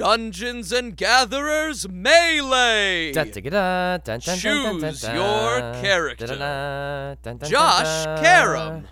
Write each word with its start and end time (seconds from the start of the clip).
Dungeons 0.00 0.72
and 0.72 0.96
Gatherers 0.96 1.86
Melee. 1.86 3.12
Dun, 3.12 3.30
dun, 3.30 3.42
dun, 3.42 3.52
dun, 3.52 4.00
dun, 4.00 4.18
dun, 4.18 4.20
dun, 4.20 4.36
Choose 4.38 5.00
dun, 5.02 5.14
your 5.14 5.60
dun, 5.60 5.82
character. 5.82 6.26
dun, 6.26 6.38
dun, 6.38 7.16
dun, 7.22 7.36
dun, 7.36 7.50
Josh 7.50 8.04
dun, 8.06 8.22
Karam. 8.22 8.88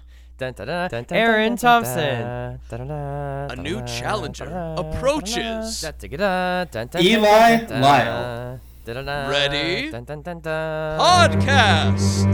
Aaron 1.11 1.49
dun, 1.53 1.57
Thompson. 1.57 2.23
A 2.23 2.59
dun, 2.69 3.63
new 3.63 3.79
dun, 3.79 3.87
challenger 3.87 4.45
dun, 4.45 4.77
dun, 4.77 4.87
approaches. 4.87 5.83
Eli 5.83 6.65
dun, 6.71 6.89
dun, 6.89 7.81
Lyle. 7.81 8.61
Ready? 9.31 9.91
Podcast. 11.01 12.29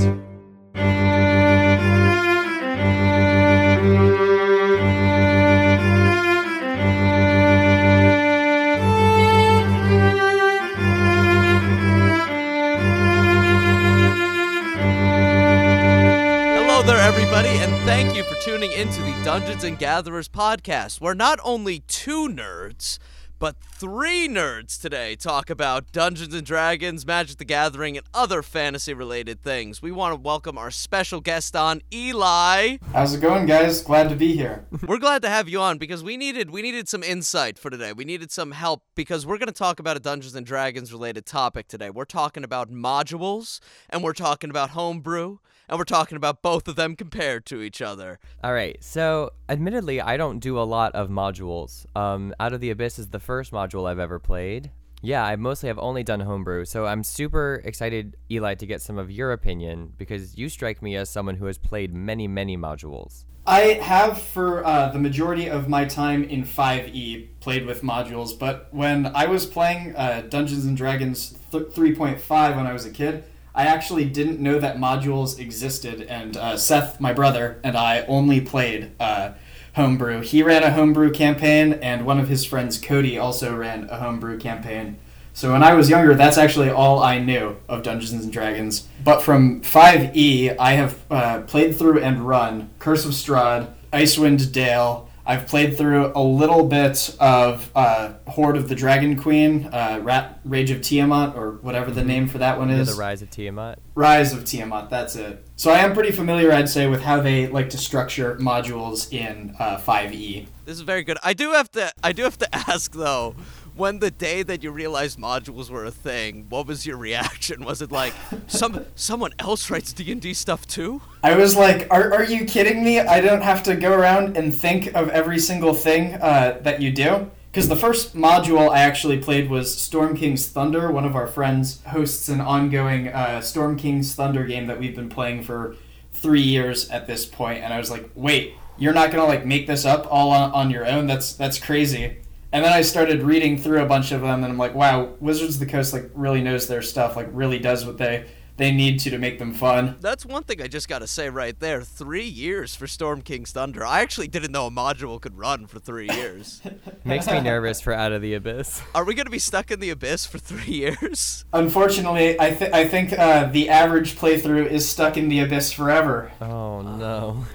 Everybody, 17.16 17.50
and 17.50 17.72
thank 17.84 18.16
you 18.16 18.24
for 18.24 18.34
tuning 18.42 18.72
into 18.72 19.00
the 19.00 19.14
Dungeons 19.22 19.62
and 19.62 19.78
Gatherers 19.78 20.28
podcast, 20.28 21.00
where 21.00 21.14
not 21.14 21.38
only 21.44 21.78
two 21.86 22.28
nerds, 22.28 22.98
but 23.38 23.54
three 23.56 24.26
nerds 24.26 24.80
today 24.80 25.14
talk 25.14 25.48
about 25.48 25.92
Dungeons 25.92 26.34
and 26.34 26.44
Dragons, 26.44 27.06
Magic 27.06 27.38
the 27.38 27.44
Gathering, 27.44 27.96
and 27.96 28.04
other 28.12 28.42
fantasy 28.42 28.94
related 28.94 29.44
things. 29.44 29.80
We 29.80 29.92
want 29.92 30.12
to 30.12 30.20
welcome 30.20 30.58
our 30.58 30.72
special 30.72 31.20
guest 31.20 31.54
on, 31.54 31.82
Eli. 31.92 32.78
How's 32.92 33.14
it 33.14 33.20
going, 33.20 33.46
guys? 33.46 33.80
Glad 33.80 34.08
to 34.08 34.16
be 34.16 34.34
here. 34.34 34.66
We're 34.84 34.98
glad 34.98 35.22
to 35.22 35.28
have 35.28 35.48
you 35.48 35.60
on 35.60 35.78
because 35.78 36.02
we 36.02 36.16
needed 36.16 36.50
we 36.50 36.62
needed 36.62 36.88
some 36.88 37.04
insight 37.04 37.60
for 37.60 37.70
today. 37.70 37.92
We 37.92 38.04
needed 38.04 38.32
some 38.32 38.50
help 38.50 38.82
because 38.96 39.24
we're 39.24 39.38
going 39.38 39.46
to 39.46 39.52
talk 39.52 39.78
about 39.78 39.96
a 39.96 40.00
Dungeons 40.00 40.34
and 40.34 40.44
Dragons 40.44 40.92
related 40.92 41.26
topic 41.26 41.68
today. 41.68 41.90
We're 41.90 42.06
talking 42.06 42.42
about 42.42 42.72
modules 42.72 43.60
and 43.88 44.02
we're 44.02 44.14
talking 44.14 44.50
about 44.50 44.70
homebrew 44.70 45.38
and 45.68 45.78
we're 45.78 45.84
talking 45.84 46.16
about 46.16 46.42
both 46.42 46.68
of 46.68 46.76
them 46.76 46.96
compared 46.96 47.46
to 47.46 47.62
each 47.62 47.80
other. 47.80 48.18
All 48.42 48.52
right. 48.52 48.76
So, 48.82 49.32
admittedly, 49.48 50.00
I 50.00 50.16
don't 50.16 50.38
do 50.38 50.58
a 50.58 50.62
lot 50.64 50.94
of 50.94 51.08
modules. 51.08 51.86
Um, 51.96 52.34
Out 52.38 52.52
of 52.52 52.60
the 52.60 52.70
Abyss 52.70 52.98
is 52.98 53.08
the 53.08 53.20
first 53.20 53.52
module 53.52 53.88
I've 53.88 53.98
ever 53.98 54.18
played. 54.18 54.70
Yeah, 55.02 55.22
I 55.22 55.36
mostly 55.36 55.66
have 55.68 55.78
only 55.78 56.02
done 56.02 56.20
homebrew, 56.20 56.64
so 56.64 56.86
I'm 56.86 57.02
super 57.02 57.60
excited, 57.62 58.16
Eli, 58.30 58.54
to 58.54 58.64
get 58.64 58.80
some 58.80 58.96
of 58.96 59.10
your 59.10 59.32
opinion 59.32 59.92
because 59.98 60.38
you 60.38 60.48
strike 60.48 60.80
me 60.80 60.96
as 60.96 61.10
someone 61.10 61.36
who 61.36 61.44
has 61.44 61.58
played 61.58 61.92
many, 61.92 62.26
many 62.26 62.56
modules. 62.56 63.24
I 63.46 63.74
have, 63.82 64.18
for 64.18 64.64
uh, 64.64 64.88
the 64.88 64.98
majority 64.98 65.50
of 65.50 65.68
my 65.68 65.84
time 65.84 66.24
in 66.24 66.44
5e, 66.44 67.28
played 67.40 67.66
with 67.66 67.82
modules, 67.82 68.38
but 68.38 68.68
when 68.70 69.04
I 69.14 69.26
was 69.26 69.44
playing 69.44 69.94
uh, 69.94 70.22
Dungeons 70.30 70.64
and 70.64 70.74
Dragons 70.74 71.38
th- 71.52 71.64
3.5 71.64 72.56
when 72.56 72.66
I 72.66 72.72
was 72.72 72.86
a 72.86 72.90
kid, 72.90 73.24
I 73.54 73.66
actually 73.66 74.06
didn't 74.06 74.40
know 74.40 74.58
that 74.58 74.78
modules 74.78 75.38
existed, 75.38 76.02
and 76.02 76.36
uh, 76.36 76.56
Seth, 76.56 77.00
my 77.00 77.12
brother, 77.12 77.60
and 77.62 77.76
I 77.76 78.00
only 78.06 78.40
played 78.40 78.90
uh, 78.98 79.32
homebrew. 79.74 80.22
He 80.22 80.42
ran 80.42 80.64
a 80.64 80.72
homebrew 80.72 81.12
campaign, 81.12 81.74
and 81.74 82.04
one 82.04 82.18
of 82.18 82.28
his 82.28 82.44
friends, 82.44 82.78
Cody, 82.78 83.16
also 83.16 83.54
ran 83.54 83.88
a 83.90 83.98
homebrew 83.98 84.38
campaign. 84.38 84.98
So 85.34 85.52
when 85.52 85.62
I 85.62 85.74
was 85.74 85.88
younger, 85.88 86.14
that's 86.14 86.38
actually 86.38 86.70
all 86.70 87.02
I 87.02 87.18
knew 87.18 87.56
of 87.68 87.82
Dungeons 87.82 88.24
and 88.24 88.32
Dragons. 88.32 88.88
But 89.02 89.20
from 89.20 89.60
5e, 89.62 90.56
I 90.58 90.72
have 90.72 91.04
uh, 91.10 91.40
played 91.42 91.76
through 91.76 92.00
and 92.00 92.26
run 92.26 92.70
Curse 92.78 93.04
of 93.04 93.12
Strahd, 93.12 93.72
Icewind 93.92 94.52
Dale. 94.52 95.08
I've 95.26 95.46
played 95.46 95.76
through 95.78 96.12
a 96.14 96.22
little 96.22 96.66
bit 96.66 97.16
of 97.18 97.70
uh, 97.74 98.12
Hoard 98.28 98.56
of 98.58 98.68
the 98.68 98.74
Dragon 98.74 99.16
Queen, 99.18 99.66
uh, 99.72 100.00
Rat 100.02 100.38
Rage 100.44 100.70
of 100.70 100.82
Tiamat, 100.82 101.34
or 101.34 101.52
whatever 101.62 101.90
the 101.90 102.04
name 102.04 102.28
for 102.28 102.38
that 102.38 102.58
one 102.58 102.68
Yeah, 102.68 102.76
is. 102.80 102.94
the 102.94 103.00
Rise 103.00 103.22
of 103.22 103.30
Tiamat. 103.30 103.78
Rise 103.94 104.32
of 104.34 104.44
Tiamat, 104.44 104.90
that's 104.90 105.16
it. 105.16 105.42
So 105.56 105.70
I 105.70 105.78
am 105.78 105.94
pretty 105.94 106.10
familiar, 106.10 106.52
I'd 106.52 106.68
say, 106.68 106.86
with 106.86 107.02
how 107.02 107.20
they 107.20 107.46
like 107.46 107.70
to 107.70 107.78
structure 107.78 108.36
modules 108.36 109.10
in 109.12 109.54
uh, 109.58 109.78
5e. 109.78 110.46
This 110.66 110.76
is 110.76 110.82
very 110.82 111.04
good. 111.04 111.16
I 111.22 111.32
do 111.32 111.52
have 111.52 111.70
to 111.72 111.90
I 112.02 112.12
do 112.12 112.22
have 112.24 112.38
to 112.38 112.54
ask 112.70 112.92
though, 112.92 113.34
when 113.76 113.98
the 113.98 114.10
day 114.10 114.42
that 114.42 114.62
you 114.62 114.70
realized 114.70 115.18
modules 115.18 115.68
were 115.68 115.84
a 115.84 115.90
thing, 115.90 116.46
what 116.48 116.66
was 116.66 116.86
your 116.86 116.96
reaction? 116.96 117.64
Was 117.64 117.82
it 117.82 117.90
like 117.90 118.12
some 118.46 118.84
someone 118.94 119.32
else 119.38 119.70
writes 119.70 119.92
D&D 119.92 120.34
stuff 120.34 120.66
too? 120.66 121.00
I 121.22 121.34
was 121.34 121.56
like, 121.56 121.88
are, 121.90 122.12
are 122.14 122.24
you 122.24 122.44
kidding 122.44 122.84
me? 122.84 123.00
I 123.00 123.20
don't 123.20 123.42
have 123.42 123.62
to 123.64 123.74
go 123.74 123.92
around 123.92 124.36
and 124.36 124.54
think 124.54 124.94
of 124.94 125.08
every 125.08 125.38
single 125.38 125.74
thing 125.74 126.14
uh, 126.14 126.58
that 126.62 126.80
you 126.80 126.92
do? 126.92 127.30
Because 127.50 127.68
the 127.68 127.76
first 127.76 128.16
module 128.16 128.68
I 128.70 128.80
actually 128.80 129.18
played 129.18 129.48
was 129.48 129.76
Storm 129.76 130.16
King's 130.16 130.48
Thunder. 130.48 130.90
One 130.90 131.04
of 131.04 131.14
our 131.14 131.28
friends 131.28 131.82
hosts 131.84 132.28
an 132.28 132.40
ongoing 132.40 133.08
uh, 133.08 133.40
Storm 133.40 133.76
King's 133.76 134.14
Thunder 134.14 134.44
game 134.44 134.66
that 134.66 134.78
we've 134.78 134.96
been 134.96 135.08
playing 135.08 135.44
for 135.44 135.76
three 136.12 136.42
years 136.42 136.88
at 136.90 137.06
this 137.06 137.26
point, 137.26 137.62
and 137.62 137.72
I 137.72 137.78
was 137.78 137.90
like, 137.90 138.10
wait, 138.14 138.54
you're 138.76 138.92
not 138.92 139.10
gonna 139.10 139.26
like 139.26 139.46
make 139.46 139.66
this 139.66 139.84
up 139.84 140.06
all 140.10 140.30
on, 140.30 140.50
on 140.52 140.70
your 140.70 140.86
own? 140.86 141.06
That's 141.06 141.32
that's 141.34 141.58
crazy. 141.58 142.16
And 142.54 142.64
then 142.64 142.72
I 142.72 142.82
started 142.82 143.22
reading 143.22 143.58
through 143.58 143.82
a 143.82 143.86
bunch 143.86 144.12
of 144.12 144.20
them, 144.20 144.44
and 144.44 144.52
I'm 144.52 144.56
like, 144.56 144.76
wow, 144.76 145.16
Wizards 145.18 145.54
of 145.54 145.60
the 145.60 145.66
Coast 145.66 145.92
like 145.92 146.08
really 146.14 146.40
knows 146.40 146.68
their 146.68 146.82
stuff, 146.82 147.16
like 147.16 147.26
really 147.32 147.58
does 147.58 147.84
what 147.84 147.98
they 147.98 148.26
they 148.56 148.70
need 148.70 149.00
to 149.00 149.10
to 149.10 149.18
make 149.18 149.38
them 149.38 149.52
fun. 149.52 149.96
That's 150.00 150.24
one 150.26 150.44
thing 150.44 150.60
I 150.62 150.66
just 150.66 150.88
got 150.88 151.00
to 151.00 151.06
say 151.06 151.28
right 151.30 151.58
there. 151.58 151.82
3 151.82 152.24
years 152.24 152.74
for 152.74 152.86
Storm 152.86 153.22
King's 153.22 153.52
Thunder. 153.52 153.84
I 153.84 154.00
actually 154.00 154.28
didn't 154.28 154.52
know 154.52 154.66
a 154.66 154.70
module 154.70 155.20
could 155.20 155.36
run 155.36 155.66
for 155.66 155.78
3 155.78 156.08
years. 156.10 156.62
Makes 157.04 157.26
me 157.26 157.40
nervous 157.40 157.80
for 157.80 157.92
Out 157.92 158.12
of 158.12 158.22
the 158.22 158.34
Abyss. 158.34 158.82
Are 158.94 159.04
we 159.04 159.14
going 159.14 159.26
to 159.26 159.30
be 159.30 159.38
stuck 159.38 159.70
in 159.70 159.80
the 159.80 159.90
abyss 159.90 160.26
for 160.26 160.38
3 160.38 160.72
years? 160.72 161.44
Unfortunately, 161.52 162.40
I, 162.40 162.50
th- 162.50 162.72
I 162.72 162.86
think 162.86 163.12
uh, 163.12 163.46
the 163.46 163.68
average 163.68 164.16
playthrough 164.16 164.66
is 164.70 164.88
stuck 164.88 165.16
in 165.16 165.28
the 165.28 165.40
abyss 165.40 165.72
forever. 165.72 166.32
Oh 166.40 166.82
no. 166.82 167.44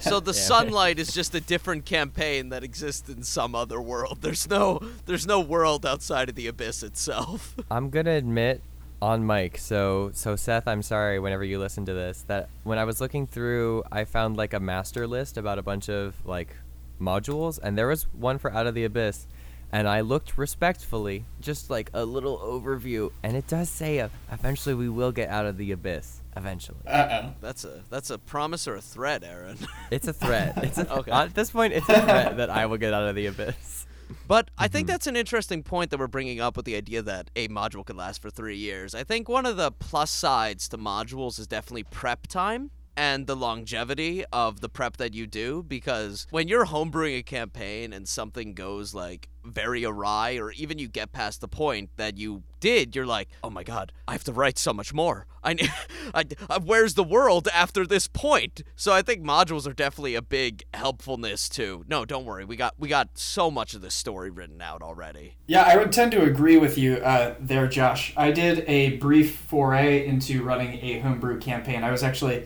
So 0.00 0.18
the 0.18 0.32
Damn 0.32 0.42
sunlight 0.42 0.98
is 0.98 1.12
just 1.12 1.34
a 1.34 1.40
different 1.40 1.84
campaign 1.84 2.48
that 2.48 2.64
exists 2.64 3.08
in 3.08 3.22
some 3.22 3.54
other 3.54 3.80
world. 3.80 4.18
There's 4.22 4.48
no 4.48 4.80
there's 5.06 5.26
no 5.26 5.40
world 5.40 5.84
outside 5.84 6.28
of 6.28 6.34
the 6.34 6.46
abyss 6.46 6.82
itself. 6.82 7.54
I'm 7.70 7.90
gonna 7.90 8.12
admit 8.12 8.62
on 9.02 9.26
mic, 9.26 9.58
so 9.58 10.10
so 10.12 10.36
Seth, 10.36 10.68
I'm 10.68 10.82
sorry 10.82 11.18
whenever 11.18 11.44
you 11.44 11.58
listen 11.58 11.84
to 11.86 11.92
this, 11.94 12.22
that 12.28 12.48
when 12.64 12.78
I 12.78 12.84
was 12.84 13.00
looking 13.00 13.26
through 13.26 13.84
I 13.90 14.04
found 14.04 14.36
like 14.36 14.52
a 14.52 14.60
master 14.60 15.06
list 15.06 15.36
about 15.36 15.58
a 15.58 15.62
bunch 15.62 15.88
of 15.88 16.14
like 16.24 16.54
modules 17.00 17.58
and 17.62 17.78
there 17.78 17.86
was 17.88 18.04
one 18.12 18.38
for 18.38 18.52
Out 18.52 18.66
of 18.66 18.74
the 18.74 18.84
Abyss 18.84 19.26
and 19.72 19.88
I 19.88 20.00
looked 20.00 20.36
respectfully, 20.36 21.24
just 21.40 21.70
like 21.70 21.90
a 21.94 22.04
little 22.04 22.38
overview, 22.38 23.12
and 23.22 23.36
it 23.36 23.46
does 23.46 23.68
say 23.68 24.00
uh, 24.00 24.08
eventually 24.32 24.74
we 24.74 24.88
will 24.88 25.12
get 25.12 25.28
out 25.28 25.46
of 25.46 25.56
the 25.56 25.72
abyss. 25.72 26.20
Eventually. 26.36 26.78
Uh 26.86 27.08
oh. 27.10 27.34
That's 27.40 27.64
a 27.64 27.82
that's 27.90 28.10
a 28.10 28.18
promise 28.18 28.68
or 28.68 28.76
a 28.76 28.80
threat, 28.80 29.24
Aaron. 29.24 29.58
It's 29.90 30.06
a 30.06 30.12
threat. 30.12 30.62
It's 30.62 30.78
a 30.78 30.92
Okay. 30.98 31.10
At 31.10 31.34
this 31.34 31.50
point, 31.50 31.72
it's 31.72 31.88
a 31.88 32.00
threat 32.00 32.36
that 32.36 32.50
I 32.50 32.66
will 32.66 32.76
get 32.78 32.94
out 32.94 33.08
of 33.08 33.16
the 33.16 33.26
abyss. 33.26 33.86
But 34.30 34.48
I 34.56 34.68
think 34.68 34.86
mm-hmm. 34.86 34.92
that's 34.92 35.08
an 35.08 35.16
interesting 35.16 35.64
point 35.64 35.90
that 35.90 35.98
we're 35.98 36.06
bringing 36.06 36.40
up 36.40 36.56
with 36.56 36.64
the 36.64 36.76
idea 36.76 37.02
that 37.02 37.32
a 37.34 37.48
module 37.48 37.84
could 37.84 37.96
last 37.96 38.22
for 38.22 38.30
three 38.30 38.56
years. 38.56 38.94
I 38.94 39.02
think 39.02 39.28
one 39.28 39.44
of 39.44 39.56
the 39.56 39.72
plus 39.72 40.12
sides 40.12 40.68
to 40.68 40.78
modules 40.78 41.40
is 41.40 41.48
definitely 41.48 41.82
prep 41.82 42.28
time 42.28 42.70
and 42.96 43.26
the 43.26 43.36
longevity 43.36 44.24
of 44.32 44.60
the 44.60 44.68
prep 44.68 44.96
that 44.96 45.14
you 45.14 45.26
do 45.26 45.62
because 45.62 46.26
when 46.30 46.48
you're 46.48 46.66
homebrewing 46.66 47.18
a 47.18 47.22
campaign 47.22 47.92
and 47.92 48.08
something 48.08 48.54
goes 48.54 48.94
like 48.94 49.28
very 49.42 49.84
awry 49.84 50.36
or 50.36 50.52
even 50.52 50.78
you 50.78 50.86
get 50.86 51.12
past 51.12 51.40
the 51.40 51.48
point 51.48 51.88
that 51.96 52.18
you 52.18 52.42
did 52.60 52.94
you're 52.94 53.06
like 53.06 53.28
oh 53.42 53.48
my 53.48 53.62
god 53.62 53.90
i 54.06 54.12
have 54.12 54.22
to 54.22 54.32
write 54.32 54.58
so 54.58 54.70
much 54.70 54.92
more 54.92 55.26
i, 55.42 55.56
I, 56.14 56.24
I 56.50 56.58
where's 56.58 56.92
the 56.92 57.02
world 57.02 57.48
after 57.54 57.86
this 57.86 58.06
point 58.06 58.60
so 58.76 58.92
i 58.92 59.00
think 59.00 59.22
modules 59.24 59.66
are 59.66 59.72
definitely 59.72 60.14
a 60.14 60.20
big 60.20 60.62
helpfulness 60.74 61.48
too 61.48 61.84
no 61.88 62.04
don't 62.04 62.26
worry 62.26 62.44
we 62.44 62.56
got 62.56 62.74
we 62.78 62.86
got 62.86 63.16
so 63.16 63.50
much 63.50 63.72
of 63.72 63.80
this 63.80 63.94
story 63.94 64.28
written 64.28 64.60
out 64.60 64.82
already 64.82 65.36
Yeah, 65.46 65.62
I 65.62 65.76
would 65.76 65.92
tend 65.92 66.12
to 66.12 66.22
agree 66.22 66.56
with 66.56 66.78
you 66.78 66.96
uh, 66.96 67.34
there, 67.40 67.66
Josh. 67.66 68.12
I 68.16 68.30
did 68.30 68.64
a 68.68 68.96
brief 68.98 69.36
foray 69.36 70.06
into 70.06 70.42
running 70.42 70.78
a 70.82 71.00
homebrew 71.00 71.38
campaign. 71.40 71.82
I 71.82 71.90
was 71.90 72.02
actually 72.02 72.44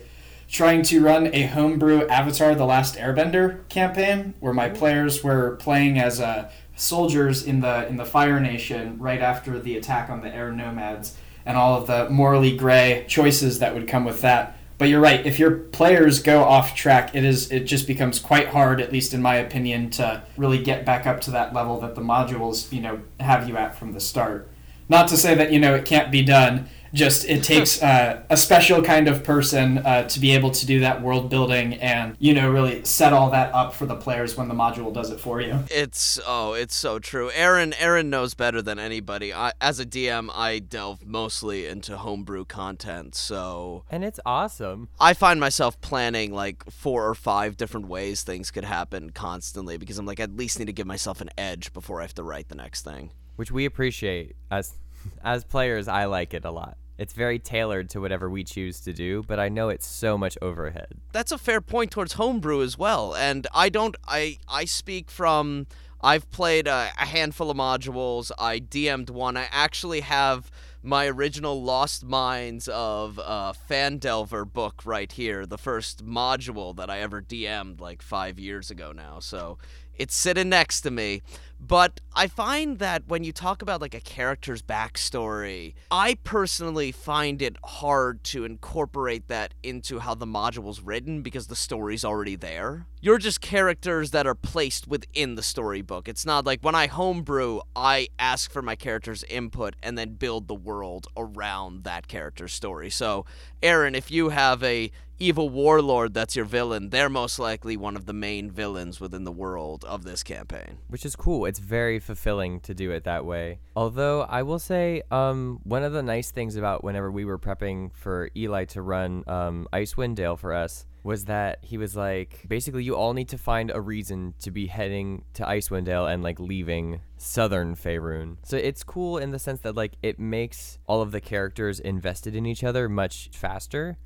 trying 0.55 0.81
to 0.81 1.01
run 1.01 1.29
a 1.33 1.43
homebrew 1.47 2.07
Avatar 2.07 2.55
The 2.55 2.65
Last 2.65 2.95
Airbender 2.95 3.67
campaign 3.67 4.35
where 4.39 4.53
my 4.53 4.69
players 4.69 5.21
were 5.21 5.57
playing 5.57 5.99
as 5.99 6.21
uh, 6.21 6.49
soldiers 6.77 7.43
in 7.43 7.59
the 7.59 7.85
in 7.89 7.97
the 7.97 8.05
Fire 8.05 8.39
Nation 8.39 8.97
right 8.97 9.19
after 9.19 9.59
the 9.59 9.75
attack 9.75 10.09
on 10.09 10.21
the 10.21 10.33
air 10.33 10.53
nomads 10.53 11.17
and 11.45 11.57
all 11.57 11.75
of 11.77 11.87
the 11.87 12.09
morally 12.09 12.55
gray 12.55 13.03
choices 13.09 13.59
that 13.59 13.73
would 13.73 13.85
come 13.85 14.05
with 14.05 14.21
that. 14.21 14.57
But 14.77 14.87
you're 14.87 15.01
right. 15.01 15.25
If 15.25 15.39
your 15.39 15.51
players 15.51 16.21
go 16.21 16.43
off 16.43 16.73
track, 16.73 17.13
it 17.13 17.25
is 17.25 17.51
it 17.51 17.65
just 17.65 17.85
becomes 17.85 18.19
quite 18.19 18.47
hard, 18.47 18.79
at 18.79 18.93
least 18.93 19.13
in 19.13 19.21
my 19.21 19.35
opinion, 19.35 19.89
to 19.91 20.23
really 20.37 20.63
get 20.63 20.85
back 20.85 21.05
up 21.05 21.19
to 21.21 21.31
that 21.31 21.53
level 21.53 21.81
that 21.81 21.95
the 21.95 22.01
modules 22.01 22.71
you 22.71 22.79
know 22.79 23.01
have 23.19 23.49
you 23.49 23.57
at 23.57 23.77
from 23.77 23.91
the 23.91 23.99
start. 23.99 24.47
Not 24.87 25.09
to 25.09 25.17
say 25.17 25.35
that 25.35 25.51
you 25.51 25.59
know 25.59 25.75
it 25.75 25.83
can't 25.83 26.11
be 26.11 26.21
done. 26.21 26.69
Just 26.95 27.25
it 27.29 27.43
takes 27.43 27.81
uh, 27.83 28.23
a 28.29 28.37
special 28.37 28.81
kind 28.81 29.07
of 29.07 29.23
person 29.23 29.79
uh, 29.79 30.07
to 30.07 30.19
be 30.19 30.31
able 30.31 30.51
to 30.51 30.65
do 30.65 30.79
that 30.79 31.01
world 31.01 31.29
building 31.29 31.75
and 31.75 32.15
you 32.19 32.33
know 32.33 32.49
really 32.49 32.83
set 32.85 33.13
all 33.13 33.29
that 33.31 33.53
up 33.53 33.73
for 33.73 33.85
the 33.85 33.95
players 33.95 34.35
when 34.37 34.47
the 34.47 34.55
module 34.55 34.93
does 34.93 35.11
it 35.11 35.19
for 35.19 35.41
you. 35.41 35.59
It's 35.69 36.19
oh, 36.25 36.53
it's 36.53 36.75
so 36.75 36.99
true. 36.99 37.29
Aaron 37.33 37.73
Aaron 37.73 38.09
knows 38.09 38.33
better 38.33 38.61
than 38.61 38.79
anybody. 38.79 39.33
I, 39.33 39.51
as 39.61 39.79
a 39.79 39.85
DM, 39.85 40.29
I 40.33 40.59
delve 40.59 41.05
mostly 41.05 41.67
into 41.67 41.97
homebrew 41.97 42.45
content, 42.45 43.13
so 43.15 43.83
And 43.91 44.03
it's 44.03 44.19
awesome. 44.25 44.89
I 44.99 45.13
find 45.13 45.39
myself 45.39 45.79
planning 45.81 46.33
like 46.33 46.63
four 46.71 47.07
or 47.07 47.15
five 47.15 47.57
different 47.57 47.87
ways 47.87 48.23
things 48.23 48.51
could 48.51 48.63
happen 48.65 49.11
constantly 49.11 49.77
because 49.77 49.97
I'm 49.99 50.05
like, 50.05 50.19
I 50.19 50.23
at 50.23 50.35
least 50.35 50.59
need 50.59 50.65
to 50.65 50.73
give 50.73 50.87
myself 50.87 51.21
an 51.21 51.29
edge 51.37 51.73
before 51.73 51.99
I 51.99 52.03
have 52.03 52.15
to 52.15 52.23
write 52.23 52.49
the 52.49 52.55
next 52.55 52.83
thing. 52.83 53.11
which 53.35 53.51
we 53.51 53.65
appreciate 53.65 54.35
as 54.49 54.73
as 55.23 55.43
players 55.43 55.87
i 55.87 56.05
like 56.05 56.33
it 56.33 56.45
a 56.45 56.51
lot 56.51 56.77
it's 56.97 57.13
very 57.13 57.39
tailored 57.39 57.89
to 57.89 57.99
whatever 58.01 58.29
we 58.29 58.43
choose 58.43 58.79
to 58.79 58.93
do 58.93 59.23
but 59.27 59.39
i 59.39 59.49
know 59.49 59.69
it's 59.69 59.87
so 59.87 60.17
much 60.17 60.37
overhead 60.41 60.87
That's 61.11 61.31
a 61.31 61.37
fair 61.37 61.61
point 61.61 61.91
towards 61.91 62.13
homebrew 62.13 62.61
as 62.61 62.77
well, 62.77 63.15
and 63.15 63.47
I 63.53 63.69
don't. 63.69 63.95
I 64.07 64.37
I 64.47 64.65
speak 64.65 65.09
from. 65.09 65.67
I've 66.01 66.29
played 66.29 66.67
a, 66.67 66.89
a 66.99 67.05
handful 67.05 67.49
of 67.49 67.57
modules. 67.57 68.31
I 68.37 68.59
DM'd 68.59 69.09
one. 69.09 69.37
I 69.37 69.47
actually 69.51 70.01
have 70.01 70.51
my 70.83 71.07
original 71.07 71.63
Lost 71.63 72.03
Mines 72.05 72.67
of 72.67 73.17
uh, 73.17 73.53
Phandelver 73.69 74.45
book 74.51 74.83
right 74.85 75.11
here, 75.11 75.45
the 75.45 75.57
first 75.57 76.05
module 76.05 76.75
that 76.75 76.89
I 76.91 76.99
ever 76.99 77.21
DM'd 77.21 77.79
like 77.81 78.01
five 78.03 78.37
years 78.37 78.69
ago 78.69 78.91
now. 78.91 79.19
So 79.19 79.57
it's 79.97 80.15
sitting 80.15 80.49
next 80.49 80.81
to 80.81 80.91
me. 80.91 81.21
But 81.59 82.01
I 82.13 82.27
find 82.27 82.79
that 82.79 83.07
when 83.07 83.23
you 83.23 83.31
talk 83.31 83.61
about 83.61 83.81
like 83.81 83.95
a 83.95 83.99
character's 83.99 84.61
backstory, 84.61 85.73
I 85.89 86.15
personally 86.23 86.91
find 86.91 87.41
it 87.41 87.55
hard 87.63 88.23
to 88.25 88.43
incorporate 88.43 89.29
that 89.29 89.53
into 89.63 89.99
how 89.99 90.15
the 90.15 90.27
module's 90.27 90.81
written 90.81 91.21
because 91.21 91.47
the 91.47 91.55
story's 91.55 92.03
already 92.05 92.35
there. 92.35 92.85
You're 93.01 93.17
just 93.17 93.39
characters 93.41 94.11
that 94.11 94.27
are 94.27 94.35
placed 94.35 94.87
within 94.87 95.35
the 95.35 95.43
storybook. 95.43 96.07
It's 96.07 96.25
not 96.25 96.45
like 96.45 96.61
when 96.61 96.75
I 96.75 96.87
homebrew, 96.87 97.61
I 97.75 98.09
ask 98.19 98.51
for 98.51 98.61
my 98.61 98.75
character's 98.75 99.23
input 99.23 99.75
and 99.81 99.97
then 99.97 100.15
build 100.15 100.47
the 100.47 100.55
world 100.55 101.07
around 101.15 101.83
that 101.83 102.07
character's 102.07 102.53
story. 102.53 102.89
So, 102.89 103.25
Aaron, 103.63 103.95
if 103.95 104.11
you 104.11 104.29
have 104.29 104.61
a 104.63 104.91
evil 105.19 105.49
warlord 105.49 106.13
that's 106.13 106.35
your 106.35 106.45
villain, 106.45 106.89
they're 106.89 107.09
most 107.09 107.39
likely 107.39 107.77
one 107.77 107.95
of 107.95 108.05
the 108.05 108.13
main 108.13 108.51
villains 108.51 108.99
within 108.99 109.23
the 109.23 109.31
world 109.31 109.85
of 109.85 110.03
this 110.03 110.23
campaign. 110.23 110.77
which 110.87 111.05
is 111.05 111.15
cool. 111.15 111.45
It's 111.45 111.59
very 111.59 111.99
fulfilling 111.99 112.59
to 112.61 112.73
do 112.73 112.91
it 112.91 113.03
that 113.05 113.25
way. 113.25 113.59
Although 113.75 114.21
i 114.21 114.41
will 114.43 114.59
say 114.59 115.01
um, 115.11 115.59
one 115.63 115.83
of 115.83 115.93
the 115.93 116.03
nice 116.03 116.31
things 116.31 116.55
about 116.55 116.83
whenever 116.83 117.11
we 117.11 117.25
were 117.25 117.39
prepping 117.39 117.91
for 117.93 118.29
eli 118.35 118.65
to 118.65 118.81
run 118.81 119.23
um, 119.27 119.67
icewind 119.73 120.15
dale 120.15 120.37
for 120.37 120.53
us 120.53 120.85
was 121.03 121.25
that 121.25 121.59
he 121.61 121.77
was 121.77 121.95
like 121.95 122.43
basically 122.47 122.83
you 122.83 122.95
all 122.95 123.13
need 123.13 123.29
to 123.29 123.37
find 123.37 123.71
a 123.71 123.79
reason 123.79 124.33
to 124.39 124.49
be 124.49 124.65
heading 124.65 125.23
to 125.33 125.43
icewind 125.43 125.85
dale 125.85 126.07
and 126.07 126.23
like 126.23 126.39
leaving 126.39 126.99
southern 127.17 127.75
faerun. 127.75 128.37
So 128.43 128.57
it's 128.57 128.83
cool 128.83 129.19
in 129.19 129.29
the 129.31 129.39
sense 129.39 129.61
that 129.61 129.75
like 129.75 129.93
it 130.01 130.19
makes 130.19 130.79
all 130.87 131.01
of 131.01 131.11
the 131.11 131.21
characters 131.21 131.79
invested 131.79 132.35
in 132.35 132.45
each 132.45 132.63
other 132.63 132.89
much 132.89 133.29
faster 133.33 133.97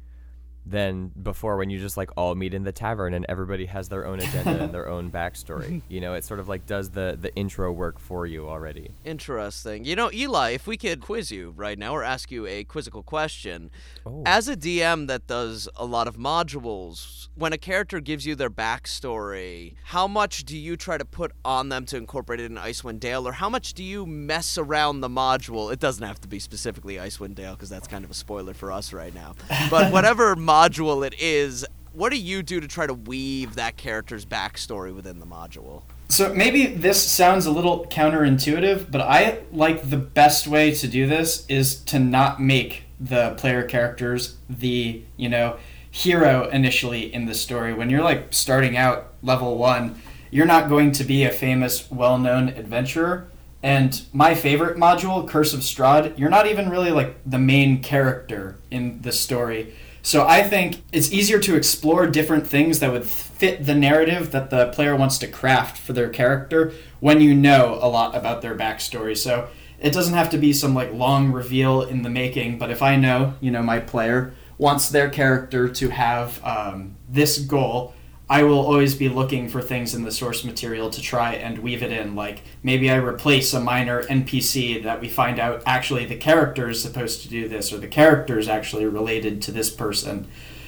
than 0.70 1.12
before 1.22 1.58
when 1.58 1.70
you 1.70 1.80
just 1.80 1.98
like 1.98 2.10
all 2.16 2.36
meet 2.36 2.54
in 2.54 2.64
the 2.64 2.72
tavern 2.72 3.14
and 3.14 3.26
everybody 3.28 3.66
has 3.66 3.90
their 3.90 4.06
own 4.06 4.20
agenda 4.20 4.64
and 4.64 4.74
their 4.74 4.88
own 4.88 5.10
backstory. 5.12 5.82
You 5.90 6.02
know, 6.02 6.14
it 6.14 6.24
sort 6.24 6.40
of 6.40 6.48
like 6.48 6.66
does 6.66 6.92
the 6.92 7.18
the 7.20 7.34
intro 7.36 7.72
work 7.72 8.00
for 8.00 8.26
you 8.28 8.48
already. 8.48 8.92
Interesting. 9.04 9.84
You 9.86 9.96
know, 9.96 10.12
Eli, 10.14 10.52
if 10.52 10.68
we 10.68 10.78
could 10.78 11.02
quiz 11.02 11.32
you 11.32 11.54
right 11.58 11.78
now 11.80 11.94
or 11.94 12.04
ask 12.04 12.30
you 12.32 12.46
a 12.46 12.64
quizzical 12.64 13.02
question, 13.04 13.72
Oh. 14.06 14.22
as 14.26 14.48
a 14.48 14.56
DM 14.56 15.08
that 15.08 15.26
does 15.28 15.68
a 15.76 15.86
lot 15.86 16.08
of 16.08 16.16
modules, 16.18 17.28
when 17.36 17.54
a 17.54 17.58
character 17.58 18.00
gives 18.00 18.26
you 18.26 18.36
their 18.36 18.50
backstory, 18.50 19.74
how 19.86 20.08
much 20.08 20.44
do 20.44 20.58
you 20.58 20.76
try 20.78 20.98
to 20.98 21.06
put 21.06 21.32
on 21.44 21.70
them 21.70 21.86
to 21.88 21.98
incorporate 21.98 22.40
it 22.40 22.46
in 22.52 22.58
Icewind 22.58 23.00
Dale, 23.00 23.28
or 23.28 23.32
how 23.34 23.50
much 23.50 23.74
do 23.74 23.84
you 23.84 24.06
mess 24.06 24.58
around 24.58 25.02
the 25.02 25.10
module? 25.10 25.72
It 25.74 25.80
doesn't 25.80 26.06
have 26.06 26.20
to 26.22 26.28
be 26.28 26.40
specifically 26.40 26.96
Icewind 26.96 27.36
Dale 27.36 27.54
because 27.54 27.70
that's 27.70 27.88
kind 27.88 28.04
of 28.06 28.12
a 28.12 28.14
spoiler 28.14 28.54
for 28.54 28.72
us 28.72 28.94
right 28.94 29.14
now. 29.14 29.36
But 29.70 29.92
whatever 29.96 30.36
module 30.36 30.59
it 31.04 31.16
is, 31.20 31.66
what 31.94 32.12
do 32.12 32.18
you 32.20 32.44
do 32.44 32.60
to 32.60 32.68
try 32.68 32.86
to 32.86 32.94
weave 32.94 33.56
that 33.56 33.78
character's 33.78 34.26
backstory 34.26 34.94
within 34.94 35.20
the 35.20 35.26
module? 35.26 35.84
So 36.10 36.34
maybe 36.34 36.66
this 36.66 37.02
sounds 37.02 37.46
a 37.46 37.52
little 37.52 37.86
counterintuitive, 37.86 38.92
but 38.92 39.02
I 39.02 39.40
like 39.52 39.90
the 39.90 39.98
best 39.98 40.48
way 40.48 40.74
to 40.76 40.88
do 40.88 41.08
this 41.08 41.46
is 41.48 41.76
to 41.86 42.00
not 42.00 42.42
make 42.42 42.84
the 43.00 43.36
player 43.38 43.64
characters 43.64 44.36
the, 44.50 45.02
you 45.16 45.30
know, 45.30 45.58
hero 45.92 46.50
initially 46.50 47.14
in 47.14 47.26
the 47.26 47.36
story. 47.36 47.74
When 47.74 47.90
you're 47.90 48.04
like 48.04 48.34
starting 48.34 48.76
out 48.76 49.14
level 49.22 49.58
1, 49.58 50.02
you're 50.32 50.46
not 50.46 50.68
going 50.68 50.92
to 50.94 51.04
be 51.04 51.24
a 51.24 51.32
famous, 51.32 51.90
well-known 51.90 52.50
adventurer. 52.50 53.28
And 53.64 54.02
my 54.14 54.36
favorite 54.36 54.78
module, 54.78 55.28
Curse 55.28 55.54
of 55.54 55.62
Strahd, 55.62 56.18
you're 56.18 56.30
not 56.30 56.48
even 56.48 56.70
really 56.70 56.92
like 56.92 57.18
the 57.26 57.40
main 57.40 57.82
character 57.82 58.58
in 58.70 59.02
the 59.02 59.12
story. 59.12 59.74
So 60.10 60.26
I 60.26 60.42
think 60.42 60.82
it's 60.92 61.14
easier 61.14 61.38
to 61.38 61.56
explore 61.56 62.08
different 62.08 62.48
things 62.48 62.80
that 62.80 62.92
would 62.92 63.06
fit 63.06 63.68
the 63.68 63.76
narrative 63.76 64.32
that 64.32 64.50
the 64.50 64.70
player 64.70 64.96
wants 64.96 65.20
to 65.20 65.28
craft 65.28 65.78
for 65.78 65.94
their 65.94 66.10
character 66.10 66.74
when 67.00 67.22
you 67.22 67.36
know 67.36 67.78
a 67.80 67.88
lot 67.88 68.16
about 68.16 68.42
their 68.42 68.58
backstory. 68.58 69.16
So 69.16 69.50
it 69.80 69.94
doesn't 69.94 70.16
have 70.16 70.32
to 70.32 70.40
be 70.40 70.52
some 70.52 70.74
like 70.74 70.92
long 70.92 71.32
reveal 71.32 71.84
in 71.84 72.02
the 72.02 72.10
making, 72.10 72.58
but 72.58 72.72
if 72.72 72.82
I 72.82 72.96
know, 72.96 73.36
you 73.40 73.52
know, 73.52 73.62
my 73.62 73.78
player 73.78 74.34
wants 74.58 74.90
their 74.90 75.12
character 75.12 75.70
to 75.70 75.90
have 75.90 76.44
um, 76.44 76.96
this 77.08 77.38
goal, 77.38 77.94
I 78.32 78.44
will 78.44 78.60
always 78.60 78.94
be 78.94 79.10
looking 79.10 79.50
for 79.50 79.60
things 79.60 79.96
in 79.96 80.04
the 80.04 80.12
source 80.12 80.44
material 80.44 80.92
to 80.92 81.02
try 81.02 81.34
and 81.34 81.58
weave 81.58 81.82
it 81.82 81.92
in. 81.92 82.16
Like 82.16 82.44
maybe 82.62 82.92
I 82.92 82.98
replace 82.98 83.54
a 83.54 83.60
minor 83.60 84.04
NPC 84.04 84.84
that 84.84 85.02
we 85.02 85.10
find 85.10 85.40
out 85.40 85.64
actually 85.66 86.06
the 86.06 86.16
character 86.16 86.70
is 86.70 86.80
supposed 86.80 87.24
to 87.24 87.28
do 87.28 87.48
this, 87.48 87.74
or 87.74 87.80
the 87.80 87.88
character 87.88 88.38
is 88.38 88.48
actually 88.48 88.86
related 88.86 89.42
to 89.44 89.52
this 89.52 89.72
person, 89.72 90.28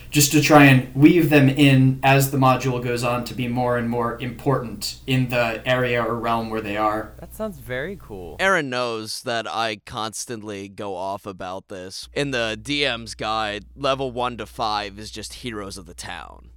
just 0.09 0.31
to 0.31 0.41
try 0.41 0.65
and 0.65 0.93
weave 0.95 1.29
them 1.29 1.49
in 1.49 1.99
as 2.01 2.31
the 2.31 2.37
module 2.37 2.83
goes 2.83 3.03
on 3.03 3.23
to 3.25 3.35
be 3.35 3.47
more 3.47 3.77
and 3.77 3.89
more 3.89 4.19
important 4.19 4.99
in 5.05 5.29
the 5.29 5.61
area 5.63 6.03
or 6.03 6.15
realm 6.15 6.49
where 6.49 6.61
they 6.61 6.77
are. 6.77 7.13
That 7.19 7.35
sounds 7.35 7.59
very 7.59 7.95
cool. 7.95 8.37
Aaron 8.39 8.71
knows 8.71 9.21
that 9.21 9.47
I 9.47 9.81
constantly 9.85 10.67
go 10.67 10.95
off 10.95 11.27
about 11.27 11.67
this. 11.67 12.09
In 12.11 12.31
the 12.31 12.59
DM's 12.59 13.13
guide, 13.13 13.65
level 13.75 14.11
1 14.11 14.37
to 14.37 14.47
5 14.47 14.97
is 14.97 15.11
just 15.11 15.35
heroes 15.35 15.77
of 15.77 15.85
the 15.85 15.93
town. 15.93 16.49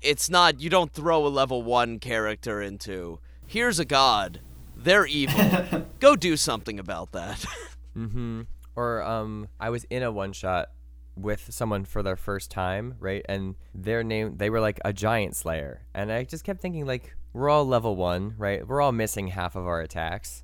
It's 0.00 0.30
not, 0.30 0.60
you 0.60 0.70
don't 0.70 0.92
throw 0.92 1.26
a 1.26 1.28
level 1.28 1.62
1 1.62 1.98
character 1.98 2.62
into, 2.62 3.18
here's 3.46 3.78
a 3.78 3.84
god, 3.84 4.40
they're 4.76 5.06
evil, 5.06 5.86
go 6.00 6.14
do 6.14 6.36
something 6.36 6.78
about 6.78 7.12
that. 7.12 7.44
Mm-hmm. 7.96 8.42
Or 8.76 9.02
um, 9.02 9.48
I 9.58 9.70
was 9.70 9.82
in 9.90 10.04
a 10.04 10.12
one 10.12 10.32
shot 10.32 10.68
with 11.16 11.48
someone 11.50 11.84
for 11.84 12.00
their 12.00 12.14
first 12.14 12.48
time, 12.48 12.94
right? 13.00 13.26
And 13.28 13.56
their 13.74 14.04
name, 14.04 14.36
they 14.36 14.50
were 14.50 14.60
like 14.60 14.78
a 14.84 14.92
giant 14.92 15.34
slayer, 15.34 15.82
and 15.94 16.12
I 16.12 16.22
just 16.22 16.44
kept 16.44 16.60
thinking 16.60 16.86
like. 16.86 17.16
We're 17.32 17.50
all 17.50 17.66
level 17.66 17.94
one, 17.94 18.34
right? 18.38 18.66
We're 18.66 18.80
all 18.80 18.90
missing 18.90 19.28
half 19.28 19.54
of 19.54 19.66
our 19.66 19.80
attacks. 19.80 20.42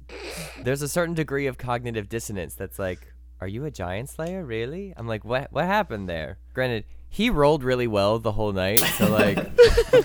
There's 0.62 0.82
a 0.82 0.88
certain 0.88 1.14
degree 1.14 1.46
of 1.46 1.56
cognitive 1.58 2.08
dissonance 2.10 2.54
that's 2.54 2.78
like, 2.78 3.14
are 3.40 3.48
you 3.48 3.64
a 3.64 3.70
giant 3.70 4.10
slayer, 4.10 4.44
really? 4.44 4.92
I'm 4.96 5.08
like, 5.08 5.24
what? 5.24 5.50
What 5.50 5.64
happened 5.64 6.08
there? 6.08 6.38
Granted, 6.52 6.84
he 7.14 7.30
rolled 7.30 7.62
really 7.62 7.86
well 7.86 8.18
the 8.18 8.32
whole 8.32 8.52
night, 8.52 8.80
so 8.98 9.08
like, 9.08 9.38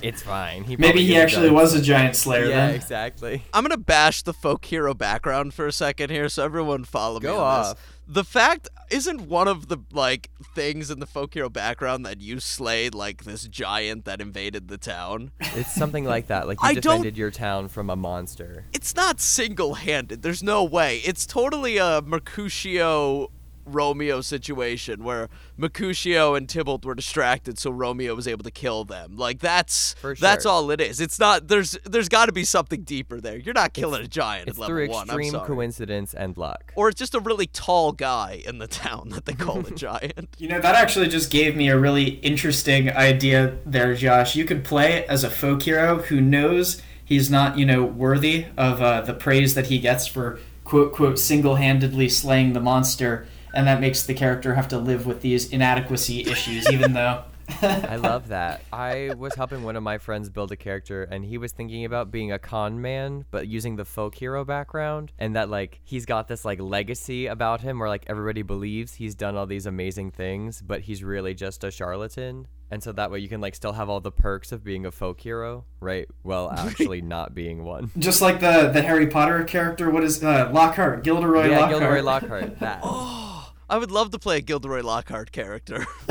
it's 0.04 0.22
fine. 0.22 0.64
He 0.64 0.78
Maybe 0.78 1.04
he 1.04 1.18
actually 1.18 1.48
giant 1.48 1.56
was 1.56 1.74
a 1.74 1.82
giant 1.82 2.16
slayer 2.16 2.46
Yeah, 2.46 2.68
then. 2.68 2.76
exactly. 2.76 3.44
I'm 3.52 3.64
gonna 3.64 3.78
bash 3.78 4.22
the 4.22 4.32
folk 4.34 4.64
hero 4.64 4.94
background 4.94 5.56
for 5.56 5.66
a 5.66 5.72
second 5.72 6.12
here, 6.12 6.30
so 6.30 6.46
everyone 6.46 6.84
follow 6.84 7.20
me. 7.20 7.24
Go 7.24 7.40
on 7.40 7.60
this. 7.62 7.68
off. 7.72 7.96
The 8.12 8.24
fact 8.24 8.68
isn't 8.92 9.22
one 9.22 9.48
of 9.48 9.68
the 9.70 9.78
like 9.92 10.30
things 10.56 10.90
in 10.92 11.00
the 11.00 11.06
folk 11.08 11.34
hero 11.34 11.50
background 11.50 12.06
that 12.06 12.22
you 12.22 12.40
slayed 12.40 12.94
like 12.96 13.24
this 13.24 13.48
giant 13.48 14.06
that 14.06 14.20
invaded 14.22 14.68
the 14.68 14.78
town. 14.80 15.32
It's 15.40 15.74
something 15.74 16.06
like 16.06 16.28
that. 16.28 16.48
Like 16.48 16.60
you 16.62 16.68
I 16.70 16.74
don't- 16.74 16.84
defended 16.98 17.18
your 17.18 17.32
town 17.32 17.68
from 17.70 17.90
a 17.90 17.96
monster. 17.96 18.66
It's 18.74 18.96
not 18.96 19.20
single-handed. 19.20 20.22
There's 20.24 20.42
no 20.44 20.64
way. 20.64 21.02
It's 21.06 21.26
totally 21.28 21.78
a 21.78 22.02
Mercutio 22.04 23.32
Romeo 23.74 24.22
situation 24.22 25.04
where 25.04 25.30
Mercutio 25.58 26.36
and 26.36 26.48
Tybalt 26.48 26.86
were 26.86 26.96
distracted, 26.96 27.58
so 27.60 27.72
Romeo 27.72 28.16
was 28.16 28.28
able 28.28 28.44
to 28.44 28.52
kill 28.52 28.86
them. 28.86 29.16
Like 29.18 29.40
that's 29.40 29.94
For 29.96 30.16
that's 30.16 30.46
all 30.46 30.72
it 30.72 30.82
is. 30.82 31.00
It's 31.00 31.20
not. 31.20 31.48
There's 31.48 31.78
there's 31.86 32.10
got 32.10 32.26
to 32.28 32.32
be 32.32 32.44
something 32.44 32.84
deeper 32.84 33.20
there. 33.22 33.38
You're 33.38 33.54
not 33.54 33.74
killing 33.74 34.04
a 34.04 34.08
giant 34.08 34.48
It's 34.48 34.58
at 34.58 34.62
level 34.62 34.76
through 34.76 34.90
one. 34.90 35.10
I'm 35.10 35.18
extreme 35.20 35.32
sorry. 35.32 35.48
coincidence 35.48 36.14
and 36.14 36.38
luck. 36.38 36.74
or 36.76 36.90
it's 36.90 37.00
just 37.00 37.16
a 37.16 37.20
really 37.20 37.48
tall 37.48 37.92
guy 37.92 38.42
in 38.46 38.58
the 38.58 38.68
town 38.68 39.10
that 39.10 39.26
they 39.26 39.34
call 39.34 39.66
a 39.66 39.72
giant. 39.76 40.36
You 40.38 40.48
know, 40.50 40.60
that 40.60 40.76
actually 40.76 41.08
just 41.08 41.32
gave 41.32 41.56
me 41.56 41.70
a 41.70 41.78
really 41.78 42.20
interesting 42.22 42.90
idea 42.92 43.58
there, 43.66 43.94
Josh. 43.94 44.36
You 44.36 44.46
could 44.46 44.64
play 44.64 45.06
as 45.06 45.24
a 45.24 45.30
folk 45.30 45.64
hero 45.64 46.00
who 46.04 46.22
knows 46.22 46.82
he's 47.04 47.30
not, 47.30 47.58
you 47.58 47.66
know, 47.66 47.84
worthy 47.84 48.46
of 48.58 48.82
uh, 48.82 49.02
the 49.02 49.14
praise 49.14 49.56
that 49.56 49.68
he 49.68 49.80
gets 49.80 50.08
for 50.08 50.40
quote 50.64 50.94
quote 50.94 51.18
single 51.18 51.56
handedly 51.56 52.08
slaying 52.08 52.54
the 52.54 52.60
monster, 52.60 53.28
and 53.54 53.68
that 53.68 53.80
makes 53.82 54.04
the 54.04 54.14
character 54.14 54.56
have 54.56 54.68
to 54.70 54.78
live 54.78 55.06
with 55.06 55.22
these 55.22 55.52
inadequacy 55.52 56.22
issues, 56.22 56.72
even 56.72 56.94
though. 56.94 57.24
I 57.62 57.96
love 57.96 58.28
that. 58.28 58.62
I 58.72 59.14
was 59.18 59.34
helping 59.34 59.64
one 59.64 59.76
of 59.76 59.82
my 59.82 59.98
friends 59.98 60.30
build 60.30 60.52
a 60.52 60.56
character, 60.56 61.04
and 61.04 61.26
he 61.26 61.38
was 61.40 61.52
thinking 61.52 61.84
about 61.84 62.12
being 62.12 62.32
a 62.32 62.38
con 62.40 62.80
man, 62.82 63.26
but 63.32 63.48
using 63.48 63.76
the 63.76 63.86
folk 63.86 64.14
hero 64.16 64.46
background, 64.46 65.12
and 65.18 65.36
that 65.36 65.50
like 65.50 65.80
he's 65.84 66.06
got 66.06 66.28
this 66.28 66.46
like 66.46 66.60
legacy 66.62 67.26
about 67.26 67.62
him, 67.62 67.80
where 67.80 67.90
like 67.90 68.04
everybody 68.08 68.44
believes 68.44 68.94
he's 68.96 69.16
done 69.16 69.36
all 69.36 69.48
these 69.48 69.66
amazing 69.66 70.12
things, 70.12 70.62
but 70.62 70.82
he's 70.82 71.04
really 71.04 71.34
just 71.34 71.64
a 71.64 71.72
charlatan. 71.72 72.48
And 72.72 72.84
so 72.84 72.92
that 72.92 73.10
way 73.10 73.18
you 73.18 73.28
can 73.28 73.42
like 73.42 73.56
still 73.56 73.74
have 73.74 73.90
all 73.90 74.00
the 74.00 74.12
perks 74.12 74.52
of 74.52 74.64
being 74.64 74.86
a 74.86 74.92
folk 74.92 75.20
hero, 75.20 75.66
right? 75.80 76.08
Well, 76.24 76.52
actually 76.56 77.02
not 77.02 77.34
being 77.34 77.64
one. 77.64 77.90
Just 77.98 78.22
like 78.22 78.42
the 78.42 78.70
the 78.72 78.84
Harry 78.84 79.08
Potter 79.08 79.44
character, 79.44 79.90
what 79.90 80.04
is 80.04 80.24
uh, 80.24 80.52
Lockhart, 80.54 81.04
Gilderoy 81.04 81.48
Lockhart. 81.48 81.50
yeah, 81.50 81.60
Lockhart. 81.60 81.80
Gilderoy 81.80 82.02
Lockhart. 82.04 82.60
That. 82.60 82.82
Oh, 82.84 83.39
I 83.70 83.78
would 83.78 83.92
love 83.92 84.10
to 84.12 84.20
play 84.20 84.38
a 84.38 84.42
Gilderoy 84.42 84.82
Lockhart 84.82 85.32
character. 85.32 85.86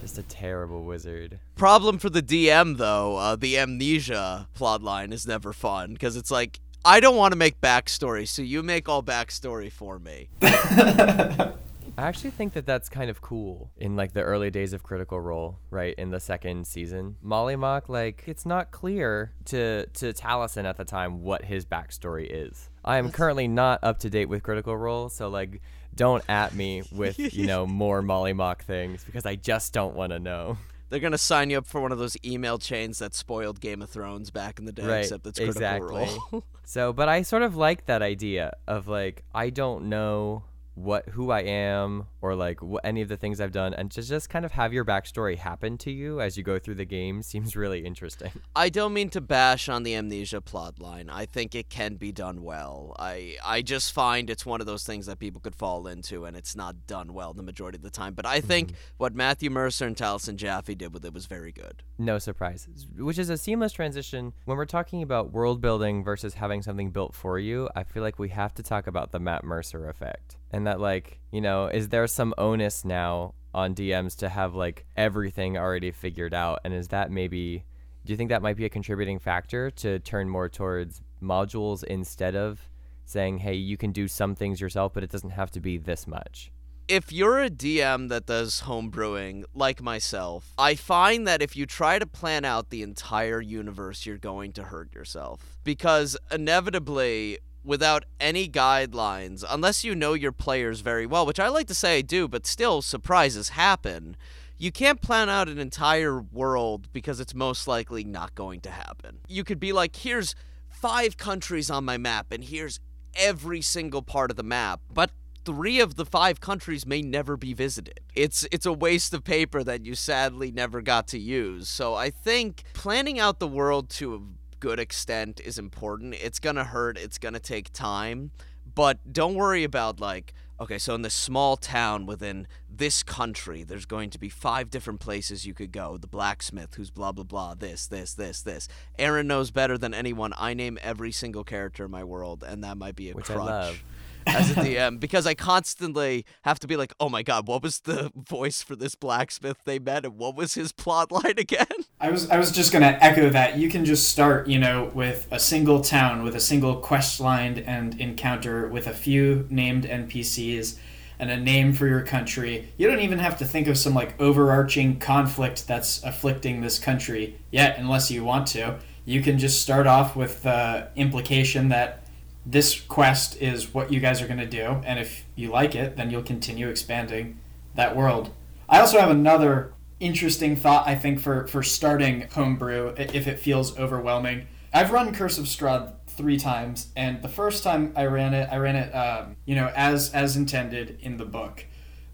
Just 0.00 0.18
a 0.18 0.24
terrible 0.28 0.84
wizard. 0.84 1.40
Problem 1.56 1.98
for 1.98 2.08
the 2.08 2.22
DM 2.22 2.76
though, 2.76 3.16
uh, 3.16 3.34
the 3.34 3.58
amnesia 3.58 4.46
plotline 4.56 5.12
is 5.12 5.26
never 5.26 5.52
fun 5.52 5.92
because 5.94 6.16
it's 6.16 6.30
like 6.30 6.60
I 6.84 7.00
don't 7.00 7.16
want 7.16 7.32
to 7.32 7.36
make 7.36 7.60
backstory, 7.60 8.28
so 8.28 8.42
you 8.42 8.62
make 8.62 8.88
all 8.88 9.02
backstory 9.02 9.72
for 9.72 9.98
me. 9.98 10.28
I 10.42 12.06
actually 12.08 12.30
think 12.30 12.54
that 12.54 12.64
that's 12.64 12.88
kind 12.88 13.10
of 13.10 13.20
cool 13.20 13.70
in 13.76 13.96
like 13.96 14.12
the 14.12 14.22
early 14.22 14.50
days 14.50 14.72
of 14.72 14.82
Critical 14.82 15.20
Role, 15.20 15.58
right? 15.70 15.94
In 15.98 16.10
the 16.10 16.20
second 16.20 16.66
season, 16.66 17.16
Mollymauk, 17.24 17.88
like 17.88 18.24
it's 18.26 18.46
not 18.46 18.70
clear 18.70 19.32
to 19.46 19.86
to 19.86 20.12
Taliesin 20.12 20.64
at 20.64 20.76
the 20.76 20.84
time 20.84 21.22
what 21.22 21.44
his 21.44 21.66
backstory 21.66 22.26
is. 22.30 22.70
I 22.84 22.98
am 22.98 23.10
currently 23.10 23.46
not 23.46 23.80
up 23.82 23.98
to 24.00 24.10
date 24.10 24.28
with 24.28 24.42
Critical 24.42 24.76
Role, 24.76 25.08
so 25.08 25.28
like 25.28 25.60
don't 25.94 26.24
at 26.28 26.54
me 26.54 26.82
with 26.92 27.18
you 27.34 27.46
know 27.46 27.66
more 27.66 28.02
Mollymauk 28.02 28.60
things 28.62 29.04
because 29.04 29.26
I 29.26 29.36
just 29.36 29.72
don't 29.72 29.94
want 29.94 30.12
to 30.12 30.18
know. 30.18 30.58
They're 30.88 31.00
gonna 31.00 31.16
sign 31.18 31.48
you 31.50 31.58
up 31.58 31.66
for 31.66 31.80
one 31.80 31.90
of 31.92 31.98
those 31.98 32.16
email 32.24 32.58
chains 32.58 32.98
that 32.98 33.14
spoiled 33.14 33.60
Game 33.60 33.80
of 33.80 33.88
Thrones 33.88 34.30
back 34.30 34.58
in 34.58 34.66
the 34.66 34.72
day, 34.72 34.84
Right, 34.86 34.98
except 35.00 35.26
it's 35.26 35.38
Critical 35.38 35.60
exactly. 35.62 36.08
Role. 36.32 36.44
So, 36.64 36.92
but 36.92 37.08
I 37.08 37.22
sort 37.22 37.42
of 37.42 37.56
like 37.56 37.86
that 37.86 38.02
idea 38.02 38.52
of 38.66 38.88
like 38.88 39.24
I 39.34 39.50
don't 39.50 39.86
know 39.88 40.44
what 40.74 41.08
who 41.10 41.30
I 41.30 41.40
am 41.40 42.06
or 42.20 42.34
like 42.34 42.62
what 42.62 42.84
any 42.84 43.02
of 43.02 43.08
the 43.08 43.16
things 43.16 43.40
I've 43.40 43.52
done, 43.52 43.74
and 43.74 43.90
to 43.92 44.02
just 44.02 44.30
kind 44.30 44.44
of 44.44 44.52
have 44.52 44.72
your 44.72 44.84
backstory 44.84 45.36
happen 45.36 45.76
to 45.78 45.90
you 45.90 46.20
as 46.20 46.36
you 46.36 46.42
go 46.42 46.58
through 46.58 46.76
the 46.76 46.84
game 46.84 47.22
seems 47.32 47.54
really 47.56 47.84
interesting. 47.84 48.30
I 48.56 48.68
don't 48.68 48.92
mean 48.94 49.10
to 49.10 49.20
bash 49.20 49.68
on 49.68 49.82
the 49.82 49.94
amnesia 49.94 50.40
plotline. 50.40 51.08
I 51.10 51.26
think 51.26 51.54
it 51.54 51.68
can 51.68 51.96
be 51.96 52.12
done 52.12 52.42
well. 52.42 52.96
I 52.98 53.36
I 53.44 53.62
just 53.62 53.92
find 53.92 54.30
it's 54.30 54.46
one 54.46 54.60
of 54.60 54.66
those 54.66 54.84
things 54.84 55.06
that 55.06 55.18
people 55.18 55.40
could 55.40 55.54
fall 55.54 55.86
into, 55.86 56.24
and 56.24 56.36
it's 56.36 56.56
not 56.56 56.86
done 56.86 57.12
well 57.12 57.34
the 57.34 57.42
majority 57.42 57.76
of 57.76 57.82
the 57.82 57.90
time. 57.90 58.14
But 58.14 58.26
I 58.26 58.40
think 58.40 58.62
Mm-hmm. 58.62 58.76
what 58.98 59.14
Matthew 59.14 59.50
Mercer 59.50 59.86
and 59.86 59.96
Taliesin 59.96 60.36
Jaffe 60.36 60.74
did 60.74 60.92
with 60.94 61.04
it 61.04 61.12
was 61.12 61.26
very 61.26 61.52
good. 61.52 61.82
No 61.98 62.18
surprise, 62.18 62.68
which 62.96 63.18
is 63.18 63.28
a 63.28 63.36
seamless 63.36 63.72
transition 63.72 64.32
when 64.44 64.56
we're 64.56 64.64
talking 64.66 65.02
about 65.02 65.32
world 65.32 65.60
building 65.60 66.04
versus 66.04 66.34
having 66.34 66.62
something 66.62 66.90
built 66.90 67.14
for 67.14 67.38
you. 67.38 67.68
I 67.74 67.82
feel 67.84 68.02
like 68.02 68.18
we 68.18 68.28
have 68.30 68.54
to 68.54 68.62
talk 68.62 68.86
about 68.86 69.10
the 69.10 69.18
Matt 69.20 69.42
Mercer 69.44 69.88
effect, 69.88 70.36
and 70.52 70.66
that 70.66 70.80
like 70.80 71.20
you 71.30 71.40
know, 71.40 71.66
is 71.66 71.88
there 71.88 72.06
some 72.06 72.34
onus 72.38 72.84
now 72.84 73.34
on 73.54 73.74
DMs 73.74 74.16
to 74.16 74.28
have 74.28 74.54
like 74.54 74.86
everything 74.96 75.56
already 75.56 75.90
figured 75.90 76.34
out, 76.34 76.60
and 76.64 76.74
is 76.74 76.88
that 76.88 77.10
maybe 77.10 77.64
do 78.04 78.12
you 78.12 78.16
think 78.16 78.30
that 78.30 78.42
might 78.42 78.56
be 78.56 78.64
a 78.64 78.68
contributing 78.68 79.18
factor 79.18 79.70
to 79.70 79.98
turn 80.00 80.28
more 80.28 80.48
towards 80.48 81.02
modules 81.22 81.84
instead 81.84 82.34
of 82.34 82.68
saying, 83.04 83.38
hey, 83.38 83.54
you 83.54 83.76
can 83.76 83.92
do 83.92 84.08
some 84.08 84.34
things 84.34 84.60
yourself, 84.60 84.92
but 84.92 85.04
it 85.04 85.10
doesn't 85.10 85.30
have 85.30 85.50
to 85.52 85.60
be 85.60 85.78
this 85.78 86.06
much? 86.06 86.50
if 86.88 87.10
you're 87.10 87.40
a 87.40 87.48
DM 87.48 88.08
that 88.08 88.26
does 88.26 88.62
homebrewing 88.62 89.44
like 89.54 89.80
myself, 89.80 90.52
I 90.58 90.74
find 90.74 91.26
that 91.26 91.40
if 91.40 91.56
you 91.56 91.64
try 91.64 91.98
to 91.98 92.06
plan 92.06 92.44
out 92.44 92.68
the 92.68 92.82
entire 92.82 93.40
universe, 93.40 94.04
you're 94.04 94.18
going 94.18 94.52
to 94.52 94.64
hurt 94.64 94.94
yourself. 94.94 95.56
Because 95.64 96.18
inevitably, 96.30 97.38
without 97.64 98.04
any 98.20 98.48
guidelines, 98.48 99.44
unless 99.48 99.84
you 99.84 99.94
know 99.94 100.14
your 100.14 100.32
players 100.32 100.80
very 100.80 101.06
well, 101.06 101.26
which 101.26 101.40
I 101.40 101.48
like 101.48 101.66
to 101.68 101.74
say 101.74 101.98
I 101.98 102.02
do, 102.02 102.28
but 102.28 102.46
still 102.46 102.82
surprises 102.82 103.50
happen. 103.50 104.16
You 104.58 104.70
can't 104.70 105.00
plan 105.00 105.28
out 105.28 105.48
an 105.48 105.58
entire 105.58 106.20
world 106.20 106.88
because 106.92 107.20
it's 107.20 107.34
most 107.34 107.66
likely 107.66 108.04
not 108.04 108.34
going 108.34 108.60
to 108.60 108.70
happen. 108.70 109.18
You 109.28 109.44
could 109.44 109.58
be 109.58 109.72
like, 109.72 109.96
here's 109.96 110.34
five 110.68 111.16
countries 111.16 111.70
on 111.70 111.84
my 111.84 111.96
map, 111.96 112.32
and 112.32 112.44
here's 112.44 112.80
every 113.14 113.60
single 113.60 114.02
part 114.02 114.30
of 114.30 114.36
the 114.36 114.42
map, 114.42 114.80
but 114.92 115.10
three 115.44 115.80
of 115.80 115.96
the 115.96 116.06
five 116.06 116.40
countries 116.40 116.86
may 116.86 117.02
never 117.02 117.36
be 117.36 117.52
visited. 117.52 118.00
It's 118.14 118.46
it's 118.52 118.66
a 118.66 118.72
waste 118.72 119.12
of 119.12 119.24
paper 119.24 119.64
that 119.64 119.84
you 119.84 119.94
sadly 119.94 120.52
never 120.52 120.80
got 120.80 121.08
to 121.08 121.18
use. 121.18 121.68
So 121.68 121.94
I 121.94 122.10
think 122.10 122.62
planning 122.74 123.18
out 123.18 123.38
the 123.38 123.48
world 123.48 123.90
to 123.90 124.34
good 124.62 124.78
extent 124.78 125.40
is 125.44 125.58
important. 125.58 126.14
It's 126.14 126.38
going 126.38 126.54
to 126.54 126.62
hurt, 126.62 126.96
it's 126.96 127.18
going 127.18 127.34
to 127.34 127.40
take 127.40 127.72
time, 127.72 128.30
but 128.76 129.12
don't 129.12 129.34
worry 129.34 129.64
about 129.64 129.98
like 129.98 130.34
okay, 130.60 130.78
so 130.78 130.94
in 130.94 131.02
this 131.02 131.14
small 131.14 131.56
town 131.56 132.06
within 132.06 132.46
this 132.70 133.02
country, 133.02 133.64
there's 133.64 133.84
going 133.84 134.10
to 134.10 134.18
be 134.18 134.28
five 134.28 134.70
different 134.70 135.00
places 135.00 135.44
you 135.44 135.52
could 135.52 135.72
go. 135.72 135.96
The 135.96 136.06
blacksmith, 136.06 136.76
who's 136.76 136.88
blah, 136.88 137.10
blah, 137.10 137.24
blah, 137.24 137.54
this, 137.54 137.88
this, 137.88 138.14
this, 138.14 138.42
this. 138.42 138.68
Aaron 138.96 139.26
knows 139.26 139.50
better 139.50 139.76
than 139.76 139.92
anyone. 139.92 140.32
I 140.38 140.54
name 140.54 140.78
every 140.80 141.10
single 141.10 141.42
character 141.42 141.84
in 141.84 141.90
my 141.90 142.04
world, 142.04 142.44
and 142.46 142.62
that 142.62 142.76
might 142.76 142.94
be 142.94 143.10
a 143.10 143.14
Which 143.14 143.28
I 143.28 143.34
crutch 143.34 143.46
love. 143.46 143.84
As 144.26 144.50
a 144.50 144.54
DM 144.56 145.00
because 145.00 145.26
I 145.26 145.34
constantly 145.34 146.24
have 146.42 146.58
to 146.60 146.66
be 146.66 146.76
like, 146.76 146.92
oh 147.00 147.08
my 147.08 147.22
god, 147.22 147.46
what 147.48 147.62
was 147.62 147.80
the 147.80 148.10
voice 148.16 148.62
for 148.62 148.76
this 148.76 148.94
blacksmith 148.94 149.58
they 149.64 149.78
met, 149.78 150.04
and 150.04 150.16
what 150.18 150.36
was 150.36 150.54
his 150.54 150.72
plot 150.72 151.10
line 151.12 151.34
again? 151.38 151.66
I 152.00 152.10
was 152.10 152.28
I 152.30 152.38
was 152.38 152.50
just 152.50 152.72
gonna 152.72 152.98
echo 153.00 153.30
that. 153.30 153.58
You 153.58 153.68
can 153.68 153.84
just 153.84 154.08
start, 154.08 154.48
you 154.48 154.58
know, 154.58 154.90
with 154.94 155.26
a 155.30 155.38
single 155.38 155.80
town, 155.80 156.22
with 156.22 156.34
a 156.34 156.40
single 156.40 156.76
quest 156.76 157.20
line 157.20 157.58
and 157.58 158.00
encounter, 158.00 158.68
with 158.68 158.86
a 158.86 158.94
few 158.94 159.46
named 159.50 159.84
NPCs 159.84 160.78
and 161.18 161.30
a 161.30 161.36
name 161.36 161.72
for 161.72 161.86
your 161.86 162.02
country. 162.02 162.72
You 162.76 162.88
don't 162.88 163.00
even 163.00 163.20
have 163.20 163.38
to 163.38 163.44
think 163.44 163.68
of 163.68 163.78
some 163.78 163.94
like 163.94 164.20
overarching 164.20 164.98
conflict 164.98 165.68
that's 165.68 166.02
afflicting 166.02 166.60
this 166.60 166.78
country 166.80 167.38
yet, 167.50 167.78
unless 167.78 168.10
you 168.10 168.24
want 168.24 168.48
to. 168.48 168.78
You 169.04 169.22
can 169.22 169.38
just 169.38 169.62
start 169.62 169.86
off 169.86 170.16
with 170.16 170.42
the 170.42 170.88
implication 170.96 171.68
that 171.68 172.01
this 172.44 172.80
quest 172.80 173.40
is 173.40 173.72
what 173.72 173.92
you 173.92 174.00
guys 174.00 174.20
are 174.20 174.26
going 174.26 174.38
to 174.38 174.46
do, 174.46 174.80
and 174.84 174.98
if 174.98 175.24
you 175.36 175.50
like 175.50 175.74
it, 175.74 175.96
then 175.96 176.10
you'll 176.10 176.22
continue 176.22 176.68
expanding 176.68 177.38
that 177.74 177.96
world. 177.96 178.30
I 178.68 178.80
also 178.80 178.98
have 178.98 179.10
another 179.10 179.72
interesting 180.00 180.56
thought, 180.56 180.86
I 180.88 180.94
think, 180.94 181.20
for, 181.20 181.46
for 181.46 181.62
starting 181.62 182.28
homebrew 182.32 182.94
if 182.96 183.26
it 183.26 183.38
feels 183.38 183.78
overwhelming. 183.78 184.46
I've 184.74 184.90
run 184.90 185.14
Curse 185.14 185.38
of 185.38 185.44
Strahd 185.44 185.92
three 186.08 186.38
times, 186.38 186.88
and 186.96 187.22
the 187.22 187.28
first 187.28 187.62
time 187.62 187.92
I 187.94 188.06
ran 188.06 188.34
it, 188.34 188.48
I 188.50 188.56
ran 188.56 188.76
it, 188.76 188.90
um, 188.92 189.36
you 189.44 189.54
know, 189.54 189.70
as 189.76 190.12
as 190.12 190.36
intended 190.36 190.98
in 191.00 191.18
the 191.18 191.24
book. 191.24 191.66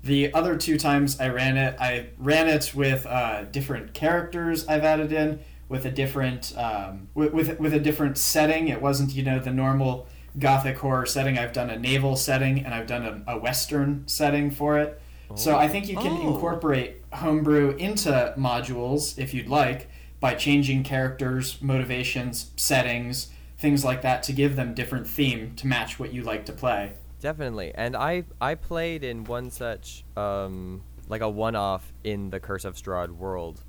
The 0.03 0.33
other 0.33 0.57
two 0.57 0.79
times 0.79 1.19
I 1.21 1.29
ran 1.29 1.57
it, 1.57 1.77
I 1.81 2.09
ran 2.19 2.49
it 2.49 2.75
with 2.75 3.07
uh, 3.07 3.45
different 3.45 3.95
characters 3.95 4.67
I've 4.67 4.85
added 4.85 5.13
in, 5.13 5.41
with 5.69 5.85
a 5.85 5.91
different 5.91 6.57
um, 6.57 7.09
with, 7.15 7.33
with 7.33 7.61
with 7.61 7.75
a 7.75 7.81
different 7.81 8.19
setting. 8.19 8.69
It 8.69 8.83
wasn't 8.83 9.13
you 9.13 9.23
know 9.23 9.39
the 9.39 9.53
normal 9.53 10.07
gothic 10.39 10.79
horror 10.79 11.07
setting. 11.07 11.39
I've 11.39 11.53
done 11.53 11.71
a 11.71 11.79
naval 11.79 12.17
setting 12.17 12.65
and 12.65 12.73
I've 12.75 12.87
done 12.87 13.25
a, 13.27 13.33
a 13.35 13.39
western 13.39 14.05
setting 14.07 14.51
for 14.51 14.79
it. 14.79 15.01
So 15.35 15.57
I 15.59 15.69
think 15.69 15.89
you 15.89 15.97
can 15.97 16.13
Oh. 16.19 16.35
incorporate 16.35 17.03
homebrew 17.13 17.77
into 17.77 18.35
modules 18.39 19.19
if 19.19 19.35
you'd 19.35 19.49
like 19.49 19.89
by 20.21 20.35
changing 20.35 20.85
characters, 20.85 21.59
motivations, 21.61 22.51
settings, 22.57 23.29
things 23.59 23.85
like 23.85 24.01
that 24.03 24.23
to 24.23 24.33
give 24.33 24.57
them 24.57 24.73
different 24.75 25.07
theme 25.07 25.53
to 25.57 25.67
match 25.67 25.99
what 25.99 26.15
you 26.15 26.23
like 26.23 26.47
to 26.47 26.53
play. 26.53 26.93
Definitely. 27.21 27.73
And 27.75 27.95
I 27.97 28.25
I 28.41 28.55
played 28.55 29.05
in 29.05 29.25
one 29.25 29.51
such 29.51 30.03
um 30.17 30.83
like 31.09 31.21
a 31.21 31.29
one-off 31.29 31.93
in 32.05 32.31
the 32.31 32.41
Curse 32.41 32.65
of 32.65 32.75
Strahd 32.77 33.11
world. 33.11 33.63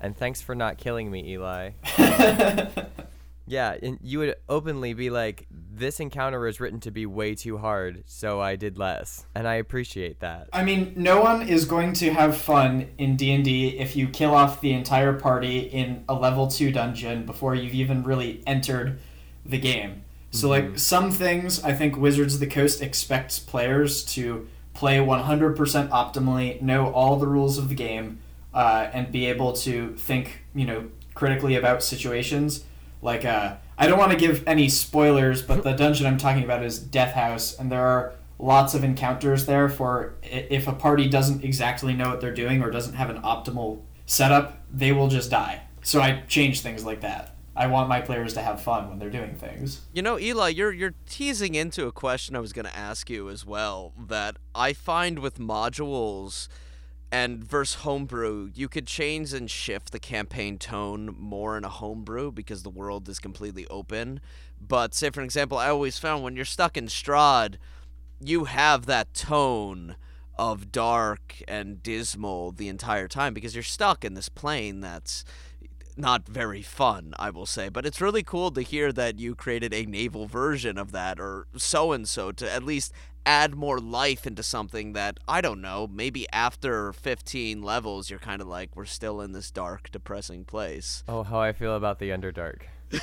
And 0.00 0.16
thanks 0.16 0.40
for 0.42 0.54
not 0.54 0.76
killing 0.78 1.10
me, 1.10 1.32
Eli. 1.32 1.70
yeah, 3.50 3.76
and 3.82 3.98
you 4.00 4.20
would 4.20 4.36
openly 4.48 4.94
be 4.94 5.10
like 5.10 5.46
this 5.50 5.98
encounter 5.98 6.46
is 6.46 6.60
written 6.60 6.78
to 6.80 6.92
be 6.92 7.04
way 7.04 7.34
too 7.34 7.58
hard, 7.58 8.04
so 8.06 8.40
I 8.40 8.54
did 8.54 8.78
less. 8.78 9.26
And 9.34 9.48
I 9.48 9.54
appreciate 9.54 10.20
that. 10.20 10.48
I 10.52 10.62
mean, 10.62 10.92
no 10.96 11.20
one 11.20 11.42
is 11.42 11.64
going 11.64 11.94
to 11.94 12.12
have 12.12 12.36
fun 12.36 12.88
in 12.96 13.16
D&D 13.16 13.78
if 13.78 13.96
you 13.96 14.08
kill 14.08 14.34
off 14.34 14.60
the 14.60 14.72
entire 14.72 15.14
party 15.14 15.58
in 15.58 16.04
a 16.08 16.14
level 16.14 16.46
2 16.46 16.70
dungeon 16.70 17.26
before 17.26 17.56
you've 17.56 17.74
even 17.74 18.04
really 18.04 18.42
entered 18.46 19.00
the 19.44 19.58
game. 19.58 20.04
So 20.30 20.48
like 20.48 20.78
some 20.78 21.10
things 21.10 21.64
I 21.64 21.72
think 21.72 21.96
Wizards 21.96 22.34
of 22.34 22.40
the 22.40 22.46
Coast 22.46 22.80
expects 22.80 23.40
players 23.40 24.04
to 24.14 24.46
play 24.74 24.98
100% 24.98 25.56
optimally, 25.88 26.62
know 26.62 26.92
all 26.92 27.16
the 27.16 27.26
rules 27.26 27.58
of 27.58 27.68
the 27.68 27.74
game, 27.74 28.20
uh, 28.54 28.88
and 28.92 29.10
be 29.10 29.26
able 29.26 29.54
to 29.54 29.94
think, 29.96 30.44
you 30.54 30.66
know, 30.66 30.88
critically 31.14 31.56
about 31.56 31.82
situations. 31.82 32.64
Like 33.02 33.24
uh, 33.24 33.56
I 33.78 33.86
don't 33.86 33.98
want 33.98 34.12
to 34.12 34.18
give 34.18 34.46
any 34.46 34.68
spoilers, 34.68 35.42
but 35.42 35.62
the 35.62 35.72
dungeon 35.76 36.06
I'm 36.06 36.18
talking 36.18 36.44
about 36.44 36.62
is 36.62 36.78
Death 36.78 37.14
House, 37.14 37.58
and 37.58 37.70
there 37.70 37.86
are 37.86 38.14
lots 38.38 38.74
of 38.74 38.82
encounters 38.84 39.46
there 39.46 39.68
for 39.68 40.14
if 40.22 40.66
a 40.66 40.72
party 40.72 41.08
doesn't 41.08 41.44
exactly 41.44 41.92
know 41.94 42.08
what 42.08 42.20
they're 42.20 42.34
doing 42.34 42.62
or 42.62 42.70
doesn't 42.70 42.94
have 42.94 43.10
an 43.10 43.20
optimal 43.22 43.82
setup, 44.06 44.62
they 44.72 44.92
will 44.92 45.08
just 45.08 45.30
die. 45.30 45.62
So 45.82 46.00
I 46.00 46.22
change 46.28 46.60
things 46.60 46.84
like 46.84 47.00
that. 47.02 47.36
I 47.56 47.66
want 47.66 47.88
my 47.88 48.00
players 48.00 48.34
to 48.34 48.42
have 48.42 48.62
fun 48.62 48.88
when 48.88 48.98
they're 48.98 49.10
doing 49.10 49.34
things. 49.34 49.82
You 49.92 50.02
know, 50.02 50.18
Eli, 50.18 50.48
you're 50.48 50.72
you're 50.72 50.94
teasing 51.08 51.54
into 51.54 51.86
a 51.86 51.92
question 51.92 52.36
I 52.36 52.40
was 52.40 52.52
going 52.52 52.66
to 52.66 52.76
ask 52.76 53.10
you 53.10 53.28
as 53.28 53.44
well. 53.44 53.92
That 53.98 54.36
I 54.54 54.72
find 54.72 55.18
with 55.18 55.38
modules 55.38 56.48
and 57.12 57.42
versus 57.42 57.82
homebrew, 57.82 58.50
you 58.54 58.68
could 58.68 58.86
change 58.86 59.32
and 59.32 59.50
shift 59.50 59.90
the 59.90 59.98
campaign 59.98 60.58
tone 60.58 61.14
more 61.18 61.56
in 61.56 61.64
a 61.64 61.68
homebrew 61.68 62.30
because 62.30 62.62
the 62.62 62.70
world 62.70 63.08
is 63.08 63.18
completely 63.18 63.66
open. 63.66 64.20
But 64.60 64.94
say 64.94 65.10
for 65.10 65.22
example, 65.22 65.58
I 65.58 65.68
always 65.68 65.98
found 65.98 66.22
when 66.22 66.36
you're 66.36 66.44
stuck 66.44 66.76
in 66.76 66.86
Strahd, 66.86 67.56
you 68.20 68.44
have 68.44 68.86
that 68.86 69.14
tone 69.14 69.96
of 70.38 70.72
dark 70.72 71.42
and 71.48 71.82
dismal 71.82 72.52
the 72.52 72.68
entire 72.68 73.08
time 73.08 73.34
because 73.34 73.54
you're 73.54 73.62
stuck 73.62 74.04
in 74.04 74.14
this 74.14 74.28
plane 74.28 74.80
that's 74.80 75.24
not 75.96 76.26
very 76.26 76.62
fun, 76.62 77.14
I 77.18 77.30
will 77.30 77.46
say. 77.46 77.68
But 77.68 77.84
it's 77.84 78.00
really 78.00 78.22
cool 78.22 78.50
to 78.52 78.62
hear 78.62 78.92
that 78.92 79.18
you 79.18 79.34
created 79.34 79.74
a 79.74 79.84
naval 79.84 80.26
version 80.26 80.78
of 80.78 80.92
that 80.92 81.20
or 81.20 81.46
so 81.56 81.92
and 81.92 82.08
so 82.08 82.32
to 82.32 82.50
at 82.50 82.62
least 82.62 82.92
add 83.26 83.54
more 83.54 83.78
life 83.78 84.26
into 84.26 84.42
something 84.42 84.92
that 84.94 85.18
I 85.28 85.40
don't 85.40 85.60
know, 85.60 85.88
maybe 85.92 86.28
after 86.30 86.92
15 86.92 87.62
levels 87.62 88.10
you're 88.10 88.18
kind 88.18 88.40
of 88.40 88.48
like 88.48 88.74
we're 88.74 88.84
still 88.84 89.20
in 89.20 89.32
this 89.32 89.50
dark, 89.50 89.90
depressing 89.90 90.44
place. 90.44 91.04
Oh, 91.08 91.22
how 91.22 91.40
I 91.40 91.52
feel 91.52 91.76
about 91.76 91.98
the 91.98 92.10
Underdark. 92.10 92.62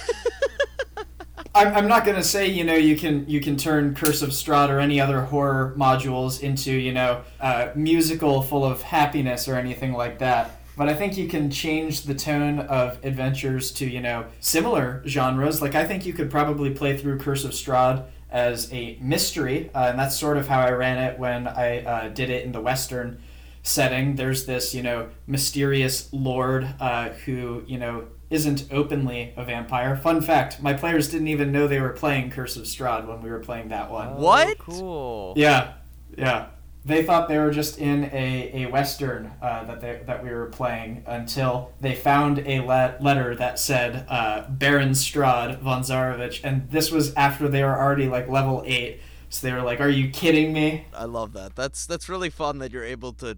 I'm, 1.56 1.74
I'm 1.74 1.88
not 1.88 2.06
gonna 2.06 2.24
say 2.24 2.48
you 2.48 2.64
know 2.64 2.76
you 2.76 2.96
can 2.96 3.28
you 3.28 3.42
can 3.42 3.58
turn 3.58 3.96
Curse 3.96 4.22
of 4.22 4.30
Strahd 4.30 4.70
or 4.70 4.80
any 4.80 5.00
other 5.00 5.22
horror 5.22 5.74
modules 5.78 6.42
into 6.42 6.72
you 6.72 6.94
know 6.94 7.24
a 7.40 7.72
musical 7.76 8.42
full 8.42 8.64
of 8.66 8.82
happiness 8.84 9.48
or 9.48 9.56
anything 9.56 9.94
like 9.94 10.20
that. 10.20 10.52
But 10.76 10.90
I 10.90 10.94
think 10.94 11.18
you 11.18 11.28
can 11.28 11.50
change 11.50 12.04
the 12.04 12.14
tone 12.14 12.60
of 12.60 13.04
adventures 13.04 13.72
to 13.74 13.88
you 13.88 14.02
know 14.02 14.26
similar 14.40 15.02
genres. 15.08 15.62
Like 15.62 15.74
I 15.74 15.84
think 15.86 16.06
you 16.06 16.14
could 16.14 16.30
probably 16.30 16.70
play 16.70 16.96
through 16.96 17.20
Curse 17.20 17.44
of 17.44 17.52
Strahd 17.52 18.06
as 18.30 18.72
a 18.74 18.98
mystery, 19.02 19.70
uh, 19.74 19.88
and 19.90 20.00
that's 20.00 20.18
sort 20.18 20.38
of 20.38 20.48
how 20.48 20.60
I 20.60 20.72
ran 20.72 20.98
it 20.98 21.18
when 21.20 21.48
I 21.48 21.84
uh, 21.84 22.10
did 22.10 22.30
it 22.30 22.44
in 22.46 22.52
the 22.52 22.62
Western 22.62 23.22
setting. 23.64 24.16
There's 24.16 24.46
this 24.46 24.74
you 24.76 24.84
know 24.84 25.10
mysterious 25.26 26.10
lord 26.12 26.68
uh, 26.80 27.10
who 27.26 27.64
you 27.68 27.78
know 27.78 28.08
isn't 28.30 28.66
openly 28.72 29.34
a 29.38 29.44
vampire. 29.46 29.96
Fun 29.96 30.22
fact: 30.22 30.62
my 30.62 30.74
players 30.74 31.10
didn't 31.10 31.30
even 31.30 31.52
know 31.52 31.68
they 31.68 31.80
were 31.80 31.94
playing 31.94 32.30
Curse 32.32 32.58
of 32.58 32.64
Strahd 32.64 33.08
when 33.08 33.22
we 33.22 33.30
were 33.30 33.40
playing 33.40 33.70
that 33.70 33.90
one. 33.92 34.16
What? 34.18 34.50
Oh, 34.50 34.64
Cool. 34.64 35.34
Yeah, 35.38 35.74
yeah. 36.18 36.48
They 36.88 37.04
thought 37.04 37.28
they 37.28 37.38
were 37.38 37.52
just 37.52 37.78
in 37.78 38.06
a, 38.06 38.64
a 38.64 38.66
western 38.68 39.34
uh, 39.42 39.66
that 39.66 39.82
they, 39.82 40.02
that 40.06 40.24
we 40.24 40.30
were 40.30 40.46
playing 40.46 41.04
until 41.06 41.74
they 41.82 41.94
found 41.94 42.40
a 42.40 42.62
le- 42.62 42.96
letter 43.02 43.36
that 43.36 43.60
said 43.60 44.06
uh, 44.08 44.46
Baron 44.50 44.92
Strahd 44.92 45.60
von 45.60 45.82
Zarovich, 45.82 46.40
and 46.46 46.72
this 46.72 46.90
was 46.90 47.14
after 47.16 47.50
they 47.50 47.62
were 47.62 47.78
already 47.78 48.08
like 48.08 48.30
level 48.30 48.64
eight. 48.66 49.02
So 49.30 49.46
they 49.46 49.52
were 49.52 49.64
like, 49.64 49.82
"Are 49.82 49.90
you 49.90 50.10
kidding 50.10 50.54
me?" 50.54 50.86
I 50.94 51.04
love 51.04 51.34
that. 51.34 51.58
That's 51.58 51.86
that's 51.86 52.08
really 52.08 52.30
fun 52.30 52.60
that 52.60 52.72
you're 52.72 52.86
able 52.86 53.12
to 53.14 53.38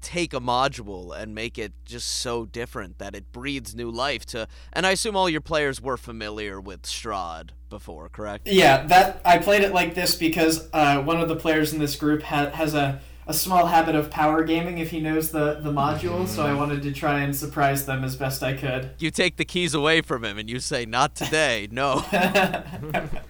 take 0.00 0.32
a 0.32 0.40
module 0.40 1.16
and 1.16 1.34
make 1.34 1.58
it 1.58 1.72
just 1.84 2.08
so 2.08 2.46
different 2.46 2.98
that 2.98 3.14
it 3.14 3.32
breathes 3.32 3.74
new 3.74 3.90
life 3.90 4.24
to 4.26 4.46
and 4.72 4.86
I 4.86 4.92
assume 4.92 5.16
all 5.16 5.28
your 5.28 5.40
players 5.40 5.80
were 5.80 5.96
familiar 5.96 6.60
with 6.60 6.82
Strahd 6.82 7.50
before, 7.70 8.08
correct? 8.08 8.46
Yeah, 8.46 8.84
that 8.86 9.22
I 9.24 9.38
played 9.38 9.62
it 9.62 9.72
like 9.72 9.94
this 9.94 10.14
because 10.14 10.68
uh, 10.72 11.02
one 11.02 11.20
of 11.20 11.28
the 11.28 11.36
players 11.36 11.72
in 11.72 11.78
this 11.78 11.96
group 11.96 12.22
ha- 12.22 12.50
has 12.50 12.74
a, 12.74 13.00
a 13.26 13.32
small 13.32 13.66
habit 13.66 13.94
of 13.94 14.10
power 14.10 14.42
gaming 14.42 14.78
if 14.78 14.90
he 14.90 15.00
knows 15.00 15.30
the, 15.30 15.60
the 15.60 15.72
module, 15.72 16.26
so 16.26 16.44
I 16.44 16.52
wanted 16.52 16.82
to 16.82 16.92
try 16.92 17.20
and 17.20 17.34
surprise 17.34 17.86
them 17.86 18.04
as 18.04 18.16
best 18.16 18.42
I 18.42 18.54
could. 18.54 18.90
You 18.98 19.10
take 19.10 19.36
the 19.36 19.44
keys 19.44 19.72
away 19.72 20.02
from 20.02 20.24
him 20.24 20.36
and 20.36 20.50
you 20.50 20.58
say, 20.58 20.84
Not 20.84 21.14
today, 21.14 21.68
no. 21.70 22.04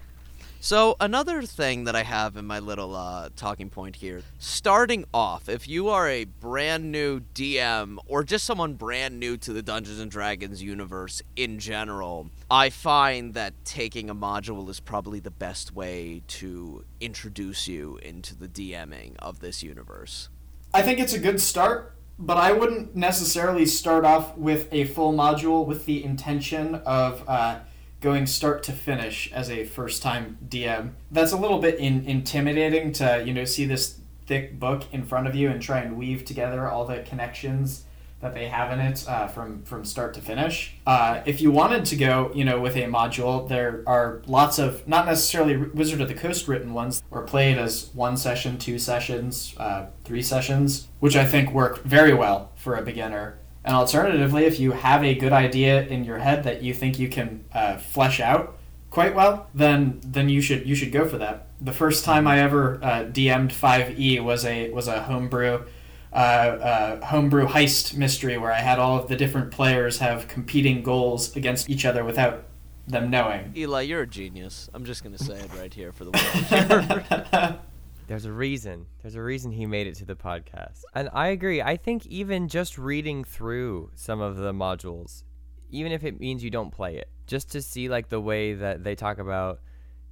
So 0.63 0.95
another 1.01 1.41
thing 1.45 1.85
that 1.85 1.97
I 1.97 2.03
have 2.03 2.37
in 2.37 2.47
my 2.47 2.59
little 2.59 2.95
uh, 2.95 3.31
talking 3.35 3.71
point 3.71 3.97
here, 3.97 4.21
starting 4.39 5.07
off, 5.15 5.49
if 5.49 5.67
you 5.67 5.89
are 5.89 6.07
a 6.07 6.27
brand 6.27 6.93
new 6.93 7.21
DM 7.35 7.97
or 8.07 8.23
just 8.23 8.45
someone 8.45 8.75
brand 8.75 9.19
new 9.19 9.39
to 9.39 9.55
the 9.55 9.63
Dungeons 9.63 9.99
and 10.01 10.11
Dragons 10.11 10.63
universe 10.63 11.23
in 11.35 11.59
general, 11.61 12.29
I 12.51 12.69
find 12.69 13.33
that 13.33 13.55
taking 13.65 14.11
a 14.11 14.15
module 14.15 14.69
is 14.69 14.81
probably 14.81 15.19
the 15.19 15.31
best 15.31 15.75
way 15.75 16.21
to 16.27 16.85
introduce 17.01 17.67
you 17.67 17.97
into 18.03 18.37
the 18.37 18.47
DMing 18.47 19.17
of 19.19 19.41
this 19.41 19.63
universe. 19.63 20.29
I 20.75 20.83
think 20.83 20.99
it's 20.99 21.15
a 21.15 21.19
good 21.19 21.41
start, 21.41 21.97
but 22.19 22.37
I 22.37 22.53
wouldn't 22.53 22.95
necessarily 22.95 23.65
start 23.65 24.05
off 24.05 24.37
with 24.37 24.69
a 24.73 24.85
full 24.85 25.15
module 25.15 25.65
with 25.65 25.87
the 25.87 26.05
intention 26.05 26.75
of 26.75 27.25
uh, 27.27 27.61
going 28.01 28.27
start 28.27 28.63
to 28.65 28.73
finish 28.73 29.31
as 29.33 29.51
a 29.51 29.65
first 29.65 30.03
time 30.03 30.39
DM. 30.49 30.93
That's 31.11 31.33
a 31.33 31.37
little 31.37 31.59
bit 31.59 31.79
in, 31.79 32.05
intimidating 32.07 32.93
to 32.95 33.23
you 33.27 33.35
know 33.35 33.45
see 33.45 33.67
this 33.67 33.99
thick 34.27 34.59
book 34.59 34.85
in 34.93 35.05
front 35.05 35.27
of 35.27 35.35
you 35.35 35.51
and 35.51 35.61
try 35.61 35.81
and 35.81 35.97
weave 35.97 36.25
together 36.25 36.69
all 36.69 36.85
the 36.85 37.01
connections 37.03 37.85
that 38.21 38.35
they 38.35 38.49
have 38.49 38.71
in 38.71 38.79
it 38.79 39.09
uh, 39.09 39.27
from 39.27 39.63
from 39.63 39.85
start 39.85 40.15
to 40.15 40.21
finish. 40.21 40.75
Uh, 40.87 41.23
if 41.25 41.41
you 41.41 41.51
wanted 41.51 41.85
to 41.87 41.97
go, 41.97 42.31
you 42.35 42.45
know, 42.45 42.61
with 42.61 42.77
a 42.77 42.83
module, 42.83 43.49
there 43.49 43.83
are 43.87 44.23
lots 44.27 44.59
of 44.59 44.87
not 44.87 45.07
necessarily 45.07 45.57
Wizard 45.57 46.01
of 46.01 46.09
the 46.09 46.15
Coast 46.15 46.47
written 46.47 46.75
ones, 46.75 47.03
or 47.11 47.23
played 47.23 47.59
as 47.59 47.91
one 47.95 48.17
session, 48.17 48.59
two 48.59 48.79
sessions, 48.79 49.55
uh, 49.57 49.87
three 50.05 50.23
sessions, 50.23 50.89
which 51.01 51.17
I 51.17 51.25
think 51.25 51.53
work 51.53 51.83
very 51.83 52.13
well 52.13 52.53
for 52.57 52.77
a 52.77 52.83
beginner. 52.83 53.40
And 53.65 53.75
alternatively, 53.75 54.45
if 54.45 54.59
you 54.59 54.73
have 54.73 55.05
a 55.05 55.15
good 55.15 55.33
idea 55.33 55.87
in 55.87 56.05
your 56.05 56.19
head 56.19 56.45
that 56.45 56.63
you 56.63 56.73
think 56.73 56.99
you 56.99 57.09
can 57.09 57.45
uh, 57.53 57.77
flesh 57.77 58.21
out 58.21 58.59
quite 58.91 59.15
well, 59.15 59.49
then 59.55 60.01
then 60.05 60.29
you 60.29 60.41
should 60.41 60.67
you 60.67 60.75
should 60.75 60.93
go 60.93 61.07
for 61.07 61.19
that. 61.19 61.49
The 61.61 61.73
first 61.73 62.05
time 62.05 62.27
I 62.27 62.41
ever 62.41 62.81
uh, 62.83 63.05
DM'd 63.05 63.53
Five 63.53 63.99
E 64.01 64.19
was 64.21 64.45
a 64.45 64.71
was 64.71 64.89
a 64.89 65.03
homebrew 65.03 65.65
uh, 66.13 66.17
uh, 66.17 67.07
homebrew 67.07 67.47
heist 67.47 67.97
mystery 67.97 68.37
where 68.39 68.53
I 68.53 68.61
had 68.61 68.79
all 68.79 68.99
of 68.99 69.09
the 69.09 69.17
different 69.17 69.51
players 69.51 69.99
have 69.99 70.27
competing 70.27 70.83
goals 70.83 71.37
against 71.37 71.71
each 71.71 71.85
other 71.85 72.05
without 72.05 72.45
them 72.89 73.11
knowing. 73.11 73.53
Eli, 73.57 73.83
you're 73.83 74.03
a 74.03 74.07
genius. 74.07 74.69
I'm 74.75 74.85
just 74.85 75.05
gonna 75.05 75.19
say 75.19 75.35
it 75.39 75.51
right 75.57 75.73
here 75.73 75.93
for 75.93 76.05
the 76.05 77.29
world. 77.33 77.59
There's 78.11 78.25
a 78.25 78.33
reason. 78.33 78.87
There's 79.01 79.15
a 79.15 79.23
reason 79.23 79.53
he 79.53 79.67
made 79.67 79.87
it 79.87 79.95
to 79.99 80.05
the 80.05 80.17
podcast. 80.17 80.83
And 80.97 81.09
I 81.13 81.29
agree. 81.29 81.63
I 81.63 81.77
think 81.77 82.05
even 82.07 82.49
just 82.49 82.77
reading 82.77 83.23
through 83.23 83.93
some 83.95 84.21
of 84.21 84.37
the 84.37 84.53
modules, 84.53 85.23
even 85.71 85.93
if 85.93 86.03
it 86.03 86.19
means 86.19 86.43
you 86.43 86.51
don't 86.51 86.73
play 86.73 86.97
it, 86.97 87.09
just 87.29 87.53
to 87.53 87.63
see 87.63 87.89
like 87.89 88.09
the 88.09 88.21
way 88.21 88.55
that 88.55 88.83
they 88.83 88.97
talk 88.97 89.19
about 89.19 89.61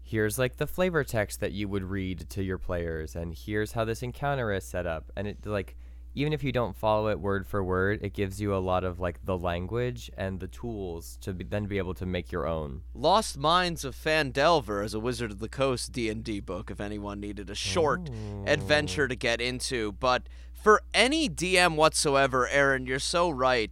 here's 0.00 0.38
like 0.38 0.58
the 0.58 0.66
flavor 0.68 1.02
text 1.02 1.40
that 1.40 1.50
you 1.50 1.66
would 1.66 1.82
read 1.82 2.30
to 2.30 2.44
your 2.44 2.56
players 2.56 3.16
and 3.16 3.34
here's 3.34 3.72
how 3.72 3.84
this 3.84 4.04
encounter 4.04 4.52
is 4.52 4.64
set 4.64 4.86
up 4.86 5.10
and 5.16 5.26
it 5.26 5.44
like 5.44 5.76
even 6.18 6.32
if 6.32 6.42
you 6.42 6.50
don't 6.50 6.74
follow 6.74 7.08
it 7.08 7.20
word 7.20 7.46
for 7.46 7.62
word, 7.62 8.00
it 8.02 8.12
gives 8.12 8.40
you 8.40 8.52
a 8.52 8.58
lot 8.58 8.82
of 8.82 8.98
like 8.98 9.24
the 9.24 9.38
language 9.38 10.10
and 10.16 10.40
the 10.40 10.48
tools 10.48 11.16
to 11.20 11.32
be, 11.32 11.44
then 11.44 11.66
be 11.66 11.78
able 11.78 11.94
to 11.94 12.04
make 12.04 12.32
your 12.32 12.44
own. 12.44 12.82
Lost 12.92 13.38
Mines 13.38 13.84
of 13.84 13.94
Phandelver 13.94 14.84
is 14.84 14.94
a 14.94 14.98
Wizard 15.00 15.30
of 15.30 15.38
the 15.38 15.48
Coast 15.48 15.92
D&D 15.92 16.40
book 16.40 16.72
if 16.72 16.80
anyone 16.80 17.20
needed 17.20 17.48
a 17.50 17.54
short 17.54 18.10
adventure 18.46 19.06
to 19.06 19.14
get 19.14 19.40
into. 19.40 19.92
But 19.92 20.24
for 20.52 20.82
any 20.92 21.28
DM 21.28 21.76
whatsoever, 21.76 22.48
Aaron, 22.48 22.84
you're 22.84 22.98
so 22.98 23.30
right. 23.30 23.70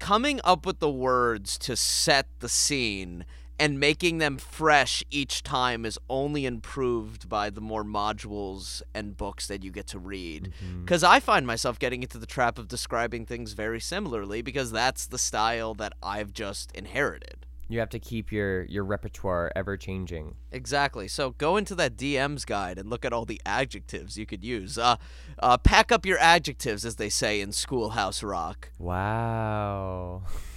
Coming 0.00 0.40
up 0.42 0.66
with 0.66 0.80
the 0.80 0.90
words 0.90 1.56
to 1.58 1.76
set 1.76 2.26
the 2.40 2.48
scene 2.48 3.24
and 3.58 3.80
making 3.80 4.18
them 4.18 4.38
fresh 4.38 5.02
each 5.10 5.42
time 5.42 5.84
is 5.84 5.98
only 6.08 6.46
improved 6.46 7.28
by 7.28 7.50
the 7.50 7.60
more 7.60 7.84
modules 7.84 8.82
and 8.94 9.16
books 9.16 9.46
that 9.46 9.64
you 9.64 9.70
get 9.70 9.86
to 9.88 9.98
read. 9.98 10.52
Because 10.80 11.02
I 11.02 11.20
find 11.20 11.46
myself 11.46 11.78
getting 11.78 12.02
into 12.02 12.18
the 12.18 12.26
trap 12.26 12.58
of 12.58 12.68
describing 12.68 13.26
things 13.26 13.52
very 13.52 13.80
similarly 13.80 14.42
because 14.42 14.70
that's 14.72 15.06
the 15.06 15.18
style 15.18 15.74
that 15.74 15.94
I've 16.02 16.32
just 16.32 16.72
inherited. 16.72 17.46
You 17.68 17.80
have 17.80 17.90
to 17.90 17.98
keep 17.98 18.30
your 18.30 18.62
your 18.66 18.84
repertoire 18.84 19.50
ever 19.56 19.76
changing. 19.76 20.36
Exactly. 20.52 21.08
So 21.08 21.30
go 21.32 21.56
into 21.56 21.74
that 21.74 21.96
DM's 21.96 22.44
guide 22.44 22.78
and 22.78 22.88
look 22.88 23.04
at 23.04 23.12
all 23.12 23.24
the 23.24 23.40
adjectives 23.44 24.16
you 24.16 24.24
could 24.24 24.44
use. 24.44 24.78
Uh, 24.78 24.96
uh, 25.40 25.58
pack 25.58 25.90
up 25.90 26.06
your 26.06 26.18
adjectives, 26.18 26.84
as 26.84 26.94
they 26.94 27.08
say 27.08 27.40
in 27.40 27.50
Schoolhouse 27.50 28.22
Rock. 28.22 28.70
Wow. 28.78 30.22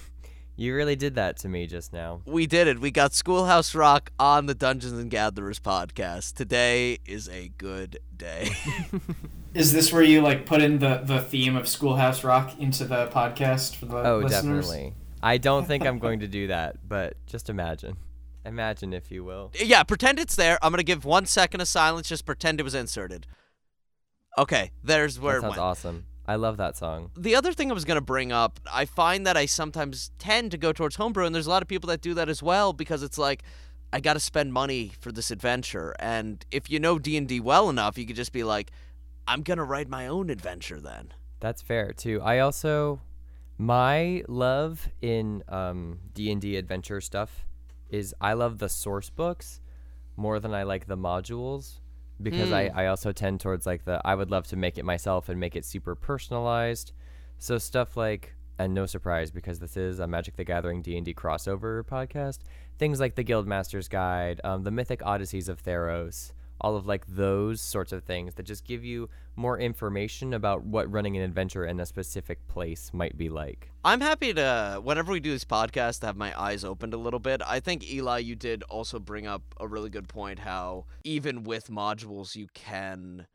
You 0.60 0.76
really 0.76 0.98
did 0.98 1.16
that 1.16 1.38
to 1.38 1.48
me 1.48 1.68
just 1.68 1.94
now. 1.94 2.20
We 2.26 2.46
did 2.46 2.68
it. 2.68 2.82
We 2.82 2.92
got 2.92 3.14
Schoolhouse 3.14 3.74
Rock 3.74 4.12
on 4.20 4.46
the 4.46 4.54
Dungeons 4.54 4.92
and 5.00 5.10
Gatherers 5.10 5.58
podcast. 5.58 6.34
Today 6.36 6.98
is 7.06 7.30
a 7.30 7.48
good 7.58 8.00
day. 8.18 8.50
Is 9.54 9.72
this 9.72 9.94
where 9.94 10.04
you 10.04 10.20
like 10.22 10.46
put 10.46 10.62
in 10.62 10.80
the, 10.80 10.98
the 11.02 11.22
theme 11.22 11.56
of 11.56 11.66
Schoolhouse 11.66 12.26
Rock 12.26 12.60
into 12.60 12.84
the 12.84 13.08
podcast 13.08 13.78
for 13.78 13.86
the 13.86 14.06
Oh, 14.06 14.18
listeners? 14.18 14.66
definitely. 14.68 14.96
I 15.24 15.38
don't 15.38 15.66
think 15.66 15.86
I'm 15.86 15.98
going 15.98 16.20
to 16.20 16.28
do 16.28 16.48
that, 16.48 16.76
but 16.86 17.14
just 17.26 17.50
imagine. 17.50 17.96
Imagine, 18.44 18.92
if 18.94 19.10
you 19.12 19.24
will. 19.24 19.52
Yeah, 19.58 19.84
pretend 19.84 20.20
it's 20.20 20.36
there. 20.36 20.60
I'm 20.62 20.74
gonna 20.74 20.84
give 20.84 21.06
one 21.06 21.26
second 21.26 21.62
of 21.62 21.70
silence. 21.70 22.10
Just 22.10 22.26
pretend 22.26 22.60
it 22.60 22.64
was 22.64 22.76
inserted. 22.76 23.28
Okay, 24.38 24.72
there's 24.84 25.20
where 25.20 25.36
that 25.40 25.40
it 25.40 25.42
sounds 25.42 25.52
went. 25.52 25.62
awesome. 25.62 26.06
I 26.30 26.36
love 26.36 26.58
that 26.58 26.78
song. 26.78 27.10
The 27.18 27.36
other 27.36 27.54
thing 27.54 27.72
I 27.72 27.74
was 27.74 27.86
gonna 27.86 28.02
bring 28.02 28.32
up, 28.32 28.60
I 28.72 28.86
find 28.86 29.26
that 29.26 29.36
I 29.36 29.48
sometimes 29.48 30.12
tend 30.20 30.52
to 30.52 30.58
go 30.58 30.72
towards 30.72 30.96
homebrew, 30.96 31.26
and 31.26 31.34
there's 31.34 31.48
a 31.48 31.50
lot 31.50 31.64
of 31.64 31.68
people 31.68 31.88
that 31.88 32.02
do 32.02 32.14
that 32.14 32.30
as 32.30 32.44
well 32.44 32.74
because 32.74 33.04
it's 33.04 33.18
like. 33.18 33.44
I 33.92 34.00
got 34.00 34.14
to 34.14 34.20
spend 34.20 34.54
money 34.54 34.92
for 35.00 35.12
this 35.12 35.32
adventure, 35.32 35.96
and 35.98 36.46
if 36.52 36.70
you 36.70 36.80
know 36.80 37.00
D 37.00 37.18
and 37.18 37.28
D 37.28 37.40
well 37.40 37.72
enough, 37.72 37.98
you 37.98 38.06
could 38.06 38.16
just 38.16 38.32
be 38.32 38.44
like, 38.44 38.70
"I'm 39.28 39.42
gonna 39.42 39.64
write 39.64 39.90
my 39.90 40.06
own 40.06 40.30
adventure." 40.30 40.80
Then 40.80 41.12
That's 41.40 41.64
fair 41.64 41.92
too. 41.94 42.22
I 42.22 42.38
also 42.38 43.02
my 43.58 44.24
love 44.28 44.90
in 45.02 45.44
um 45.50 46.00
D&D 46.14 46.56
adventure 46.56 47.02
stuff 47.02 47.46
is 47.90 48.16
I 48.22 48.34
love 48.34 48.60
the 48.60 48.70
source 48.70 49.10
books 49.10 49.60
more 50.16 50.40
than 50.40 50.54
I 50.54 50.64
like 50.64 50.86
the 50.86 50.98
modules 50.98 51.80
because 52.22 52.52
I, 52.52 52.72
I 52.74 52.88
also 52.88 53.12
tend 53.12 53.40
towards 53.40 53.66
like 53.66 53.86
the 53.86 54.02
I 54.04 54.16
would 54.16 54.32
love 54.32 54.48
to 54.48 54.56
make 54.56 54.78
it 54.78 54.86
myself 54.86 55.30
and 55.30 55.40
make 55.40 55.56
it 55.56 55.66
super 55.66 55.96
personalized. 55.96 56.92
So 57.38 57.58
stuff 57.58 57.96
like 57.96 58.36
and 58.60 58.74
no 58.74 58.86
surprise 58.86 59.32
because 59.32 59.60
this 59.60 59.78
is 59.78 60.00
a 60.00 60.08
Magic 60.08 60.36
the 60.36 60.44
Gathering 60.44 60.82
D&D 60.82 61.14
crossover 61.14 61.82
podcast. 61.84 62.40
Things 62.78 63.00
like 63.00 63.16
the 63.16 63.24
Guildmaster's 63.24 63.88
Guide, 63.88 64.42
um, 64.44 64.64
the 64.64 64.72
Mythic 64.72 65.02
Odysseys 65.02 65.48
of 65.48 65.64
Theros, 65.64 66.34
all 66.62 66.76
of 66.76 66.86
like 66.86 67.06
those 67.08 67.62
sorts 67.62 67.92
of 67.92 68.04
things 68.04 68.36
that 68.36 68.44
just 68.44 68.66
give 68.66 68.84
you 68.84 69.10
more 69.36 69.58
information 69.58 70.34
about 70.34 70.64
what 70.64 70.92
running 70.92 71.16
an 71.16 71.24
adventure 71.24 71.66
in 71.66 71.80
a 71.80 71.86
specific 71.86 72.46
place 72.48 72.92
might 72.94 73.18
be 73.18 73.30
like. 73.30 73.72
I'm 73.86 74.02
happy 74.02 74.34
to, 74.34 74.82
whenever 74.84 75.12
we 75.12 75.20
do 75.20 75.32
this 75.32 75.46
podcast, 75.46 76.02
have 76.04 76.18
my 76.18 76.38
eyes 76.40 76.66
opened 76.66 76.94
a 76.94 76.98
little 76.98 77.20
bit. 77.20 77.42
I 77.46 77.60
think, 77.60 77.90
Eli, 77.90 78.20
you 78.20 78.36
did 78.36 78.64
also 78.64 79.00
bring 79.00 79.26
up 79.26 79.42
a 79.60 79.68
really 79.68 79.90
good 79.90 80.10
point 80.10 80.40
how 80.40 80.86
even 81.04 81.44
with 81.44 81.68
modules, 81.68 82.36
you 82.36 82.48
can 82.54 83.28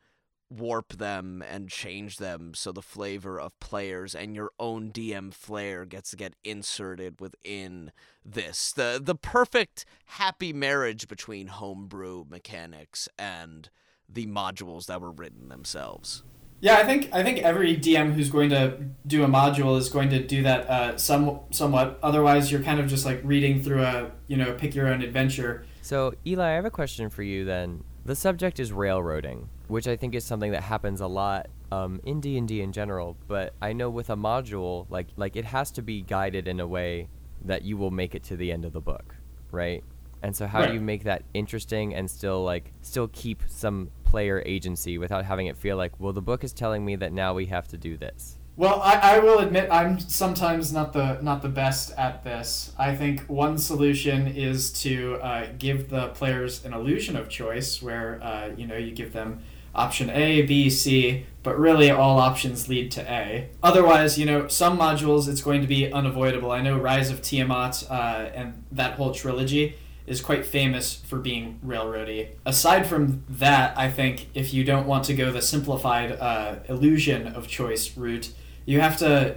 warp 0.58 0.94
them 0.94 1.42
and 1.48 1.68
change 1.68 2.18
them 2.18 2.54
so 2.54 2.72
the 2.72 2.82
flavor 2.82 3.40
of 3.40 3.58
players 3.60 4.14
and 4.14 4.34
your 4.34 4.50
own 4.58 4.90
DM 4.90 5.32
flair 5.32 5.84
gets 5.84 6.10
to 6.10 6.16
get 6.16 6.34
inserted 6.44 7.20
within 7.20 7.92
this. 8.24 8.72
The 8.72 9.00
the 9.02 9.14
perfect 9.14 9.84
happy 10.06 10.52
marriage 10.52 11.08
between 11.08 11.48
homebrew 11.48 12.24
mechanics 12.28 13.08
and 13.18 13.68
the 14.08 14.26
modules 14.26 14.86
that 14.86 15.00
were 15.00 15.10
written 15.10 15.48
themselves. 15.48 16.22
Yeah, 16.60 16.76
I 16.76 16.84
think 16.84 17.10
I 17.12 17.22
think 17.22 17.40
every 17.40 17.76
DM 17.76 18.14
who's 18.14 18.30
going 18.30 18.48
to 18.50 18.78
do 19.06 19.22
a 19.22 19.26
module 19.26 19.76
is 19.76 19.90
going 19.90 20.08
to 20.10 20.24
do 20.24 20.42
that 20.44 20.70
uh, 20.70 20.96
some 20.96 21.40
somewhat. 21.50 21.98
Otherwise, 22.02 22.50
you're 22.50 22.62
kind 22.62 22.80
of 22.80 22.86
just 22.86 23.04
like 23.04 23.20
reading 23.22 23.62
through 23.62 23.82
a 23.82 24.10
you 24.28 24.36
know 24.36 24.54
pick 24.54 24.74
your 24.74 24.88
own 24.88 25.02
adventure. 25.02 25.66
So, 25.82 26.14
Eli, 26.26 26.52
I 26.52 26.54
have 26.54 26.64
a 26.64 26.70
question 26.70 27.10
for 27.10 27.22
you 27.22 27.44
then. 27.44 27.84
The 28.06 28.16
subject 28.16 28.58
is 28.58 28.72
railroading, 28.72 29.50
which 29.74 29.88
I 29.88 29.96
think 29.96 30.14
is 30.14 30.24
something 30.24 30.52
that 30.52 30.62
happens 30.62 31.00
a 31.00 31.08
lot 31.08 31.48
um, 31.72 32.00
in 32.04 32.20
D&D 32.20 32.60
in 32.60 32.70
general, 32.70 33.16
but 33.26 33.54
I 33.60 33.72
know 33.72 33.90
with 33.90 34.08
a 34.08 34.14
module, 34.14 34.86
like 34.88 35.08
like 35.16 35.34
it 35.34 35.46
has 35.46 35.72
to 35.72 35.82
be 35.82 36.00
guided 36.00 36.46
in 36.46 36.60
a 36.60 36.66
way 36.66 37.08
that 37.44 37.62
you 37.62 37.76
will 37.76 37.90
make 37.90 38.14
it 38.14 38.22
to 38.24 38.36
the 38.36 38.52
end 38.52 38.64
of 38.64 38.72
the 38.72 38.80
book, 38.80 39.16
right? 39.50 39.82
And 40.22 40.36
so 40.36 40.46
how 40.46 40.60
Right. 40.60 40.68
do 40.68 40.74
you 40.74 40.80
make 40.80 41.02
that 41.02 41.24
interesting 41.34 41.92
and 41.92 42.08
still 42.08 42.44
like 42.44 42.72
still 42.82 43.08
keep 43.08 43.42
some 43.48 43.90
player 44.04 44.44
agency 44.46 44.96
without 44.96 45.24
having 45.24 45.48
it 45.48 45.56
feel 45.56 45.76
like, 45.76 45.98
well, 45.98 46.12
the 46.12 46.22
book 46.22 46.44
is 46.44 46.52
telling 46.52 46.84
me 46.84 46.94
that 46.94 47.12
now 47.12 47.34
we 47.34 47.46
have 47.46 47.66
to 47.66 47.76
do 47.76 47.96
this. 47.96 48.38
Well, 48.56 48.80
I, 48.80 49.16
I 49.16 49.18
will 49.18 49.40
admit 49.40 49.68
I'm 49.72 49.98
sometimes 49.98 50.72
not 50.72 50.92
the 50.92 51.18
not 51.20 51.42
the 51.42 51.48
best 51.48 51.90
at 51.98 52.22
this. 52.22 52.72
I 52.78 52.94
think 52.94 53.22
one 53.22 53.58
solution 53.58 54.28
is 54.28 54.72
to 54.84 55.16
uh, 55.16 55.48
give 55.58 55.90
the 55.90 56.10
players 56.10 56.64
an 56.64 56.72
illusion 56.72 57.16
of 57.16 57.28
choice, 57.28 57.82
where 57.82 58.22
uh, 58.22 58.50
you 58.56 58.68
know 58.68 58.76
you 58.76 58.92
give 58.92 59.12
them 59.12 59.42
option 59.74 60.10
A, 60.10 60.42
B, 60.42 60.70
C, 60.70 61.26
but 61.42 61.58
really 61.58 61.90
all 61.90 62.18
options 62.18 62.68
lead 62.68 62.90
to 62.92 63.02
A. 63.12 63.48
Otherwise, 63.62 64.18
you 64.18 64.26
know, 64.26 64.48
some 64.48 64.78
modules 64.78 65.28
it's 65.28 65.42
going 65.42 65.60
to 65.60 65.66
be 65.66 65.92
unavoidable. 65.92 66.50
I 66.50 66.62
know 66.62 66.78
Rise 66.78 67.10
of 67.10 67.22
Tiamat 67.22 67.84
uh, 67.90 68.30
and 68.34 68.64
that 68.72 68.94
whole 68.94 69.12
trilogy 69.12 69.76
is 70.06 70.20
quite 70.20 70.44
famous 70.44 70.94
for 70.94 71.18
being 71.18 71.58
railroady. 71.64 72.28
Aside 72.44 72.86
from 72.86 73.24
that, 73.28 73.76
I 73.78 73.90
think 73.90 74.28
if 74.34 74.52
you 74.52 74.64
don't 74.64 74.86
want 74.86 75.04
to 75.04 75.14
go 75.14 75.32
the 75.32 75.42
simplified 75.42 76.12
uh, 76.12 76.56
illusion 76.68 77.26
of 77.28 77.48
choice 77.48 77.96
route, 77.96 78.30
you 78.66 78.80
have 78.80 78.98
to 78.98 79.36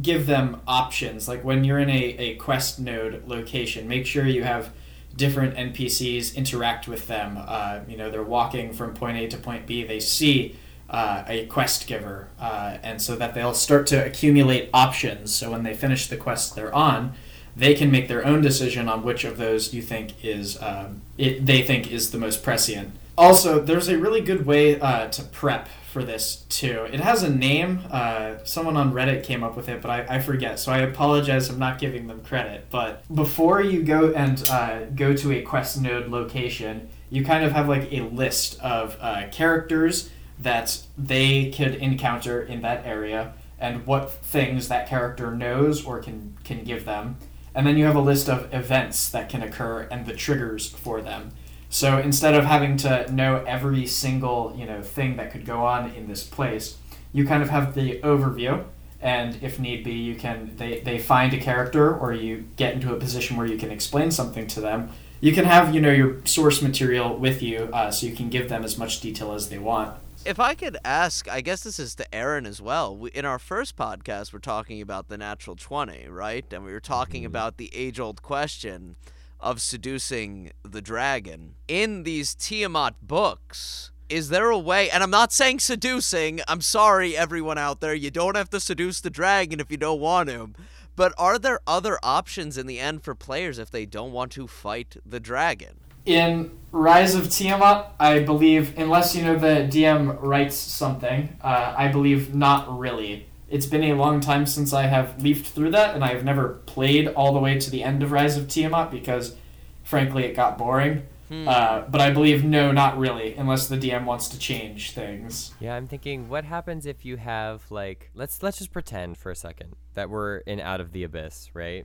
give 0.00 0.26
them 0.26 0.60
options. 0.66 1.28
Like 1.28 1.44
when 1.44 1.64
you're 1.64 1.78
in 1.78 1.90
a, 1.90 2.04
a 2.18 2.34
quest 2.36 2.80
node 2.80 3.26
location, 3.26 3.88
make 3.88 4.06
sure 4.06 4.26
you 4.26 4.42
have 4.42 4.72
different 5.16 5.56
NPCs 5.56 6.34
interact 6.34 6.86
with 6.88 7.06
them. 7.06 7.38
Uh, 7.38 7.80
you 7.88 7.96
know, 7.96 8.10
they're 8.10 8.22
walking 8.22 8.72
from 8.72 8.94
point 8.94 9.16
A 9.16 9.26
to 9.28 9.36
point 9.36 9.66
B, 9.66 9.84
they 9.84 10.00
see 10.00 10.56
uh, 10.88 11.24
a 11.26 11.46
quest 11.46 11.86
giver, 11.86 12.28
uh, 12.38 12.78
and 12.82 13.00
so 13.00 13.16
that 13.16 13.34
they'll 13.34 13.54
start 13.54 13.86
to 13.88 14.04
accumulate 14.04 14.70
options. 14.72 15.34
So 15.34 15.50
when 15.50 15.62
they 15.62 15.74
finish 15.74 16.06
the 16.06 16.16
quest 16.16 16.54
they're 16.54 16.74
on, 16.74 17.14
they 17.56 17.74
can 17.74 17.90
make 17.90 18.06
their 18.06 18.24
own 18.24 18.42
decision 18.42 18.88
on 18.88 19.02
which 19.02 19.24
of 19.24 19.38
those 19.38 19.72
you 19.72 19.82
think 19.82 20.24
is 20.24 20.60
um, 20.62 21.00
it, 21.16 21.46
they 21.46 21.62
think 21.62 21.90
is 21.90 22.10
the 22.10 22.18
most 22.18 22.42
prescient. 22.42 22.92
Also, 23.18 23.60
there's 23.60 23.88
a 23.88 23.98
really 23.98 24.20
good 24.20 24.44
way 24.44 24.78
uh, 24.78 25.08
to 25.08 25.22
prep 25.22 25.68
for 25.90 26.04
this 26.04 26.44
too. 26.50 26.86
It 26.92 27.00
has 27.00 27.22
a 27.22 27.30
name. 27.30 27.80
Uh, 27.90 28.44
someone 28.44 28.76
on 28.76 28.92
Reddit 28.92 29.24
came 29.24 29.42
up 29.42 29.56
with 29.56 29.70
it, 29.70 29.80
but 29.80 29.90
I, 29.90 30.16
I 30.16 30.20
forget. 30.20 30.58
So 30.58 30.70
I 30.70 30.78
apologize. 30.78 31.48
I'm 31.48 31.58
not 31.58 31.78
giving 31.78 32.06
them 32.06 32.20
credit. 32.22 32.66
But 32.68 33.02
before 33.14 33.62
you 33.62 33.82
go 33.82 34.12
and 34.12 34.46
uh, 34.50 34.84
go 34.94 35.16
to 35.16 35.32
a 35.32 35.40
quest 35.40 35.80
node 35.80 36.08
location, 36.08 36.90
you 37.08 37.24
kind 37.24 37.44
of 37.44 37.52
have 37.52 37.68
like 37.68 37.90
a 37.90 38.02
list 38.02 38.60
of 38.60 38.98
uh, 39.00 39.28
characters 39.32 40.10
that 40.38 40.82
they 40.98 41.50
could 41.50 41.76
encounter 41.76 42.42
in 42.42 42.60
that 42.60 42.84
area 42.84 43.32
and 43.58 43.86
what 43.86 44.10
things 44.10 44.68
that 44.68 44.86
character 44.86 45.30
knows 45.30 45.84
or 45.86 46.00
can 46.00 46.36
can 46.44 46.62
give 46.62 46.84
them. 46.84 47.16
And 47.54 47.66
then 47.66 47.78
you 47.78 47.86
have 47.86 47.96
a 47.96 48.00
list 48.00 48.28
of 48.28 48.52
events 48.52 49.08
that 49.12 49.30
can 49.30 49.40
occur 49.42 49.88
and 49.90 50.04
the 50.04 50.12
triggers 50.12 50.68
for 50.68 51.00
them. 51.00 51.32
So 51.68 51.98
instead 51.98 52.34
of 52.34 52.44
having 52.44 52.76
to 52.78 53.10
know 53.12 53.44
every 53.46 53.86
single, 53.86 54.54
you 54.56 54.66
know, 54.66 54.82
thing 54.82 55.16
that 55.16 55.30
could 55.30 55.44
go 55.44 55.64
on 55.64 55.90
in 55.90 56.08
this 56.08 56.24
place, 56.24 56.76
you 57.12 57.26
kind 57.26 57.42
of 57.42 57.50
have 57.50 57.74
the 57.74 58.00
overview. 58.00 58.64
And 59.00 59.38
if 59.42 59.58
need 59.58 59.84
be 59.84 59.92
you 59.92 60.14
can 60.14 60.56
they, 60.56 60.80
they 60.80 60.98
find 60.98 61.32
a 61.34 61.38
character 61.38 61.94
or 61.94 62.12
you 62.12 62.48
get 62.56 62.74
into 62.74 62.94
a 62.94 62.98
position 62.98 63.36
where 63.36 63.46
you 63.46 63.58
can 63.58 63.70
explain 63.70 64.10
something 64.10 64.46
to 64.48 64.60
them. 64.60 64.90
You 65.20 65.32
can 65.32 65.44
have 65.44 65.74
you 65.74 65.80
know 65.80 65.90
your 65.90 66.24
source 66.24 66.62
material 66.62 67.16
with 67.16 67.42
you 67.42 67.68
uh, 67.72 67.90
so 67.90 68.06
you 68.06 68.14
can 68.14 68.30
give 68.30 68.48
them 68.48 68.64
as 68.64 68.78
much 68.78 69.00
detail 69.00 69.32
as 69.32 69.48
they 69.48 69.58
want. 69.58 69.96
If 70.24 70.40
I 70.40 70.54
could 70.54 70.76
ask, 70.84 71.28
I 71.28 71.40
guess 71.40 71.62
this 71.62 71.78
is 71.78 71.94
to 71.96 72.14
Aaron 72.14 72.46
as 72.46 72.60
well. 72.60 72.96
We, 72.96 73.10
in 73.10 73.24
our 73.24 73.38
first 73.38 73.76
podcast, 73.76 74.32
we're 74.32 74.40
talking 74.40 74.80
about 74.80 75.08
the 75.08 75.16
natural 75.16 75.54
20, 75.54 76.08
right? 76.08 76.44
And 76.52 76.64
we 76.64 76.72
were 76.72 76.80
talking 76.80 77.24
about 77.24 77.58
the 77.58 77.70
age 77.72 78.00
old 78.00 78.22
question 78.22 78.96
of 79.40 79.60
seducing 79.60 80.52
the 80.62 80.82
dragon. 80.82 81.54
In 81.68 82.02
these 82.02 82.34
Tiamat 82.34 82.94
books, 83.02 83.90
is 84.08 84.28
there 84.28 84.50
a 84.50 84.58
way, 84.58 84.90
and 84.90 85.02
I'm 85.02 85.10
not 85.10 85.32
saying 85.32 85.60
seducing, 85.60 86.40
I'm 86.46 86.60
sorry, 86.60 87.16
everyone 87.16 87.58
out 87.58 87.80
there, 87.80 87.94
you 87.94 88.10
don't 88.10 88.36
have 88.36 88.50
to 88.50 88.60
seduce 88.60 89.00
the 89.00 89.10
dragon 89.10 89.60
if 89.60 89.70
you 89.70 89.76
don't 89.76 90.00
want 90.00 90.28
to. 90.28 90.50
But 90.94 91.12
are 91.18 91.38
there 91.38 91.60
other 91.66 91.98
options 92.02 92.56
in 92.56 92.66
the 92.66 92.80
end 92.80 93.02
for 93.02 93.14
players 93.14 93.58
if 93.58 93.70
they 93.70 93.84
don't 93.84 94.12
want 94.12 94.32
to 94.32 94.46
fight 94.46 94.96
the 95.04 95.20
dragon? 95.20 95.80
in 96.06 96.56
Rise 96.70 97.14
of 97.14 97.28
Tiamat, 97.28 97.92
I 97.98 98.20
believe, 98.20 98.78
unless 98.78 99.14
you 99.14 99.24
know 99.24 99.36
the 99.36 99.68
DM 99.68 100.16
writes 100.22 100.56
something, 100.56 101.36
uh, 101.42 101.74
I 101.76 101.88
believe 101.88 102.34
not 102.34 102.78
really. 102.78 103.26
It's 103.48 103.66
been 103.66 103.84
a 103.84 103.94
long 103.94 104.20
time 104.20 104.46
since 104.46 104.72
I 104.72 104.82
have 104.82 105.22
leafed 105.22 105.46
through 105.46 105.70
that, 105.70 105.94
and 105.94 106.04
I 106.04 106.08
have 106.08 106.24
never 106.24 106.60
played 106.66 107.08
all 107.08 107.32
the 107.32 107.38
way 107.40 107.58
to 107.58 107.70
the 107.70 107.82
end 107.82 108.02
of 108.02 108.10
Rise 108.12 108.36
of 108.36 108.48
Tiamat 108.48 108.90
because, 108.90 109.36
frankly, 109.84 110.24
it 110.24 110.34
got 110.34 110.58
boring. 110.58 111.06
Uh, 111.30 111.82
but 111.88 112.00
I 112.00 112.10
believe 112.10 112.44
no, 112.44 112.70
not 112.70 112.98
really, 112.98 113.34
unless 113.34 113.66
the 113.66 113.76
DM 113.76 114.04
wants 114.04 114.28
to 114.28 114.38
change 114.38 114.92
things. 114.92 115.52
Yeah, 115.58 115.74
I'm 115.74 115.88
thinking 115.88 116.28
what 116.28 116.44
happens 116.44 116.86
if 116.86 117.04
you 117.04 117.16
have 117.16 117.68
like 117.70 118.10
let's 118.14 118.42
let's 118.44 118.58
just 118.58 118.72
pretend 118.72 119.18
for 119.18 119.32
a 119.32 119.34
second 119.34 119.74
that 119.94 120.08
we're 120.08 120.38
in 120.38 120.60
out 120.60 120.80
of 120.80 120.92
the 120.92 121.02
abyss, 121.02 121.50
right? 121.52 121.84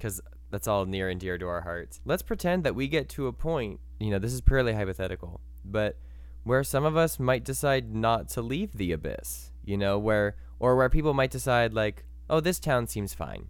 Cuz 0.00 0.20
that's 0.50 0.66
all 0.66 0.86
near 0.86 1.08
and 1.08 1.20
dear 1.20 1.38
to 1.38 1.46
our 1.46 1.60
hearts. 1.60 2.00
Let's 2.04 2.22
pretend 2.22 2.64
that 2.64 2.74
we 2.74 2.88
get 2.88 3.08
to 3.10 3.28
a 3.28 3.32
point, 3.32 3.78
you 4.00 4.10
know, 4.10 4.18
this 4.18 4.32
is 4.32 4.40
purely 4.40 4.72
hypothetical, 4.72 5.40
but 5.64 5.96
where 6.42 6.64
some 6.64 6.84
of 6.84 6.96
us 6.96 7.20
might 7.20 7.44
decide 7.44 7.94
not 7.94 8.28
to 8.30 8.42
leave 8.42 8.72
the 8.72 8.90
abyss, 8.90 9.52
you 9.64 9.76
know, 9.76 10.00
where 10.00 10.34
or 10.60 10.76
where 10.76 10.88
people 10.88 11.14
might 11.14 11.32
decide 11.32 11.74
like, 11.74 12.04
"Oh, 12.28 12.38
this 12.38 12.60
town 12.60 12.86
seems 12.86 13.12
fine." 13.14 13.48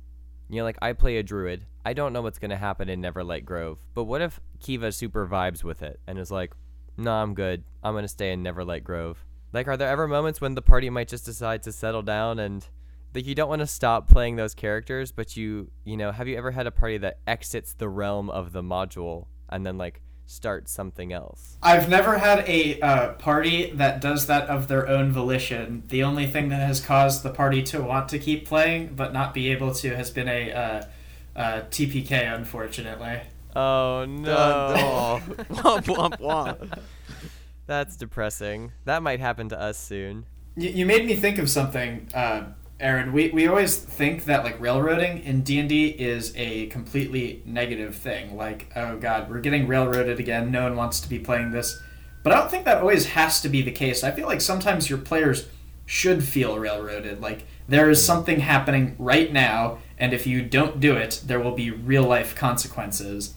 You 0.49 0.59
know, 0.59 0.65
like 0.65 0.79
I 0.81 0.95
play 0.95 1.19
a 1.19 1.23
druid. 1.23 1.67
I 1.85 1.93
don't 1.93 2.13
know 2.13 2.23
what's 2.23 2.39
going 2.39 2.51
to 2.51 2.57
happen 2.57 2.89
in 2.89 3.03
Neverlight 3.03 3.45
Grove, 3.45 3.79
but 3.95 4.05
what 4.05 4.23
if 4.23 4.41
Kiva 4.61 4.93
super 4.93 5.27
vibes 5.27 5.63
with 5.63 5.83
it 5.83 6.01
and 6.07 6.19
is 6.19 6.31
like, 6.31 6.55
"Nah, 6.97 7.23
I'm 7.23 7.35
good. 7.35 7.65
I'm 7.83 7.93
going 7.93 8.05
to 8.05 8.09
stay 8.09 8.33
in 8.33 8.43
Neverlight 8.43 8.85
Grove." 8.85 9.27
Like, 9.53 9.69
are 9.69 9.77
there 9.77 9.89
ever 9.89 10.09
moments 10.09 10.41
when 10.41 10.55
the 10.55 10.63
party 10.63 10.89
might 10.89 11.09
just 11.09 11.27
decide 11.27 11.63
to 11.65 11.73
settle 11.73 12.03
down 12.03 12.39
and 12.39 12.67
like 13.15 13.27
you 13.27 13.35
don't 13.35 13.49
want 13.49 13.61
to 13.61 13.67
stop 13.67 14.09
playing 14.09 14.37
those 14.37 14.55
characters, 14.55 15.13
but 15.13 15.37
you 15.37 15.71
you 15.85 15.97
know, 15.97 16.13
have 16.13 16.29
you 16.29 16.37
ever 16.37 16.53
had 16.53 16.67
a 16.67 16.71
party 16.71 16.99
that 16.99 17.19
exits 17.27 17.73
the 17.75 17.89
realm 17.89 18.31
of 18.31 18.53
the 18.53 18.63
module 18.63 19.27
and 19.49 19.67
then 19.67 19.77
like 19.77 20.01
starts 20.31 20.73
something 20.73 21.13
else? 21.13 21.59
I've 21.63 21.89
never 21.89 22.19
had 22.19 22.49
a 22.49 22.81
uh, 22.81 23.13
party 23.15 23.71
that 23.73 24.01
does 24.01 24.27
that 24.27 24.49
of 24.49 24.69
their 24.69 24.89
own 24.89 25.13
volition. 25.13 25.83
The 25.89 26.03
only 26.03 26.27
thing 26.27 26.49
that 26.51 26.61
has 26.67 26.81
caused 26.81 27.23
the 27.23 27.31
party 27.31 27.63
to 27.65 27.83
want 27.83 28.09
to 28.11 28.19
keep 28.19 28.47
playing 28.47 28.95
but 28.95 29.13
not 29.13 29.35
be 29.35 29.51
able 29.51 29.75
to 29.75 29.97
has 29.97 30.11
been 30.11 30.29
a 30.29 30.53
uh, 30.53 30.83
uh, 31.37 31.63
TPK, 31.71 32.35
unfortunately. 32.35 33.21
Oh 33.57 34.05
no. 34.07 35.21
womp 35.51 35.85
womp 35.85 36.19
womp. 36.21 36.79
That's 37.67 37.97
depressing. 37.97 38.73
That 38.85 39.03
might 39.03 39.21
happen 39.21 39.49
to 39.51 39.61
us 39.61 39.79
soon. 39.79 40.27
You, 40.57 40.71
you 40.71 40.87
made 40.87 41.07
me 41.07 41.15
think 41.17 41.39
of 41.39 41.49
something, 41.49 42.09
uh, 42.15 42.45
Aaron. 42.81 43.13
We, 43.13 43.31
we 43.31 43.47
always 43.47 43.77
think 43.77 44.25
that 44.25 44.45
like 44.45 44.61
railroading 44.61 45.23
in 45.25 45.43
D 45.43 45.59
and 45.59 45.69
D 45.69 45.89
is 45.89 46.33
a 46.37 46.67
completely 46.67 47.43
negative 47.45 47.95
thing. 47.95 48.37
Like, 48.37 48.71
oh 48.75 48.97
god, 48.97 49.31
we're 49.31 49.41
getting 49.41 49.67
railroaded 49.67 50.19
again. 50.19 50.51
No 50.51 50.65
one 50.65 50.77
wants 50.77 51.01
to 51.01 51.09
be 51.09 51.19
playing 51.19 51.51
this. 51.51 51.81
But 52.23 52.33
I 52.33 52.37
don't 52.41 52.51
think 52.51 52.65
that 52.65 52.79
always 52.79 53.07
has 53.07 53.41
to 53.43 53.49
be 53.49 53.63
the 53.63 53.71
case. 53.71 54.03
I 54.03 54.11
feel 54.11 54.27
like 54.27 54.41
sometimes 54.41 54.91
your 54.91 54.99
players 54.99 55.47
should 55.87 56.25
feel 56.25 56.59
railroaded. 56.59 57.21
Like 57.21 57.47
there 57.69 57.91
is 57.91 58.05
something 58.05 58.41
happening 58.41 58.97
right 58.99 59.33
now, 59.33 59.79
and 59.99 60.13
if 60.13 60.27
you 60.27 60.43
don't 60.43 60.81
do 60.81 60.97
it, 60.97 61.23
there 61.25 61.41
will 61.41 61.55
be 61.55 61.71
real 61.71 62.05
life 62.05 62.35
consequences. 62.35 63.35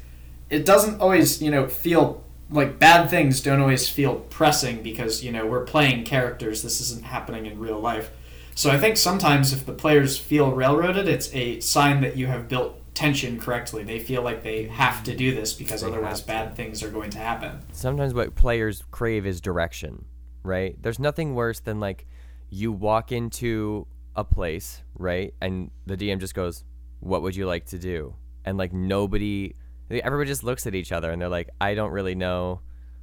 It 0.50 0.66
doesn't 0.66 1.02
always, 1.02 1.42
you 1.42 1.52
know, 1.52 1.68
feel 1.68 2.24
like 2.50 2.80
bad 2.80 3.10
things 3.10 3.42
don't 3.42 3.60
always 3.60 3.90
feel 3.90 4.16
pressing 4.16 4.84
because 4.84 5.24
you 5.24 5.32
know 5.32 5.46
we're 5.46 5.66
playing 5.66 6.04
characters 6.04 6.62
this 6.62 6.80
isn't 6.80 7.06
happening 7.06 7.46
in 7.46 7.58
real 7.58 7.80
life 7.80 8.12
so 8.56 8.70
i 8.70 8.78
think 8.78 8.98
sometimes 8.98 9.54
if 9.54 9.66
the 9.66 9.74
players 9.74 10.18
feel 10.18 10.52
railroaded 10.52 11.08
it's 11.08 11.34
a 11.34 11.60
sign 11.60 12.02
that 12.02 12.16
you 12.18 12.28
have 12.28 12.48
built 12.48 12.80
tension 12.94 13.40
correctly 13.40 13.84
they 13.84 14.00
feel 14.00 14.22
like 14.22 14.44
they 14.44 14.66
have 14.66 15.04
to 15.04 15.16
do 15.16 15.34
this 15.34 15.54
because 15.54 15.82
They 15.82 15.88
otherwise 15.88 16.22
bad 16.22 16.56
things 16.56 16.84
are 16.84 16.90
going 16.90 17.10
to 17.10 17.18
happen 17.18 17.60
Sometimes 17.72 18.14
what 18.14 18.36
players 18.36 18.84
crave 18.92 19.26
is 19.26 19.42
direction, 19.42 20.06
right? 20.44 20.82
There's 20.82 21.00
nothing 21.00 21.36
worse 21.36 21.60
than 21.60 21.80
like 21.80 22.06
you 22.50 22.72
walk 22.72 23.12
into 23.12 23.88
a 24.16 24.24
place, 24.24 24.84
right? 24.96 25.34
And 25.42 25.72
the 25.86 25.98
DM 25.98 26.20
just 26.20 26.36
goes, 26.36 26.64
"What 27.00 27.24
would 27.24 27.36
you 27.36 27.48
like 27.48 27.66
to 27.68 27.80
do?" 27.80 28.16
And 28.46 28.58
like 28.58 28.74
nobody 28.74 29.56
everybody 29.90 30.28
just 30.30 30.44
looks 30.44 30.66
at 30.68 30.76
each 30.76 30.92
other 30.92 31.12
and 31.12 31.22
they're 31.22 31.30
like, 31.30 31.50
"I 31.60 31.74
don't 31.74 31.92
really 31.92 32.16
know 32.16 32.62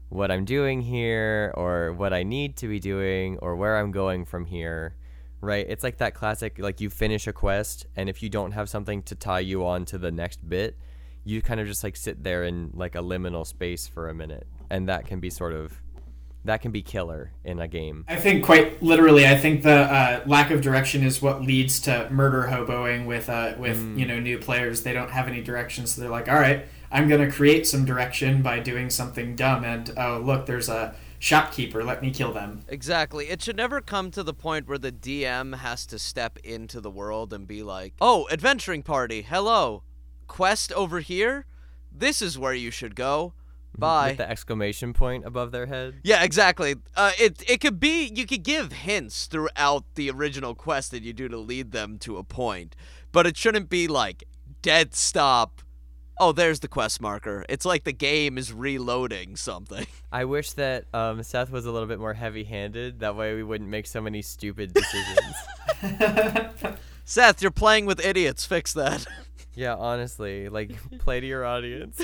what 0.08 0.30
I'm 0.30 0.44
doing 0.44 0.80
here 0.80 1.52
or 1.56 1.92
what 1.92 2.12
I 2.12 2.22
need 2.22 2.56
to 2.58 2.68
be 2.68 2.78
doing 2.78 3.38
or 3.42 3.56
where 3.56 3.76
I'm 3.78 3.90
going 3.90 4.24
from 4.24 4.46
here." 4.46 4.94
Right? 5.40 5.66
It's 5.68 5.82
like 5.82 5.98
that 5.98 6.14
classic 6.14 6.58
like 6.58 6.80
you 6.80 6.90
finish 6.90 7.26
a 7.26 7.32
quest 7.32 7.86
and 7.96 8.08
if 8.08 8.22
you 8.22 8.28
don't 8.28 8.52
have 8.52 8.68
something 8.68 9.02
to 9.04 9.14
tie 9.14 9.40
you 9.40 9.66
on 9.66 9.84
to 9.86 9.98
the 9.98 10.10
next 10.10 10.46
bit, 10.48 10.76
you 11.24 11.42
kind 11.42 11.60
of 11.60 11.66
just 11.66 11.82
like 11.82 11.96
sit 11.96 12.22
there 12.22 12.44
in 12.44 12.70
like 12.74 12.94
a 12.94 12.98
liminal 12.98 13.46
space 13.46 13.86
for 13.86 14.08
a 14.08 14.14
minute. 14.14 14.46
And 14.68 14.88
that 14.88 15.06
can 15.06 15.20
be 15.20 15.30
sort 15.30 15.52
of 15.52 15.80
that 16.44 16.62
can 16.62 16.70
be 16.70 16.82
killer 16.82 17.32
in 17.44 17.60
a 17.60 17.68
game. 17.68 18.04
I 18.08 18.16
think 18.16 18.44
quite 18.44 18.82
literally 18.82 19.26
i 19.26 19.36
think 19.36 19.62
the 19.62 19.70
uh, 19.70 20.22
lack 20.26 20.50
of 20.50 20.62
direction 20.62 21.04
is 21.04 21.20
what 21.20 21.42
leads 21.42 21.80
to 21.80 22.08
murder 22.10 22.48
hoboing 22.50 23.06
with 23.06 23.28
uh, 23.28 23.54
with 23.58 23.78
you 23.96 24.06
know 24.06 24.18
new 24.18 24.38
players. 24.38 24.82
They 24.82 24.92
don't 24.92 25.10
have 25.10 25.28
any 25.28 25.42
direction 25.42 25.86
so 25.86 26.00
they're 26.00 26.10
like 26.10 26.28
all 26.28 26.38
right 26.38 26.66
i'm 26.90 27.08
going 27.08 27.20
to 27.20 27.30
create 27.30 27.66
some 27.66 27.84
direction 27.84 28.42
by 28.42 28.58
doing 28.58 28.90
something 28.90 29.36
dumb 29.36 29.64
and 29.64 29.92
oh 29.96 30.18
look 30.18 30.46
there's 30.46 30.68
a 30.68 30.94
shopkeeper 31.20 31.84
let 31.84 32.02
me 32.02 32.10
kill 32.10 32.32
them 32.32 32.62
Exactly. 32.68 33.28
It 33.28 33.42
should 33.42 33.56
never 33.56 33.80
come 33.80 34.10
to 34.12 34.22
the 34.22 34.34
point 34.34 34.66
where 34.66 34.78
the 34.78 34.90
DM 34.90 35.58
has 35.58 35.86
to 35.86 35.98
step 35.98 36.38
into 36.42 36.80
the 36.80 36.90
world 36.90 37.32
and 37.32 37.46
be 37.46 37.62
like, 37.62 37.94
"Oh, 38.00 38.26
adventuring 38.30 38.82
party. 38.82 39.22
Hello. 39.22 39.82
Quest 40.26 40.72
over 40.72 41.00
here. 41.00 41.46
This 41.92 42.22
is 42.22 42.38
where 42.38 42.54
you 42.54 42.70
should 42.70 42.96
go. 42.96 43.34
Bye." 43.76 44.08
with 44.08 44.16
the 44.16 44.30
exclamation 44.30 44.92
point 44.92 45.24
above 45.24 45.52
their 45.52 45.66
head 45.66 46.00
Yeah, 46.02 46.22
exactly. 46.22 46.76
Uh, 46.96 47.12
it 47.18 47.42
it 47.48 47.60
could 47.60 47.78
be 47.78 48.10
you 48.14 48.26
could 48.26 48.42
give 48.42 48.72
hints 48.72 49.26
throughout 49.26 49.84
the 49.94 50.10
original 50.10 50.54
quest 50.54 50.90
that 50.90 51.02
you 51.02 51.12
do 51.12 51.28
to 51.28 51.38
lead 51.38 51.72
them 51.72 51.98
to 51.98 52.16
a 52.16 52.24
point, 52.24 52.74
but 53.12 53.26
it 53.26 53.36
shouldn't 53.36 53.68
be 53.68 53.86
like 53.86 54.24
dead 54.62 54.94
stop. 54.94 55.62
Oh, 56.22 56.32
there's 56.32 56.60
the 56.60 56.68
quest 56.68 57.00
marker. 57.00 57.46
It's 57.48 57.64
like 57.64 57.84
the 57.84 57.92
game 57.92 58.36
is 58.36 58.52
reloading 58.52 59.36
something. 59.36 59.86
i 60.12 60.24
wish 60.24 60.52
that 60.52 60.84
um, 60.92 61.22
seth 61.22 61.50
was 61.50 61.66
a 61.66 61.70
little 61.70 61.86
bit 61.86 62.00
more 62.00 62.12
heavy-handed 62.12 62.98
that 62.98 63.14
way 63.14 63.34
we 63.34 63.44
wouldn't 63.44 63.70
make 63.70 63.86
so 63.86 64.00
many 64.00 64.20
stupid 64.20 64.74
decisions 64.74 65.36
Seth, 67.04 67.40
you're 67.40 67.52
playing 67.52 67.86
with 67.86 68.04
idiots. 68.04 68.44
Fix 68.44 68.72
that. 68.74 69.06
yeah 69.54 69.74
honestly 69.74 70.48
like 70.48 70.72
play 70.98 71.20
to 71.20 71.26
your 71.26 71.44
audience 71.44 72.00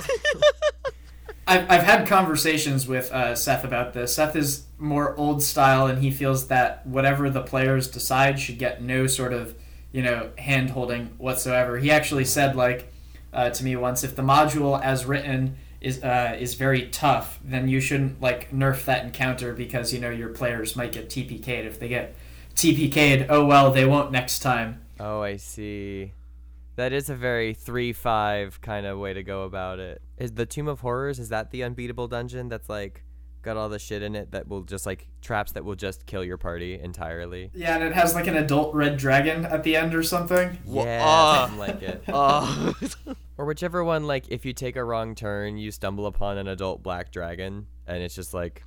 I've, 1.48 1.70
I've 1.70 1.82
had 1.82 2.06
conversations 2.08 2.88
with 2.88 3.12
uh, 3.12 3.36
Seth 3.36 3.62
about 3.64 3.92
this. 3.92 4.14
Seth 4.16 4.34
is 4.34 4.64
more 4.78 5.16
old 5.16 5.44
style, 5.44 5.86
and 5.86 6.02
he 6.02 6.10
feels 6.10 6.48
that 6.48 6.84
whatever 6.84 7.30
the 7.30 7.42
players 7.42 7.88
decide 7.88 8.40
should 8.40 8.58
get 8.58 8.82
no 8.82 9.06
sort 9.06 9.32
of, 9.32 9.54
you 9.92 10.02
know, 10.02 10.30
hand 10.38 10.70
holding 10.70 11.06
whatsoever. 11.18 11.78
He 11.78 11.88
actually 11.88 12.24
said, 12.24 12.56
like, 12.56 12.92
uh, 13.36 13.50
to 13.50 13.62
me 13.64 13.76
once, 13.76 14.02
if 14.02 14.16
the 14.16 14.22
module 14.22 14.82
as 14.82 15.04
written 15.06 15.56
is 15.80 16.02
uh, 16.02 16.36
is 16.40 16.54
very 16.54 16.88
tough, 16.88 17.38
then 17.44 17.68
you 17.68 17.80
shouldn't 17.80 18.20
like 18.20 18.50
nerf 18.50 18.84
that 18.86 19.04
encounter 19.04 19.52
because 19.52 19.92
you 19.92 20.00
know 20.00 20.10
your 20.10 20.30
players 20.30 20.74
might 20.74 20.92
get 20.92 21.08
TPK'd. 21.10 21.66
If 21.66 21.78
they 21.78 21.88
get 21.88 22.14
TPK'd, 22.54 23.26
oh 23.28 23.44
well, 23.44 23.70
they 23.70 23.84
won't 23.84 24.10
next 24.10 24.40
time. 24.40 24.80
oh 24.98 25.20
i 25.20 25.36
see 25.36 26.12
that 26.76 26.92
is 26.92 27.08
a 27.10 27.14
very 27.14 27.54
3-5 27.54 28.60
kind 28.60 28.86
of 28.86 28.98
way 28.98 29.12
to 29.12 29.22
go 29.22 29.42
about 29.44 29.78
it 29.78 30.00
is 30.18 30.32
the 30.32 30.46
tomb 30.46 30.68
of 30.68 30.80
horrors 30.80 31.18
is 31.18 31.28
that 31.28 31.50
the 31.50 31.62
unbeatable 31.62 32.08
dungeon 32.08 32.48
that's 32.48 32.68
like 32.68 33.02
got 33.46 33.56
all 33.56 33.70
the 33.70 33.78
shit 33.78 34.02
in 34.02 34.14
it 34.14 34.32
that 34.32 34.46
will 34.48 34.62
just 34.62 34.84
like 34.84 35.08
traps 35.22 35.52
that 35.52 35.64
will 35.64 35.74
just 35.76 36.04
kill 36.04 36.22
your 36.22 36.36
party 36.36 36.78
entirely. 36.78 37.50
Yeah, 37.54 37.76
and 37.76 37.84
it 37.84 37.92
has 37.94 38.14
like 38.14 38.26
an 38.26 38.36
adult 38.36 38.74
red 38.74 38.98
dragon 38.98 39.46
at 39.46 39.62
the 39.62 39.76
end 39.76 39.94
or 39.94 40.02
something. 40.02 40.58
Yeah 40.66 41.02
uh, 41.06 41.46
something 41.46 41.58
like 41.58 41.82
it. 41.82 42.02
Uh, 42.08 42.72
Or 43.38 43.44
whichever 43.44 43.84
one, 43.84 44.06
like, 44.06 44.24
if 44.30 44.46
you 44.46 44.54
take 44.54 44.76
a 44.76 44.84
wrong 44.84 45.14
turn, 45.14 45.58
you 45.58 45.70
stumble 45.70 46.06
upon 46.06 46.38
an 46.38 46.48
adult 46.48 46.82
black 46.82 47.12
dragon, 47.12 47.66
and 47.86 48.02
it's 48.02 48.14
just 48.14 48.32
like, 48.32 48.64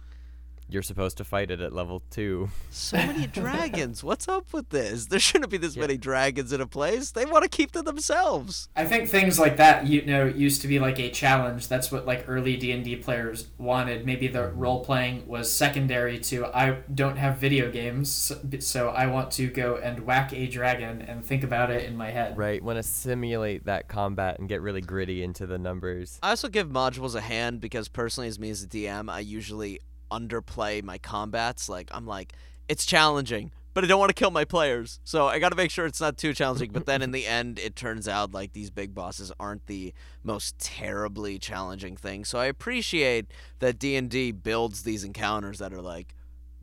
you're 0.69 0.84
supposed 0.84 1.17
to 1.17 1.23
fight 1.23 1.51
it 1.51 1.60
at 1.62 1.73
level 1.73 2.01
two. 2.12 2.49
so 2.69 2.97
many 2.97 3.25
dragons. 3.41 4.03
What's 4.03 4.27
up 4.27 4.53
with 4.53 4.69
this? 4.69 5.08
There 5.08 5.19
shouldn't 5.19 5.49
be 5.49 5.58
this 5.58 5.75
Yeah. 5.75 5.82
many 5.82 5.97
dragons 5.97 6.53
in 6.53 6.62
a 6.62 6.67
place. 6.67 7.12
They 7.12 7.25
want 7.25 7.43
to 7.43 7.49
keep 7.49 7.71
to 7.71 7.82
themselves. 7.82 8.69
I 8.75 8.86
think 8.86 9.10
things 9.10 9.39
like 9.39 9.58
that, 9.58 9.88
you 9.88 10.05
know, 10.05 10.25
used 10.25 10.62
to 10.62 10.67
be 10.67 10.79
like 10.79 10.99
a 10.99 11.10
challenge. 11.10 11.67
That's 11.67 11.91
what 11.91 12.05
like 12.05 12.25
early 12.27 12.55
D 12.58 12.71
and 12.71 12.84
D 12.84 12.95
players 12.95 13.47
wanted. 13.58 14.05
Maybe 14.05 14.27
the 14.27 14.39
mm-hmm. 14.39 14.60
role 14.60 14.84
playing 14.84 15.27
was 15.27 15.51
secondary 15.51 16.19
to 16.19 16.45
I 16.45 16.79
don't 16.93 17.17
have 17.17 17.38
video 17.38 17.71
games, 17.71 18.12
so- 18.12 18.39
so 18.60 18.89
I 18.89 19.08
want 19.08 19.32
to 19.32 19.47
go 19.47 19.77
and 19.77 20.01
whack 20.01 20.34
a 20.34 20.47
dragon 20.47 21.01
and 21.01 21.25
think 21.25 21.43
about 21.43 21.71
it 21.71 21.86
in 21.86 21.97
my 21.97 22.12
head. 22.12 22.38
Right? 22.38 22.63
Want 22.63 22.77
to 22.77 22.84
simulate 22.84 23.65
that 23.65 23.88
combat 23.88 24.39
and 24.39 24.47
get 24.47 24.62
really 24.62 24.82
gritty 24.82 25.23
into 25.23 25.47
the 25.47 25.58
numbers. 25.58 26.19
I 26.21 26.29
also 26.32 26.47
give 26.47 26.69
modules 26.69 27.15
a 27.15 27.21
hand 27.21 27.60
because 27.62 27.88
personally, 27.88 28.27
as 28.27 28.39
me 28.39 28.49
as 28.49 28.63
a 28.63 28.67
DM, 28.67 29.10
I 29.10 29.19
usually 29.19 29.79
underplay 30.12 30.84
my 30.84 30.98
combats. 30.98 31.69
Like 31.69 31.89
I'm 31.91 32.06
like, 32.06 32.34
it's 32.67 32.86
challenging, 32.86 33.52
but 33.74 33.84
I 33.84 33.88
don't 33.88 34.00
want 34.00 34.10
to 34.10 34.13
kill 34.15 34.32
my 34.32 34.45
players, 34.45 35.00
so 35.04 35.28
I 35.28 35.39
got 35.39 35.50
to 35.50 35.56
make 35.56 35.72
sure 35.72 35.86
it's 35.86 36.02
not 36.02 36.17
too 36.17 36.34
challenging. 36.34 36.72
But 36.72 36.86
then 36.86 37.02
in 37.02 37.12
the 37.12 37.26
end, 37.26 37.60
it 37.60 37.76
turns 37.76 38.08
out 38.08 38.34
like 38.34 38.54
these 38.54 38.69
big 38.69 38.93
bosses 38.93 39.32
aren't 39.39 39.67
the 39.67 39.93
most 40.24 40.60
terribly 40.60 41.39
challenging 41.39 41.95
thing. 41.98 42.26
So 42.26 42.39
I 42.39 42.45
appreciate 42.45 43.28
that 43.60 43.80
D 43.80 43.95
and 43.95 44.10
D 44.10 44.32
builds 44.32 44.84
these 44.84 45.04
encounters 45.04 45.60
that 45.60 45.74
are 45.74 45.82
like, 45.82 46.15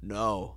no, 0.03 0.57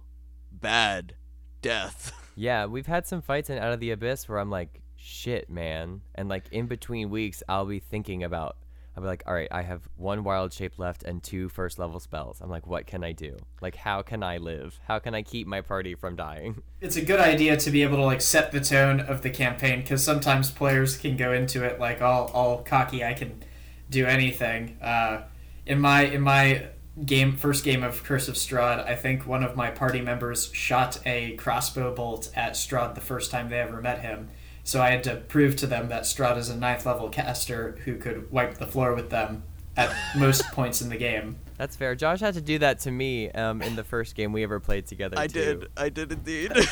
bad, 0.51 1.15
death. 1.61 2.11
Yeah, 2.35 2.67
we've 2.67 2.85
had 2.87 3.05
some 3.05 3.21
fights 3.21 3.49
in 3.49 3.57
Out 3.57 3.73
of 3.73 3.81
the 3.81 3.91
Abyss 3.91 4.29
where 4.29 4.39
I'm 4.39 4.49
like, 4.49 4.79
shit, 4.95 5.49
man. 5.49 5.99
And 6.15 6.29
like 6.29 6.45
in 6.53 6.67
between 6.67 7.09
weeks, 7.09 7.43
I'll 7.49 7.65
be 7.65 7.79
thinking 7.79 8.23
about, 8.23 8.55
I'll 8.95 9.03
be 9.03 9.07
like, 9.07 9.23
all 9.25 9.33
right, 9.33 9.47
I 9.51 9.61
have 9.61 9.87
one 9.95 10.23
wild 10.23 10.53
shape 10.53 10.77
left 10.77 11.03
and 11.03 11.23
two 11.23 11.49
first 11.49 11.79
level 11.79 11.99
spells. 11.99 12.41
I'm 12.41 12.49
like, 12.49 12.67
what 12.67 12.85
can 12.85 13.03
I 13.03 13.11
do? 13.11 13.37
Like, 13.61 13.75
how 13.75 14.01
can 14.01 14.23
I 14.23 14.37
live? 14.37 14.79
How 14.87 14.99
can 14.99 15.15
I 15.15 15.21
keep 15.21 15.47
my 15.47 15.61
party 15.61 15.95
from 15.95 16.15
dying? 16.15 16.61
It's 16.81 16.95
a 16.95 17.03
good 17.03 17.19
idea 17.19 17.57
to 17.57 17.71
be 17.71 17.83
able 17.83 17.97
to 17.97 18.03
like 18.03 18.21
set 18.21 18.53
the 18.53 18.61
tone 18.61 19.01
of 19.01 19.21
the 19.21 19.29
campaign 19.29 19.81
because 19.81 20.01
sometimes 20.01 20.49
players 20.49 20.95
can 20.95 21.17
go 21.17 21.33
into 21.33 21.65
it 21.65 21.77
like 21.77 22.01
all 22.01 22.27
all 22.27 22.63
cocky. 22.63 23.03
I 23.03 23.13
can 23.13 23.43
do 23.89 24.05
anything. 24.05 24.77
Uh, 24.81 25.23
in 25.65 25.81
my 25.81 26.03
in 26.03 26.21
my 26.21 26.69
game 27.05 27.35
first 27.35 27.63
game 27.63 27.83
of 27.83 28.03
Curse 28.03 28.27
of 28.27 28.35
Strahd, 28.35 28.85
I 28.85 28.95
think 28.95 29.25
one 29.25 29.43
of 29.43 29.55
my 29.55 29.69
party 29.71 30.01
members 30.01 30.51
shot 30.53 30.99
a 31.05 31.33
crossbow 31.33 31.93
bolt 31.93 32.31
at 32.35 32.53
Strahd 32.53 32.95
the 32.95 33.01
first 33.01 33.31
time 33.31 33.49
they 33.49 33.59
ever 33.59 33.81
met 33.81 33.99
him. 33.99 34.29
So 34.69 34.83
I 34.83 34.91
had 34.91 35.03
to 35.05 35.15
prove 35.15 35.55
to 35.55 35.67
them 35.67 35.89
that 35.89 36.03
Strahd 36.03 36.37
is 36.37 36.49
a 36.49 36.55
ninth 36.55 36.85
level 36.85 37.09
caster 37.09 37.75
who 37.85 37.97
could 37.97 38.31
wipe 38.31 38.59
the 38.59 38.67
floor 38.67 38.93
with 38.93 39.09
them 39.09 39.41
at 39.75 39.91
most 40.15 40.43
points 40.51 40.79
in 40.79 40.89
the 40.89 40.95
game. 40.95 41.39
That's 41.57 41.75
fair. 41.75 41.95
Josh 41.95 42.19
had 42.19 42.35
to 42.35 42.41
do 42.41 42.59
that 42.59 42.79
to 42.81 42.91
me 42.91 43.31
um, 43.31 43.63
in 43.63 43.75
the 43.75 43.83
first 43.83 44.13
game 44.13 44.31
we 44.31 44.43
ever 44.43 44.59
played 44.59 44.85
together. 44.85 45.17
I 45.17 45.25
too. 45.25 45.39
did. 45.39 45.67
I 45.75 45.89
did 45.89 46.11
indeed. 46.11 46.51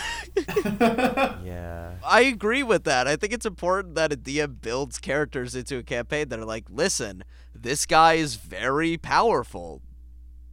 Yeah. 1.44 1.96
I 2.06 2.22
agree 2.22 2.62
with 2.62 2.84
that. 2.84 3.08
I 3.08 3.16
think 3.16 3.34
it's 3.34 3.46
important 3.46 3.96
that 3.96 4.14
a 4.14 4.18
DM 4.18 4.62
builds 4.62 5.00
characters 5.00 5.56
into 5.56 5.78
a 5.78 5.84
campaign 5.84 6.30
that 6.30 6.40
are 6.40 6.46
like, 6.46 6.66
listen, 6.70 7.24
this 7.56 7.88
guy 7.88 8.14
is 8.14 8.36
very 8.36 8.98
powerful. 8.98 9.82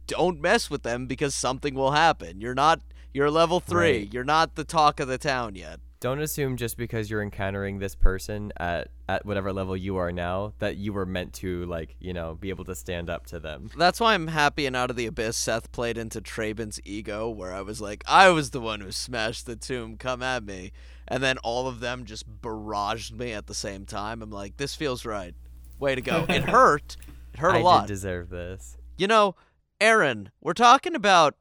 Don't 0.07 0.41
mess 0.41 0.71
with 0.71 0.81
them 0.81 1.05
because 1.05 1.35
something 1.35 1.75
will 1.75 1.91
happen. 1.91 2.41
You're 2.41 2.55
not. 2.55 2.81
You're 3.13 3.29
level 3.29 3.59
three. 3.59 3.99
Right. 3.99 4.13
You're 4.13 4.23
not 4.23 4.55
the 4.55 4.63
talk 4.63 4.99
of 4.99 5.07
the 5.07 5.19
town 5.19 5.55
yet. 5.55 5.79
Don't 5.99 6.19
assume 6.19 6.57
just 6.57 6.77
because 6.77 7.09
you're 7.09 7.23
encountering 7.23 7.79
this 7.79 7.95
person 7.95 8.51
at 8.57 8.89
at 9.07 9.25
whatever 9.25 9.53
level 9.53 9.77
you 9.77 9.95
are 9.97 10.11
now 10.11 10.53
that 10.59 10.77
you 10.77 10.91
were 10.93 11.05
meant 11.05 11.33
to 11.33 11.65
like 11.65 11.95
you 11.99 12.13
know 12.13 12.35
be 12.35 12.49
able 12.49 12.65
to 12.65 12.75
stand 12.75 13.09
up 13.09 13.25
to 13.27 13.39
them. 13.39 13.69
That's 13.77 13.99
why 13.99 14.13
I'm 14.13 14.27
happy 14.27 14.65
and 14.65 14.75
out 14.75 14.89
of 14.89 14.95
the 14.97 15.05
abyss. 15.05 15.37
Seth 15.37 15.71
played 15.71 15.97
into 15.97 16.21
Traben's 16.21 16.79
ego, 16.85 17.29
where 17.29 17.53
I 17.53 17.61
was 17.61 17.81
like, 17.81 18.03
I 18.07 18.29
was 18.29 18.51
the 18.51 18.59
one 18.61 18.81
who 18.81 18.91
smashed 18.91 19.45
the 19.45 19.55
tomb. 19.55 19.97
Come 19.97 20.21
at 20.21 20.43
me, 20.43 20.73
and 21.07 21.23
then 21.23 21.37
all 21.39 21.67
of 21.67 21.79
them 21.79 22.05
just 22.05 22.29
barraged 22.41 23.13
me 23.13 23.31
at 23.31 23.47
the 23.47 23.53
same 23.55 23.85
time. 23.85 24.21
I'm 24.21 24.31
like, 24.31 24.57
this 24.57 24.75
feels 24.75 25.05
right. 25.05 25.33
Way 25.79 25.95
to 25.95 26.01
go. 26.01 26.25
It 26.29 26.43
hurt. 26.49 26.97
It 27.33 27.39
hurt 27.39 27.55
a 27.55 27.59
I 27.59 27.61
lot. 27.61 27.87
did 27.87 27.93
deserve 27.93 28.29
this. 28.29 28.77
You 28.97 29.07
know, 29.07 29.35
Aaron, 29.81 30.31
we're 30.41 30.53
talking 30.53 30.95
about 30.95 31.35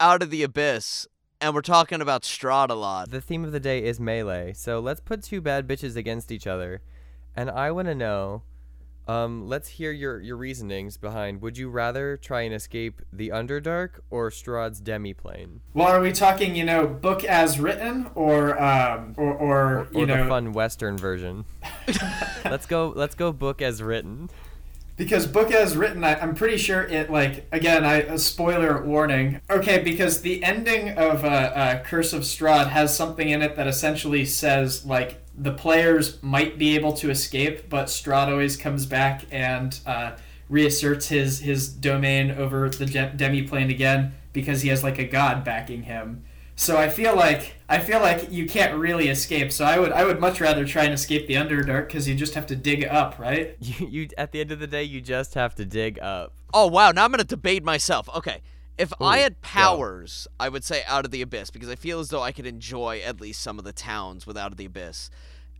Out 0.00 0.22
of 0.22 0.30
the 0.30 0.42
Abyss, 0.42 1.06
and 1.40 1.54
we're 1.54 1.62
talking 1.62 2.00
about 2.00 2.22
Strahd 2.22 2.70
a 2.70 2.74
lot. 2.74 3.10
The 3.10 3.20
theme 3.20 3.44
of 3.44 3.52
the 3.52 3.60
day 3.60 3.84
is 3.84 4.00
melee, 4.00 4.52
so 4.54 4.80
let's 4.80 5.00
put 5.00 5.22
two 5.22 5.40
bad 5.40 5.68
bitches 5.68 5.96
against 5.96 6.32
each 6.32 6.46
other, 6.46 6.82
and 7.36 7.50
I 7.50 7.70
want 7.70 7.88
to 7.88 7.94
know. 7.94 8.42
Um, 9.06 9.48
let's 9.48 9.68
hear 9.68 9.90
your, 9.90 10.20
your 10.20 10.36
reasonings 10.36 10.98
behind. 10.98 11.40
Would 11.40 11.56
you 11.56 11.70
rather 11.70 12.18
try 12.18 12.42
and 12.42 12.52
escape 12.54 13.00
the 13.10 13.30
Underdark 13.30 14.00
or 14.10 14.28
Strahd's 14.28 14.82
demiplane, 14.82 15.60
well, 15.72 15.88
are 15.88 16.00
we 16.02 16.12
talking, 16.12 16.54
you 16.54 16.64
know, 16.64 16.86
book 16.86 17.24
as 17.24 17.58
written, 17.58 18.10
or 18.14 18.62
um, 18.62 19.14
or, 19.16 19.32
or, 19.32 19.78
or, 19.78 19.88
you 19.94 20.02
or 20.02 20.06
know, 20.06 20.28
fun 20.28 20.52
Western 20.52 20.98
version? 20.98 21.46
let's 22.44 22.66
go. 22.66 22.92
Let's 22.94 23.14
go 23.14 23.32
book 23.32 23.62
as 23.62 23.82
written. 23.82 24.28
Because 24.98 25.26
book 25.26 25.50
as 25.50 25.74
written 25.76 26.04
I, 26.04 26.16
i'm 26.20 26.34
pretty 26.34 26.58
sure 26.58 26.82
it 26.82 27.10
like 27.10 27.46
again 27.52 27.84
i 27.84 28.00
a 28.02 28.18
spoiler 28.18 28.84
warning. 28.84 29.40
Okay 29.48 29.82
because 29.82 30.20
the 30.20 30.44
ending 30.44 30.90
of 30.98 31.24
uh, 31.24 31.28
uh, 31.28 31.82
curse 31.84 32.12
of 32.12 32.22
strahd 32.22 32.68
has 32.68 32.94
something 32.94 33.30
in 33.30 33.40
it 33.40 33.56
that 33.56 33.66
essentially 33.66 34.26
says 34.26 34.84
like 34.84 35.22
the 35.34 35.52
players 35.52 36.22
might 36.22 36.58
be 36.58 36.74
able 36.74 36.92
to 36.94 37.10
escape 37.10 37.70
but 37.70 37.86
strahd 37.86 38.28
always 38.28 38.56
comes 38.58 38.84
back 38.84 39.24
and 39.30 39.80
uh, 39.86 40.10
reasserts 40.50 41.08
his 41.08 41.38
his 41.38 41.68
domain 41.68 42.32
over 42.32 42.68
the 42.68 42.84
de- 42.86 43.12
demiplane 43.16 43.70
again 43.70 44.12
because 44.32 44.62
he 44.62 44.68
has 44.68 44.82
like 44.82 44.98
a 44.98 45.04
god 45.04 45.44
backing 45.44 45.84
him 45.84 46.24
so 46.58 46.76
I 46.76 46.88
feel 46.88 47.14
like 47.14 47.54
I 47.68 47.78
feel 47.78 48.00
like 48.00 48.32
you 48.32 48.44
can't 48.44 48.76
really 48.76 49.08
escape. 49.08 49.52
So 49.52 49.64
I 49.64 49.78
would 49.78 49.92
I 49.92 50.04
would 50.04 50.18
much 50.18 50.40
rather 50.40 50.64
try 50.64 50.82
and 50.82 50.92
escape 50.92 51.28
the 51.28 51.34
Underdark 51.34 51.86
because 51.86 52.08
you 52.08 52.16
just 52.16 52.34
have 52.34 52.46
to 52.46 52.56
dig 52.56 52.84
up, 52.84 53.16
right? 53.16 53.56
You, 53.60 53.86
you 53.86 54.08
at 54.18 54.32
the 54.32 54.40
end 54.40 54.50
of 54.50 54.58
the 54.58 54.66
day, 54.66 54.82
you 54.82 55.00
just 55.00 55.34
have 55.34 55.54
to 55.54 55.64
dig 55.64 56.00
up. 56.00 56.32
Oh, 56.52 56.66
wow, 56.66 56.90
now 56.90 57.04
I'm 57.04 57.10
going 57.10 57.20
to 57.20 57.24
debate 57.24 57.62
myself. 57.62 58.08
Okay. 58.12 58.40
If 58.76 58.92
I 59.00 59.18
had 59.18 59.40
powers, 59.40 60.26
I 60.40 60.48
would 60.48 60.64
say 60.64 60.82
Out 60.86 61.04
of 61.04 61.10
the 61.10 61.22
Abyss 61.22 61.50
because 61.50 61.68
I 61.68 61.74
feel 61.74 62.00
as 62.00 62.08
though 62.08 62.22
I 62.22 62.32
could 62.32 62.46
enjoy 62.46 63.00
at 63.04 63.20
least 63.20 63.40
some 63.40 63.58
of 63.58 63.64
the 63.64 63.72
towns 63.72 64.26
with 64.26 64.36
Out 64.36 64.50
of 64.50 64.56
the 64.56 64.64
Abyss. 64.64 65.10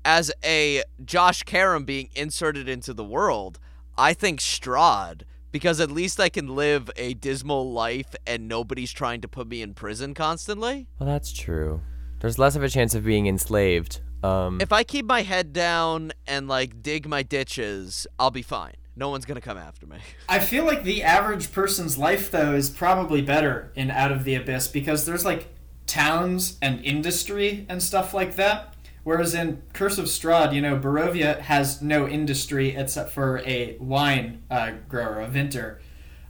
As 0.05 0.33
a 0.45 0.83
Josh 1.05 1.43
Karam 1.45 1.85
being 1.85 2.09
inserted 2.15 2.69
into 2.69 2.93
the 2.93 3.05
world, 3.05 3.59
I 3.97 4.15
think 4.15 4.41
Strahd 4.41 5.23
because 5.51 5.81
at 5.81 5.91
least 5.91 6.21
I 6.21 6.29
can 6.29 6.55
live 6.55 6.91
a 6.97 7.15
dismal 7.15 7.71
life 7.73 8.15
and 8.27 8.49
nobody's 8.49 8.93
trying 8.93 9.21
to 9.23 9.29
put 9.29 9.49
me 9.49 9.63
in 9.63 9.75
prison 9.75 10.15
constantly. 10.15 10.87
Well, 10.99 11.09
that's 11.09 11.33
true. 11.33 11.81
There's 12.21 12.39
less 12.39 12.57
of 12.57 12.63
a 12.63 12.69
chance 12.69 12.95
of 12.95 13.05
being 13.05 13.27
enslaved. 13.27 14.01
Um, 14.23 14.61
If 14.61 14.73
I 14.73 14.83
keep 14.83 15.07
my 15.07 15.23
head 15.23 15.53
down 15.53 16.13
and 16.27 16.49
like 16.49 16.83
dig 16.83 17.09
my 17.09 17.23
ditches, 17.23 18.07
I'll 18.19 18.31
be 18.31 18.43
fine. 18.43 18.75
No 18.97 19.11
one's 19.11 19.25
going 19.25 19.37
to 19.37 19.41
come 19.41 19.59
after 19.59 19.87
me. 19.87 19.99
I 20.29 20.41
feel 20.41 20.65
like 20.65 20.83
the 20.83 21.05
average 21.05 21.53
person's 21.53 21.97
life 21.97 22.31
though 22.31 22.55
is 22.55 22.69
probably 22.69 23.23
better 23.23 23.73
in 23.77 23.91
Out 23.91 24.11
of 24.11 24.25
the 24.25 24.35
Abyss 24.35 24.69
because 24.69 25.07
there's 25.07 25.25
like 25.25 25.49
towns 25.87 26.59
and 26.61 26.85
industry 26.85 27.65
and 27.69 27.83
stuff 27.83 28.13
like 28.13 28.35
that. 28.37 28.75
Whereas 29.09 29.33
in 29.33 29.63
Curse 29.73 29.97
of 29.97 30.05
Strahd, 30.05 30.55
you 30.55 30.61
know, 30.61 30.79
Barovia 30.79 31.39
has 31.39 31.81
no 31.81 32.07
industry 32.07 32.77
except 32.77 33.11
for 33.11 33.39
a 33.39 33.75
wine 33.81 34.43
uh, 34.51 34.73
grower, 34.87 35.23
a 35.23 35.27
vinter. 35.27 35.79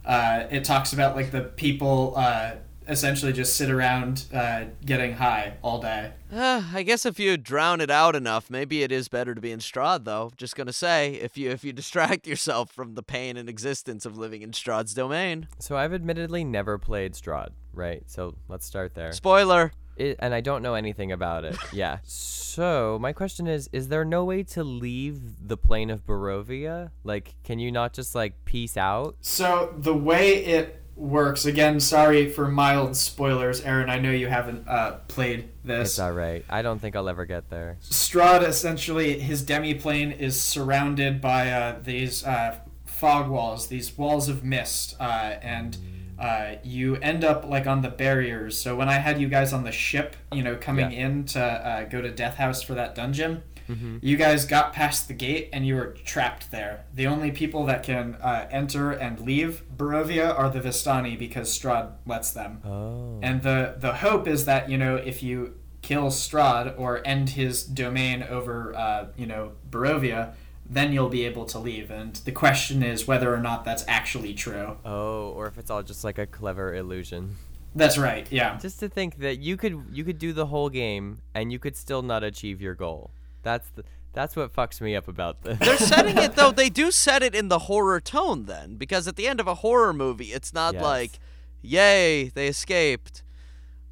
Uh, 0.05 0.45
it 0.49 0.63
talks 0.63 0.93
about 0.93 1.13
like 1.13 1.31
the 1.31 1.41
people 1.41 2.13
uh, 2.15 2.51
essentially 2.87 3.33
just 3.33 3.57
sit 3.57 3.69
around 3.69 4.27
uh, 4.33 4.63
getting 4.85 5.15
high 5.15 5.57
all 5.61 5.81
day. 5.81 6.13
Uh, 6.31 6.63
I 6.73 6.83
guess 6.83 7.05
if 7.05 7.19
you 7.19 7.35
drown 7.35 7.81
it 7.81 7.91
out 7.91 8.15
enough, 8.15 8.49
maybe 8.49 8.81
it 8.81 8.93
is 8.93 9.09
better 9.09 9.35
to 9.35 9.41
be 9.41 9.51
in 9.51 9.59
Strahd, 9.59 10.05
though. 10.05 10.31
Just 10.37 10.55
gonna 10.55 10.71
say, 10.71 11.15
if 11.15 11.37
you 11.37 11.49
if 11.49 11.65
you 11.65 11.73
distract 11.83 12.25
yourself 12.27 12.71
from 12.71 12.95
the 12.95 13.03
pain 13.03 13.35
and 13.35 13.49
existence 13.49 14.05
of 14.05 14.17
living 14.17 14.41
in 14.41 14.51
Strahd's 14.51 14.93
domain. 14.93 15.49
so 15.59 15.75
I've 15.75 15.93
admittedly 15.93 16.45
never 16.45 16.77
played 16.77 17.11
Strahd, 17.11 17.49
right? 17.73 18.03
So 18.05 18.35
let's 18.47 18.65
start 18.65 18.95
there. 18.95 19.11
Spoiler. 19.11 19.73
It, 19.99 20.17
and 20.19 20.33
I 20.33 20.41
don't 20.41 20.61
know 20.61 20.73
anything 20.75 21.11
about 21.11 21.43
it. 21.45 21.57
Yeah. 21.73 21.99
So 22.03 22.97
my 22.99 23.13
question 23.13 23.47
is: 23.47 23.69
Is 23.71 23.89
there 23.89 24.03
no 24.03 24.25
way 24.25 24.43
to 24.43 24.63
leave 24.63 25.47
the 25.47 25.55
plane 25.55 25.89
of 25.89 26.05
Barovia? 26.05 26.89
Like, 27.03 27.35
can 27.43 27.59
you 27.59 27.71
not 27.71 27.93
just 27.93 28.15
like 28.15 28.43
peace 28.45 28.75
out? 28.75 29.17
So 29.21 29.73
the 29.77 29.93
way 29.93 30.43
it 30.43 30.81
works, 30.95 31.45
again, 31.45 31.79
sorry 31.79 32.29
for 32.29 32.47
mild 32.47 32.95
spoilers, 32.95 33.61
Aaron. 33.61 33.89
I 33.89 33.99
know 33.99 34.11
you 34.11 34.27
haven't 34.27 34.67
uh, 34.67 34.97
played 35.07 35.49
this. 35.63 35.91
It's 35.91 35.99
all 35.99 36.11
right. 36.11 36.43
I 36.49 36.61
don't 36.61 36.79
think 36.79 36.95
I'll 36.95 37.07
ever 37.07 37.25
get 37.25 37.49
there. 37.49 37.77
Strahd 37.83 38.45
essentially 38.45 39.19
his 39.19 39.41
demi 39.43 39.75
plane 39.75 40.11
is 40.11 40.39
surrounded 40.39 41.21
by 41.21 41.51
uh, 41.51 41.79
these 41.81 42.25
uh, 42.25 42.55
fog 42.85 43.29
walls, 43.29 43.67
these 43.67 43.97
walls 43.97 44.27
of 44.27 44.43
mist, 44.43 44.95
uh, 44.99 45.35
and 45.41 45.77
uh, 46.19 46.55
you 46.63 46.95
end 46.97 47.23
up 47.23 47.45
like 47.45 47.65
on 47.67 47.81
the 47.81 47.89
barriers. 47.89 48.57
So 48.57 48.75
when 48.75 48.89
I 48.89 48.95
had 48.95 49.19
you 49.21 49.27
guys 49.27 49.53
on 49.53 49.63
the 49.63 49.71
ship, 49.71 50.15
you 50.31 50.43
know, 50.43 50.55
coming 50.55 50.91
Yeah. 50.91 51.05
in 51.05 51.25
to 51.25 51.41
uh, 51.41 51.83
go 51.85 52.01
to 52.01 52.11
Death 52.11 52.35
House 52.35 52.61
for 52.61 52.73
that 52.75 52.95
dungeon. 52.95 53.43
Mm-hmm. 53.69 53.97
You 54.01 54.17
guys 54.17 54.45
got 54.45 54.73
past 54.73 55.07
the 55.07 55.13
gate 55.13 55.49
and 55.53 55.65
you 55.67 55.75
were 55.75 55.95
trapped 56.03 56.49
there. 56.49 56.85
The 56.93 57.05
only 57.05 57.29
people 57.31 57.65
that 57.67 57.83
can 57.83 58.15
uh, 58.15 58.47
enter 58.49 58.89
and 58.91 59.19
leave 59.19 59.61
Barovia 59.77 60.37
are 60.37 60.49
the 60.49 60.59
Vistani 60.59 61.17
because 61.19 61.49
Strahd 61.57 61.91
lets 62.07 62.31
them. 62.31 62.61
Oh. 62.65 63.19
And 63.21 63.43
the 63.43 63.75
the 63.77 63.93
hope 63.93 64.27
is 64.27 64.45
that 64.45 64.69
you 64.71 64.77
know 64.79 64.95
if 64.95 65.21
you 65.21 65.53
kill 65.83 66.07
Strahd 66.07 66.73
or 66.79 67.05
end 67.05 67.29
his 67.31 67.63
domain 67.63 68.23
over 68.23 68.75
uh, 68.75 69.05
you 69.15 69.27
know 69.27 69.51
Barovia, 69.69 70.33
then 70.69 70.93
you'll 70.93 71.09
be 71.09 71.25
able 71.25 71.45
to 71.45 71.59
leave. 71.59 71.89
And 71.91 72.15
the 72.15 72.31
question 72.31 72.83
is 72.83 73.07
whether 73.07 73.33
or 73.33 73.39
not 73.39 73.65
that's 73.65 73.83
actually 73.87 74.33
true. 74.33 74.77
Oh, 74.85 75.29
or 75.31 75.47
if 75.47 75.57
it's 75.57 75.69
all 75.71 75.81
just 75.83 76.03
like 76.03 76.17
a 76.17 76.27
clever 76.27 76.73
illusion. 76.75 77.35
That's 77.75 77.97
right. 77.97 78.27
Yeah. 78.31 78.57
Just 78.57 78.79
to 78.79 78.89
think 78.89 79.17
that 79.19 79.39
you 79.39 79.55
could 79.57 79.85
you 79.91 80.03
could 80.03 80.17
do 80.19 80.33
the 80.33 80.47
whole 80.47 80.69
game 80.69 81.19
and 81.33 81.51
you 81.51 81.59
could 81.59 81.75
still 81.75 82.01
not 82.01 82.23
achieve 82.23 82.61
your 82.61 82.73
goal. 82.75 83.11
That's 83.43 83.69
the 83.75 83.83
that's 84.11 84.35
what 84.35 84.51
fucks 84.53 84.81
me 84.81 84.95
up 84.95 85.07
about 85.07 85.43
this. 85.43 85.59
They're 85.59 85.77
setting 85.77 86.17
it 86.17 86.31
though. 86.35 86.51
They 86.51 86.69
do 86.69 86.89
set 86.91 87.21
it 87.21 87.35
in 87.35 87.47
the 87.47 87.59
horror 87.59 87.99
tone 88.01 88.45
then, 88.45 88.75
because 88.75 89.07
at 89.07 89.15
the 89.17 89.27
end 89.27 89.39
of 89.39 89.47
a 89.47 89.55
horror 89.55 89.93
movie, 89.93 90.33
it's 90.33 90.51
not 90.51 90.73
Yes. 90.73 90.83
like, 90.83 91.19
"Yay, 91.61 92.29
they 92.29 92.47
escaped." 92.47 93.21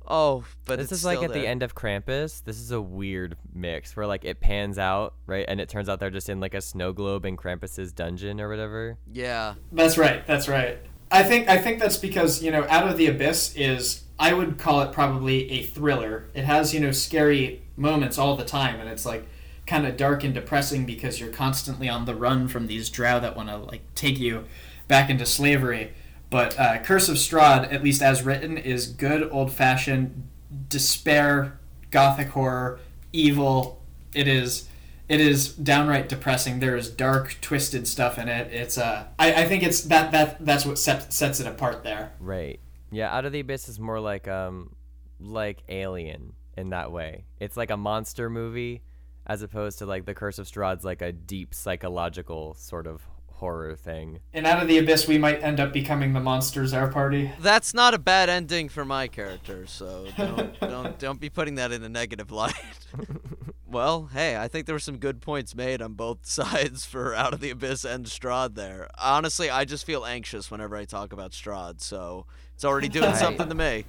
Oh, 0.07 0.45
but 0.65 0.77
this 0.77 0.85
it's 0.91 0.99
is 0.99 1.05
like 1.05 1.17
still 1.17 1.31
at 1.31 1.33
the 1.33 1.45
end 1.45 1.63
of 1.63 1.75
Krampus. 1.75 2.43
This 2.43 2.59
is 2.59 2.71
a 2.71 2.81
weird 2.81 3.35
mix 3.53 3.95
where 3.95 4.07
like 4.07 4.23
it 4.23 4.39
pans 4.39 4.77
out, 4.79 5.15
right? 5.25 5.45
And 5.47 5.59
it 5.59 5.69
turns 5.69 5.89
out 5.89 5.99
they're 5.99 6.09
just 6.09 6.29
in 6.29 6.39
like 6.39 6.53
a 6.53 6.61
snow 6.61 6.93
globe 6.93 7.25
in 7.25 7.35
Krampus's 7.35 7.91
dungeon 7.91 8.39
or 8.39 8.49
whatever. 8.49 8.97
Yeah. 9.11 9.55
That's 9.71 9.97
right. 9.97 10.25
That's 10.25 10.47
right. 10.47 10.79
I 11.11 11.23
think 11.23 11.47
I 11.47 11.57
think 11.57 11.79
that's 11.79 11.97
because 11.97 12.43
you 12.43 12.51
know 12.51 12.65
Out 12.69 12.87
of 12.87 12.97
the 12.97 13.07
Abyss 13.07 13.55
is 13.55 14.03
I 14.19 14.33
would 14.33 14.57
call 14.57 14.81
it 14.81 14.91
probably 14.91 15.49
a 15.51 15.63
thriller. 15.63 16.29
It 16.33 16.45
has 16.45 16.73
you 16.73 16.79
know 16.79 16.91
scary 16.91 17.63
moments 17.75 18.17
all 18.17 18.35
the 18.35 18.45
time, 18.45 18.79
and 18.79 18.89
it's 18.89 19.05
like 19.05 19.27
kind 19.65 19.85
of 19.85 19.97
dark 19.97 20.23
and 20.23 20.33
depressing 20.33 20.85
because 20.85 21.19
you're 21.19 21.29
constantly 21.29 21.89
on 21.89 22.05
the 22.05 22.15
run 22.15 22.47
from 22.47 22.67
these 22.67 22.89
drow 22.89 23.19
that 23.19 23.35
want 23.35 23.49
to 23.49 23.57
like 23.57 23.81
take 23.95 24.17
you 24.17 24.45
back 24.87 25.09
into 25.09 25.25
slavery. 25.25 25.93
But 26.29 26.59
uh, 26.59 26.79
Curse 26.79 27.09
of 27.09 27.15
Strahd, 27.15 27.71
at 27.71 27.83
least 27.83 28.01
as 28.01 28.23
written, 28.23 28.57
is 28.57 28.87
good 28.87 29.29
old 29.31 29.51
fashioned 29.51 30.27
despair, 30.67 31.59
gothic 31.89 32.29
horror, 32.29 32.79
evil. 33.13 33.81
It 34.13 34.27
is 34.27 34.67
it 35.07 35.21
is 35.21 35.53
downright 35.53 36.09
depressing. 36.09 36.59
There 36.59 36.75
is 36.75 36.89
dark, 36.89 37.37
twisted 37.39 37.87
stuff 37.87 38.17
in 38.17 38.27
it. 38.27 38.51
It's 38.51 38.77
uh, 38.77 39.05
I, 39.17 39.43
I 39.43 39.45
think 39.45 39.63
it's 39.63 39.81
that 39.83 40.11
that 40.11 40.45
that's 40.45 40.65
what 40.65 40.77
set, 40.77 41.13
sets 41.13 41.39
it 41.39 41.47
apart 41.47 41.83
there. 41.83 42.11
Right. 42.19 42.59
Yeah, 42.91 43.13
Out 43.15 43.25
of 43.25 43.31
the 43.31 43.41
Abyss 43.41 43.69
is 43.69 43.79
more 43.79 43.99
like 43.99 44.27
um 44.27 44.75
like 45.19 45.63
Alien 45.69 46.33
in 46.57 46.69
that 46.69 46.91
way. 46.91 47.25
It's 47.39 47.57
like 47.57 47.71
a 47.71 47.77
monster 47.77 48.29
movie 48.29 48.83
as 49.25 49.41
opposed 49.41 49.79
to 49.79 49.85
like 49.85 50.05
The 50.05 50.13
Curse 50.13 50.39
of 50.39 50.47
Strahd's 50.47 50.83
like 50.83 51.01
a 51.01 51.11
deep 51.11 51.53
psychological 51.53 52.53
sort 52.55 52.87
of 52.87 53.01
horror 53.37 53.75
thing. 53.75 54.19
And 54.33 54.45
out 54.45 54.61
of 54.61 54.67
the 54.67 54.77
abyss, 54.77 55.07
we 55.07 55.17
might 55.17 55.41
end 55.43 55.59
up 55.59 55.71
becoming 55.73 56.13
the 56.13 56.19
monsters. 56.19 56.73
Our 56.73 56.87
party. 56.91 57.31
That's 57.39 57.73
not 57.73 57.93
a 57.93 57.97
bad 57.99 58.29
ending 58.29 58.69
for 58.69 58.83
my 58.85 59.07
character, 59.07 59.65
so 59.67 60.07
don't 60.17 60.59
don't 60.59 60.99
don't 61.05 61.19
be 61.19 61.29
putting 61.29 61.55
that 61.55 61.71
in 61.71 61.83
a 61.83 61.89
negative 61.89 62.31
light. 62.31 62.53
well, 63.65 64.09
hey, 64.13 64.37
I 64.37 64.47
think 64.47 64.65
there 64.65 64.75
were 64.75 64.79
some 64.79 64.97
good 64.97 65.21
points 65.21 65.55
made 65.55 65.81
on 65.81 65.93
both 65.93 66.19
sides 66.25 66.85
for 66.85 67.13
Out 67.15 67.33
of 67.33 67.39
the 67.39 67.49
Abyss 67.49 67.85
and 67.85 68.05
Strahd 68.05 68.55
there. 68.55 68.89
Honestly, 68.99 69.49
I 69.49 69.65
just 69.65 69.85
feel 69.85 70.05
anxious 70.05 70.49
whenever 70.51 70.75
I 70.75 70.85
talk 70.85 71.13
about 71.13 71.31
Strahd, 71.31 71.81
so 71.81 72.25
it's 72.55 72.65
already 72.65 72.89
doing 72.89 73.05
Right. 73.11 73.15
something 73.17 73.49
to 73.49 73.55
me. 73.55 73.85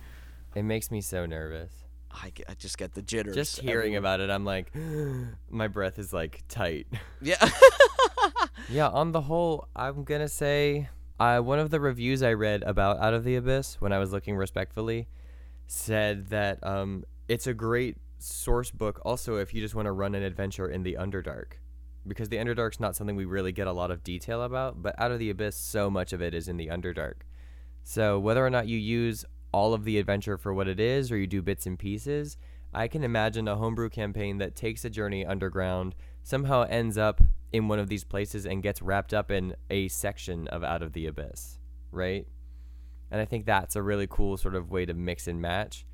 It 0.55 0.62
makes 0.62 0.90
me 0.90 1.01
so 1.01 1.26
nervous. 1.26 1.72
I, 2.11 2.30
get- 2.30 2.46
I 2.48 2.54
just 2.54 2.78
get 2.78 2.94
the 2.94 3.02
jitters. 3.02 3.34
Just 3.34 3.61
hearing 3.61 3.94
everywhere. 3.94 3.98
about 3.98 4.20
it, 4.20 4.30
I'm 4.30 4.44
like, 4.44 4.72
my 5.50 5.68
breath 5.68 5.98
is 5.98 6.12
like 6.12 6.42
tight. 6.48 6.86
Yeah. 7.20 7.48
Yeah, 8.70 8.88
on 8.88 9.12
the 9.12 9.22
whole, 9.22 9.66
I'm 9.74 10.04
gonna 10.04 10.28
say 10.28 10.88
uh, 11.18 11.40
one 11.40 11.59
of 11.59 11.70
the 11.70 11.80
reviews 11.80 12.22
I 12.22 12.34
read 12.34 12.62
about 12.64 12.98
Out 12.98 13.14
of 13.14 13.24
the 13.24 13.36
Abyss 13.36 13.76
when 13.80 13.92
I 13.94 13.98
was 13.98 14.12
looking 14.12 14.36
respectfully 14.36 15.09
said 15.66 16.26
that 16.26 16.64
um, 16.66 17.04
it's 17.28 17.46
a 17.46 17.54
great 17.54 17.96
source 18.18 18.70
book. 18.70 19.00
Also, 19.06 19.36
if 19.36 19.54
you 19.54 19.61
just 19.62 19.74
want 19.74 19.86
to 19.86 19.92
run 19.92 20.14
an 20.14 20.22
adventure 20.22 20.68
in 20.68 20.82
the 20.82 20.96
Underdark, 21.00 21.52
because 22.06 22.28
the 22.28 22.36
Underdark's 22.36 22.78
not 22.80 22.94
something 22.94 23.16
we 23.16 23.24
really 23.24 23.52
get 23.52 23.66
a 23.66 23.72
lot 23.72 23.90
of 23.90 24.04
detail 24.04 24.42
about, 24.42 24.82
but 24.82 24.94
Out 24.98 25.12
of 25.12 25.18
the 25.18 25.30
Abyss, 25.30 25.56
so 25.56 25.88
much 25.88 26.12
of 26.12 26.20
it 26.20 26.34
is 26.34 26.46
in 26.46 26.59
the 26.59 26.66
Underdark. 26.66 27.14
So 27.84 28.18
whether 28.18 28.44
or 28.44 28.50
not 28.50 28.68
you 28.68 28.76
use 28.76 29.24
all 29.53 29.74
of 29.74 29.84
the 29.84 29.99
adventure 29.99 30.38
for 30.38 30.53
what 30.53 30.68
it 30.68 30.80
is, 30.80 31.11
or 31.11 31.16
you 31.16 31.26
do 31.26 31.42
bits 31.42 31.66
and 31.66 31.78
pieces, 31.78 32.36
I 32.72 32.88
can 32.88 33.03
imagine 33.03 33.49
a 33.49 33.57
homebrew 33.57 33.88
campaign 33.88 34.38
that 34.38 34.55
takes 34.55 34.84
a 34.84 34.90
journey 34.90 35.24
underground, 35.24 35.94
somehow 36.22 36.64
ends 36.68 36.99
up 36.99 37.20
in 37.53 37.68
one 37.68 37.78
of 37.78 37.88
these 37.88 38.05
places 38.05 38.44
and 38.44 38.62
gets 38.62 38.82
wrapped 38.82 39.14
up 39.14 39.30
in 39.30 39.57
a 39.70 39.88
section 39.88 40.46
of 40.49 40.62
Out 40.62 40.82
of 40.82 40.92
the 40.92 41.07
Abyss, 41.07 41.59
right? 41.90 42.26
And 43.11 43.20
I 43.20 43.24
think 43.24 43.46
that's 43.46 43.74
a 43.74 43.82
really 43.82 44.07
cool 44.07 44.36
sort 44.36 44.55
of 44.55 44.70
way 44.70 44.84
to 44.84 44.92
mix 44.92 45.26
and 45.26 45.40
match. 45.40 45.86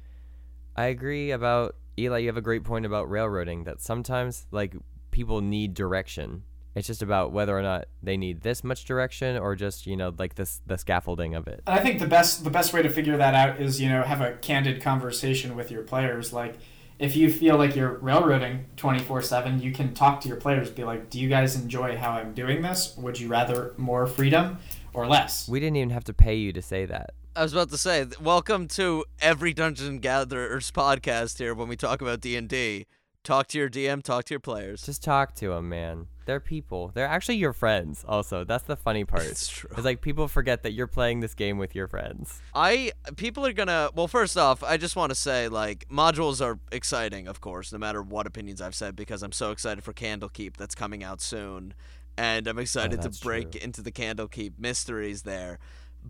I 0.77 0.87
agree 0.87 1.31
about 1.31 1.77
Eli, 1.97 2.19
you 2.19 2.27
have 2.27 2.37
a 2.37 2.43
great 2.43 2.65
point 2.65 2.85
about 2.85 3.09
railroading 3.09 3.65
that 3.65 3.81
sometimes 3.81 4.47
like 4.51 4.75
people 5.13 5.41
need 5.41 5.75
direction. 5.75 6.43
It's 6.75 6.89
just 6.89 7.03
about 7.03 7.33
whether 7.33 7.57
or 7.57 7.63
not 7.63 7.87
they 8.03 8.17
need 8.17 8.41
this 8.41 8.65
much 8.65 8.85
direction 8.85 9.37
or 9.37 9.55
just, 9.55 9.87
you 9.87 9.97
know, 9.97 10.13
like 10.19 10.35
this 10.35 10.61
the 10.67 10.77
scaffolding 10.77 11.35
of 11.35 11.47
it. 11.47 11.63
And 11.67 11.79
I 11.79 11.83
think 11.83 12.01
the 12.01 12.07
best 12.07 12.43
the 12.43 12.51
best 12.51 12.73
way 12.73 12.83
to 12.83 12.89
figure 12.89 13.17
that 13.17 13.35
out 13.35 13.61
is 13.61 13.81
you 13.81 13.89
know 13.89 14.03
have 14.03 14.21
a 14.21 14.33
candid 14.35 14.83
conversation 14.83 15.55
with 15.55 15.71
your 15.71 15.83
players. 15.83 16.33
Like 16.33 16.57
if 16.99 17.17
you 17.17 17.31
feel 17.31 17.57
like 17.57 17.77
you're 17.77 17.99
railroading 17.99 18.67
twenty 18.77 18.99
four 18.99 19.23
seven, 19.23 19.61
you 19.63 19.73
can 19.73 19.95
talk 19.95 20.21
to 20.23 20.29
your 20.29 20.37
players. 20.37 20.71
Be 20.71 20.85
like, 20.85 21.11
do 21.11 21.21
you 21.21 21.29
guys 21.29 21.55
enjoy 21.55 21.97
how 21.97 22.11
I'm 22.11 22.35
doing 22.35 22.63
this? 22.63 22.97
Would 22.97 23.21
you 23.21 23.29
rather 23.29 23.73
more 23.77 24.07
freedom 24.07 24.59
or 24.93 25.07
less? 25.07 25.49
We 25.49 25.61
didn't 25.61 25.77
even 25.77 25.91
have 25.91 26.05
to 26.05 26.15
pay 26.15 26.35
you 26.35 26.53
to 26.53 26.63
say 26.63 26.87
that. 26.87 27.15
I 27.37 27.43
was 27.43 27.53
about 27.53 27.71
to 27.71 27.79
say, 27.79 28.07
welcome 28.21 28.69
to 28.69 29.05
every 29.21 29.53
Dungeon 29.53 29.99
Gatherers 29.99 30.71
podcast 30.71 31.39
here 31.39 31.53
when 31.53 31.67
we 31.67 31.75
talk 31.75 32.01
about 32.01 32.21
D&D. 32.21 32.87
Talk 33.25 33.49
to 33.49 33.59
your 33.59 33.69
DM, 33.69 34.05
talk 34.05 34.27
to 34.27 34.35
your 34.35 34.41
players. 34.41 34.87
Just 34.87 35.03
talk 35.03 35.35
to 35.37 35.49
them, 35.49 35.69
man. 35.69 36.07
They're 36.27 36.41
people. 36.41 36.91
They're 36.95 37.07
actually 37.07 37.37
your 37.37 37.53
friends. 37.53 38.05
Also, 38.07 38.45
that's 38.45 38.65
the 38.65 38.77
funny 38.77 39.05
part. 39.05 39.25
It's 39.25 39.49
true. 39.49 39.71
It's 39.73 39.85
like 39.85 40.01
people 40.01 40.29
forget 40.29 40.63
that 40.63 40.73
you're 40.73 40.87
playing 40.87 41.21
this 41.21 41.35
game 41.35 41.59
with 41.59 41.75
your 41.75 41.89
friends. 41.89 42.41
I 42.55 42.93
people 43.17 43.47
are 43.47 43.53
gonna 43.53 43.91
well 43.95 44.09
first 44.09 44.37
off 44.37 44.63
I 44.63 44.77
just 44.77 44.97
want 44.97 45.11
to 45.11 45.15
say 45.15 45.49
like 45.49 45.87
modules 45.89 46.45
are 46.45 46.59
exciting 46.73 47.29
of 47.29 47.41
course 47.41 47.73
no 47.73 47.79
matter 47.79 48.03
what 48.03 48.27
opinions 48.27 48.61
I've 48.61 48.75
said 48.75 48.97
because 48.97 49.23
I'm 49.23 49.33
so 49.33 49.51
excited 49.51 49.85
for 49.85 49.93
Candlekeep 49.93 50.57
that's 50.57 50.75
coming 50.75 51.03
out 51.03 51.21
soon 51.21 51.75
and 52.17 52.47
I'm 52.47 52.59
oh, 52.59 52.63
excited 52.63 53.03
to 53.03 53.11
break 53.23 53.53
true. 53.53 53.61
into 53.63 53.83
the 53.83 53.93
Candlekeep 53.93 54.53
mysteries 54.59 55.23
there 55.23 55.59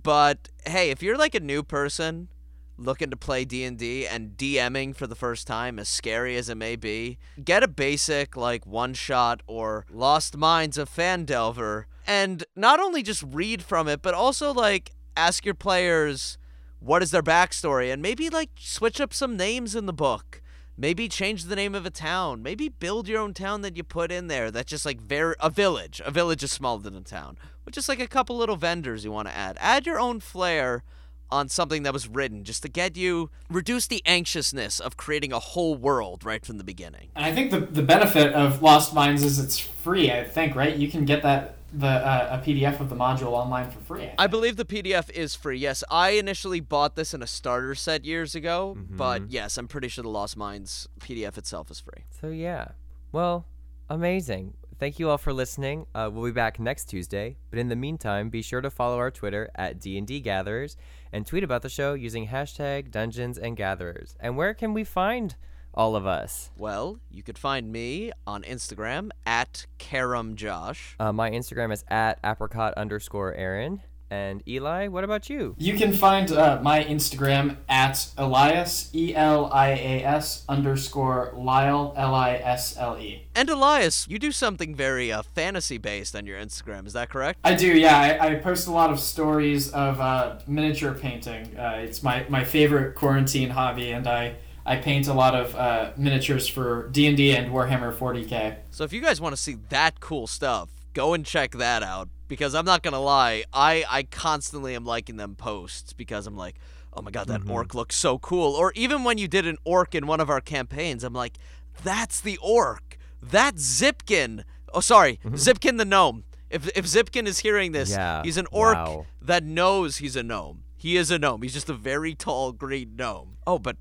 but 0.03 0.49
hey 0.67 0.91
if 0.91 1.03
you're 1.03 1.19
like 1.19 1.35
a 1.35 1.41
new 1.41 1.63
person 1.63 2.29
looking 2.77 3.11
to 3.11 3.17
play 3.17 3.45
D&D 3.45 4.07
and 4.07 4.37
DMing 4.37 4.95
for 4.95 5.07
the 5.07 5.15
first 5.15 5.47
time 5.47 5.79
as 5.79 5.89
scary 5.89 6.37
as 6.37 6.49
it 6.49 6.57
may 6.57 6.77
be 6.77 7.19
get 7.43 7.63
a 7.63 7.69
basic 7.69 8.37
like 8.37 8.67
one 8.67 8.95
shot 8.95 9.43
or 9.47 9.87
Lost 9.91 10.37
Mines 10.37 10.77
of 10.79 10.91
Phandelver 10.91 11.85
and 12.07 12.45
not 12.57 12.81
only 12.81 13.03
just 13.03 13.23
read 13.23 13.63
from 13.63 13.89
it 13.89 14.03
but 14.03 14.15
also 14.15 14.53
like 14.53 14.93
ask 15.17 15.45
your 15.45 15.55
players 15.55 16.39
what 16.85 17.03
is 17.03 17.11
their 17.11 17.23
backstory 17.23 17.93
and 17.93 18.03
maybe 18.03 18.29
like 18.29 18.51
switch 18.57 19.01
up 19.01 19.15
some 19.15 19.37
names 19.37 19.75
in 19.75 19.87
the 19.87 19.93
book. 19.93 20.43
Maybe 20.77 21.09
change 21.09 21.45
the 21.45 21.55
name 21.55 21.75
of 21.75 21.87
a 21.87 21.91
town. 21.91 22.43
Maybe 22.43 22.69
build 22.69 23.07
your 23.07 23.21
own 23.21 23.33
town 23.33 23.63
that 23.63 23.77
you 23.77 23.85
put 23.85 24.11
in 24.11 24.27
there 24.27 24.51
that's 24.51 24.71
just 24.71 24.85
like 24.85 25.01
very 25.01 25.35
a 25.41 25.49
village. 25.49 26.03
A 26.05 26.11
village 26.11 26.43
is 26.43 26.51
smaller 26.51 26.83
than 26.83 26.97
a 26.97 27.01
town 27.01 27.39
with 27.65 27.75
just 27.75 27.89
like 27.89 28.01
a 28.01 28.09
couple 28.09 28.37
little 28.37 28.57
vendors 28.57 29.05
you 29.05 29.13
want 29.13 29.29
to 29.29 29.37
add. 29.37 29.57
Add 29.61 29.87
your 29.87 29.99
own 30.01 30.21
flair 30.21 30.83
on 31.31 31.49
something 31.49 31.83
that 31.83 31.93
was 31.93 32.07
written 32.09 32.45
just 32.45 32.63
to 32.63 32.69
get 32.69 32.97
you 32.97 33.31
reduce 33.51 33.87
the 33.87 34.03
anxiousness 34.07 34.79
of 34.81 34.97
creating 34.97 35.33
a 35.33 35.39
whole 35.39 35.75
world 35.75 36.25
right 36.25 36.45
from 36.47 36.59
the 36.59 36.65
beginning 36.65 37.09
And 37.17 37.25
I 37.25 37.33
think 37.35 37.51
the, 37.51 37.61
the 37.61 37.83
benefit 37.83 38.33
of 38.35 38.63
Lost 38.63 38.95
Mines 38.95 39.23
is 39.23 39.39
it's 39.39 39.59
free. 39.59 40.11
I 40.13 40.25
think 40.25 40.55
right. 40.55 40.77
You 40.77 40.89
can 40.89 41.05
get 41.05 41.23
that 41.23 41.57
the 41.77 41.89
uh, 41.89 42.41
a 42.41 42.47
PDF 42.47 42.79
of 42.79 42.89
the 42.89 42.95
module 42.95 43.33
online 43.33 43.69
for 43.69 43.81
free. 43.81 44.09
I 44.17 44.29
believe 44.29 44.57
the 44.57 44.65
PDF 44.65 45.11
is 45.11 45.35
free. 45.35 45.59
Yes, 45.59 45.83
I 45.91 46.11
initially 46.11 46.61
bought 46.61 46.95
this 46.95 47.13
in 47.13 47.21
a 47.21 47.27
starter 47.27 47.75
set 47.75 48.05
years 48.05 48.37
ago, 48.37 48.77
Mm-hmm. 48.79 48.97
but 48.97 49.31
yes, 49.33 49.59
I'm 49.59 49.67
pretty 49.67 49.89
sure 49.89 50.03
the 50.05 50.09
Lost 50.09 50.37
Mines 50.37 50.87
PDF 51.01 51.37
itself 51.37 51.73
is 51.73 51.81
free. 51.81 52.05
So 52.21 52.29
yeah. 52.29 52.69
Well, 53.11 53.47
amazing. 53.91 54.55
Thank 54.79 54.99
you 54.99 55.09
all 55.09 55.19
for 55.19 55.33
listening. 55.33 55.87
Uh, 55.95 56.11
we'll 56.13 56.25
be 56.25 56.33
back 56.33 56.59
next 56.59 56.87
Tuesday, 56.87 57.37
but 57.51 57.59
in 57.61 57.69
the 57.69 57.77
meantime, 57.77 58.29
be 58.29 58.43
sure 58.43 58.61
to 58.61 58.71
follow 58.71 58.99
our 58.99 59.11
Twitter 59.11 59.49
at 59.55 59.81
D&D 59.81 60.21
Gatherers 60.21 60.77
and 61.15 61.25
tweet 61.25 61.45
about 61.45 61.63
the 61.63 61.69
show 61.69 61.95
using 61.95 62.27
hashtag 62.27 62.91
Dungeons 62.91 63.39
and 63.39 63.57
Gatherers. 63.57 64.17
And 64.19 64.37
where 64.37 64.53
can 64.53 64.75
we 64.75 64.83
find 64.83 65.37
all 65.73 65.95
of 65.95 66.07
us? 66.07 66.51
Well, 66.59 66.99
you 67.09 67.23
could 67.23 67.39
find 67.39 67.71
me 67.71 68.11
on 68.27 68.43
Instagram 68.43 69.11
at 69.25 69.67
KaramJosh. 69.79 70.97
Uh, 70.99 71.13
my 71.13 71.31
Instagram 71.31 71.73
is 71.73 71.85
at 71.87 72.19
apricot 72.25 72.75
underscore 72.75 73.33
Aaron. 73.35 73.83
And 74.15 74.47
Eli, 74.47 74.87
what 74.87 75.03
about 75.03 75.29
you? 75.29 75.57
You 75.59 75.75
can 75.75 75.93
find 75.93 76.31
uh, 76.31 76.61
my 76.63 76.85
Instagram 76.85 77.57
at 77.69 78.11
Elias 78.17 78.91
E 78.95 79.13
L 79.13 79.51
I 79.53 79.71
A 79.71 80.05
S 80.05 80.45
underscore 80.49 81.33
Lisle 81.35 81.93
L 81.97 82.15
I 82.15 82.35
S 82.35 82.77
L 82.79 82.97
E. 82.97 83.27
And 83.35 83.51
Elias, 83.51 84.07
you 84.09 84.21
do 84.21 84.31
something 84.31 84.73
very 84.77 85.11
uh, 85.11 85.23
fantasy 85.35 85.79
based 85.79 86.15
on 86.15 86.27
your 86.27 86.39
Instagram. 86.39 86.87
Is 86.87 86.93
that 86.93 87.11
correct? 87.11 87.41
I 87.43 87.55
do, 87.55 87.67
yeah. 87.67 87.99
I, 87.99 88.29
I 88.29 88.35
post 88.37 88.69
a 88.69 88.71
lot 88.71 88.91
of 88.91 89.01
stories 89.01 89.73
of 89.73 90.01
uh, 90.01 90.39
miniature 90.47 90.95
painting. 90.95 91.59
Uh, 91.59 91.79
it's 91.79 92.05
my, 92.05 92.25
my 92.29 92.45
favorite 92.45 92.95
quarantine 92.95 93.51
hobby, 93.51 93.91
and 93.91 94.07
I, 94.07 94.37
I 94.65 94.77
paint 94.77 95.09
a 95.09 95.15
lot 95.15 95.35
of 95.35 95.57
uh, 95.57 95.91
miniatures 95.97 96.47
for 96.47 96.89
D 96.91 97.09
and 97.09 97.17
D 97.17 97.35
and 97.35 97.53
Warhammer 97.53 97.93
40k. 97.93 98.59
So 98.71 98.85
if 98.85 98.93
you 98.93 99.01
guys 99.01 99.21
want 99.21 99.35
to 99.35 99.43
see 99.43 99.57
that 99.71 99.99
cool 99.99 100.29
stuff, 100.29 100.69
go 100.93 101.15
and 101.15 101.27
check 101.27 101.51
that 101.53 101.83
out. 101.83 102.09
Because 102.35 102.53
I'm 102.53 102.65
not 102.65 102.83
gonna 102.83 103.01
lie, 103.01 103.45
I 103.53 103.85
I 103.89 104.03
constantly 104.03 104.75
am 104.75 104.85
liking 104.85 105.19
them 105.19 105.37
posts 105.37 105.93
because 105.93 106.27
I'm 106.27 106.37
like, 106.37 106.57
oh 106.93 107.01
my 107.01 107.13
god, 107.13 107.29
that 107.29 107.43
mm-hmm. 107.43 107.51
orc 107.53 107.75
looks 107.77 107.95
so 107.95 108.19
cool. 108.19 108.55
Or 108.55 108.73
even 108.75 109.05
when 109.05 109.19
you 109.19 109.29
did 109.29 109.47
an 109.47 109.57
orc 109.63 109.95
in 109.95 110.09
one 110.09 110.19
of 110.19 110.29
our 110.29 110.41
campaigns, 110.41 111.05
I'm 111.05 111.13
like, 111.13 111.39
that's 111.85 112.21
the 112.21 112.37
orc. 112.43 112.99
That's 113.23 113.63
Zipkin. 113.63 114.43
Oh, 114.73 114.81
sorry, 114.81 115.21
mm-hmm. 115.25 115.37
Zipkin 115.37 115.79
the 115.79 115.85
gnome. 115.85 116.25
If 116.51 116.67
if 116.77 116.87
Zipkin 116.87 117.29
is 117.29 117.39
hearing 117.39 117.71
this, 117.71 117.91
Yeah, 117.91 118.25
he's 118.25 118.37
an 118.37 118.49
orc 118.51 118.75
wow. 118.75 119.07
that 119.23 119.45
knows 119.45 119.99
he's 119.99 120.17
a 120.17 120.25
gnome. 120.25 120.65
He 120.77 120.97
is 120.97 121.13
a 121.13 121.21
gnome. 121.21 121.43
He's 121.43 121.55
just 121.55 121.71
a 121.71 121.75
very 121.75 122.17
tall 122.17 122.51
green 122.51 122.97
gnome. 122.97 123.37
Oh, 123.47 123.61
but 123.61 123.77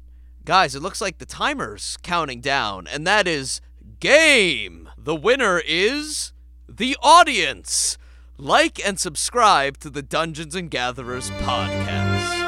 guys, 0.45 0.75
it 0.75 0.83
looks 0.83 1.01
like 1.01 1.17
the 1.17 1.25
timer's 1.25 1.97
counting 2.03 2.39
down, 2.39 2.85
and 2.85 3.07
that 3.07 3.27
is 3.27 3.61
game. 3.99 4.89
The 4.95 5.15
winner 5.15 5.59
is 5.65 6.33
the 6.69 6.95
audience. 7.01 7.97
Like 8.37 8.83
and 8.83 8.99
subscribe 8.99 9.77
to 9.79 9.91
the 9.91 10.01
Dungeons 10.01 10.55
and 10.55 10.69
Gatherers 10.71 11.29
podcast. 11.29 12.42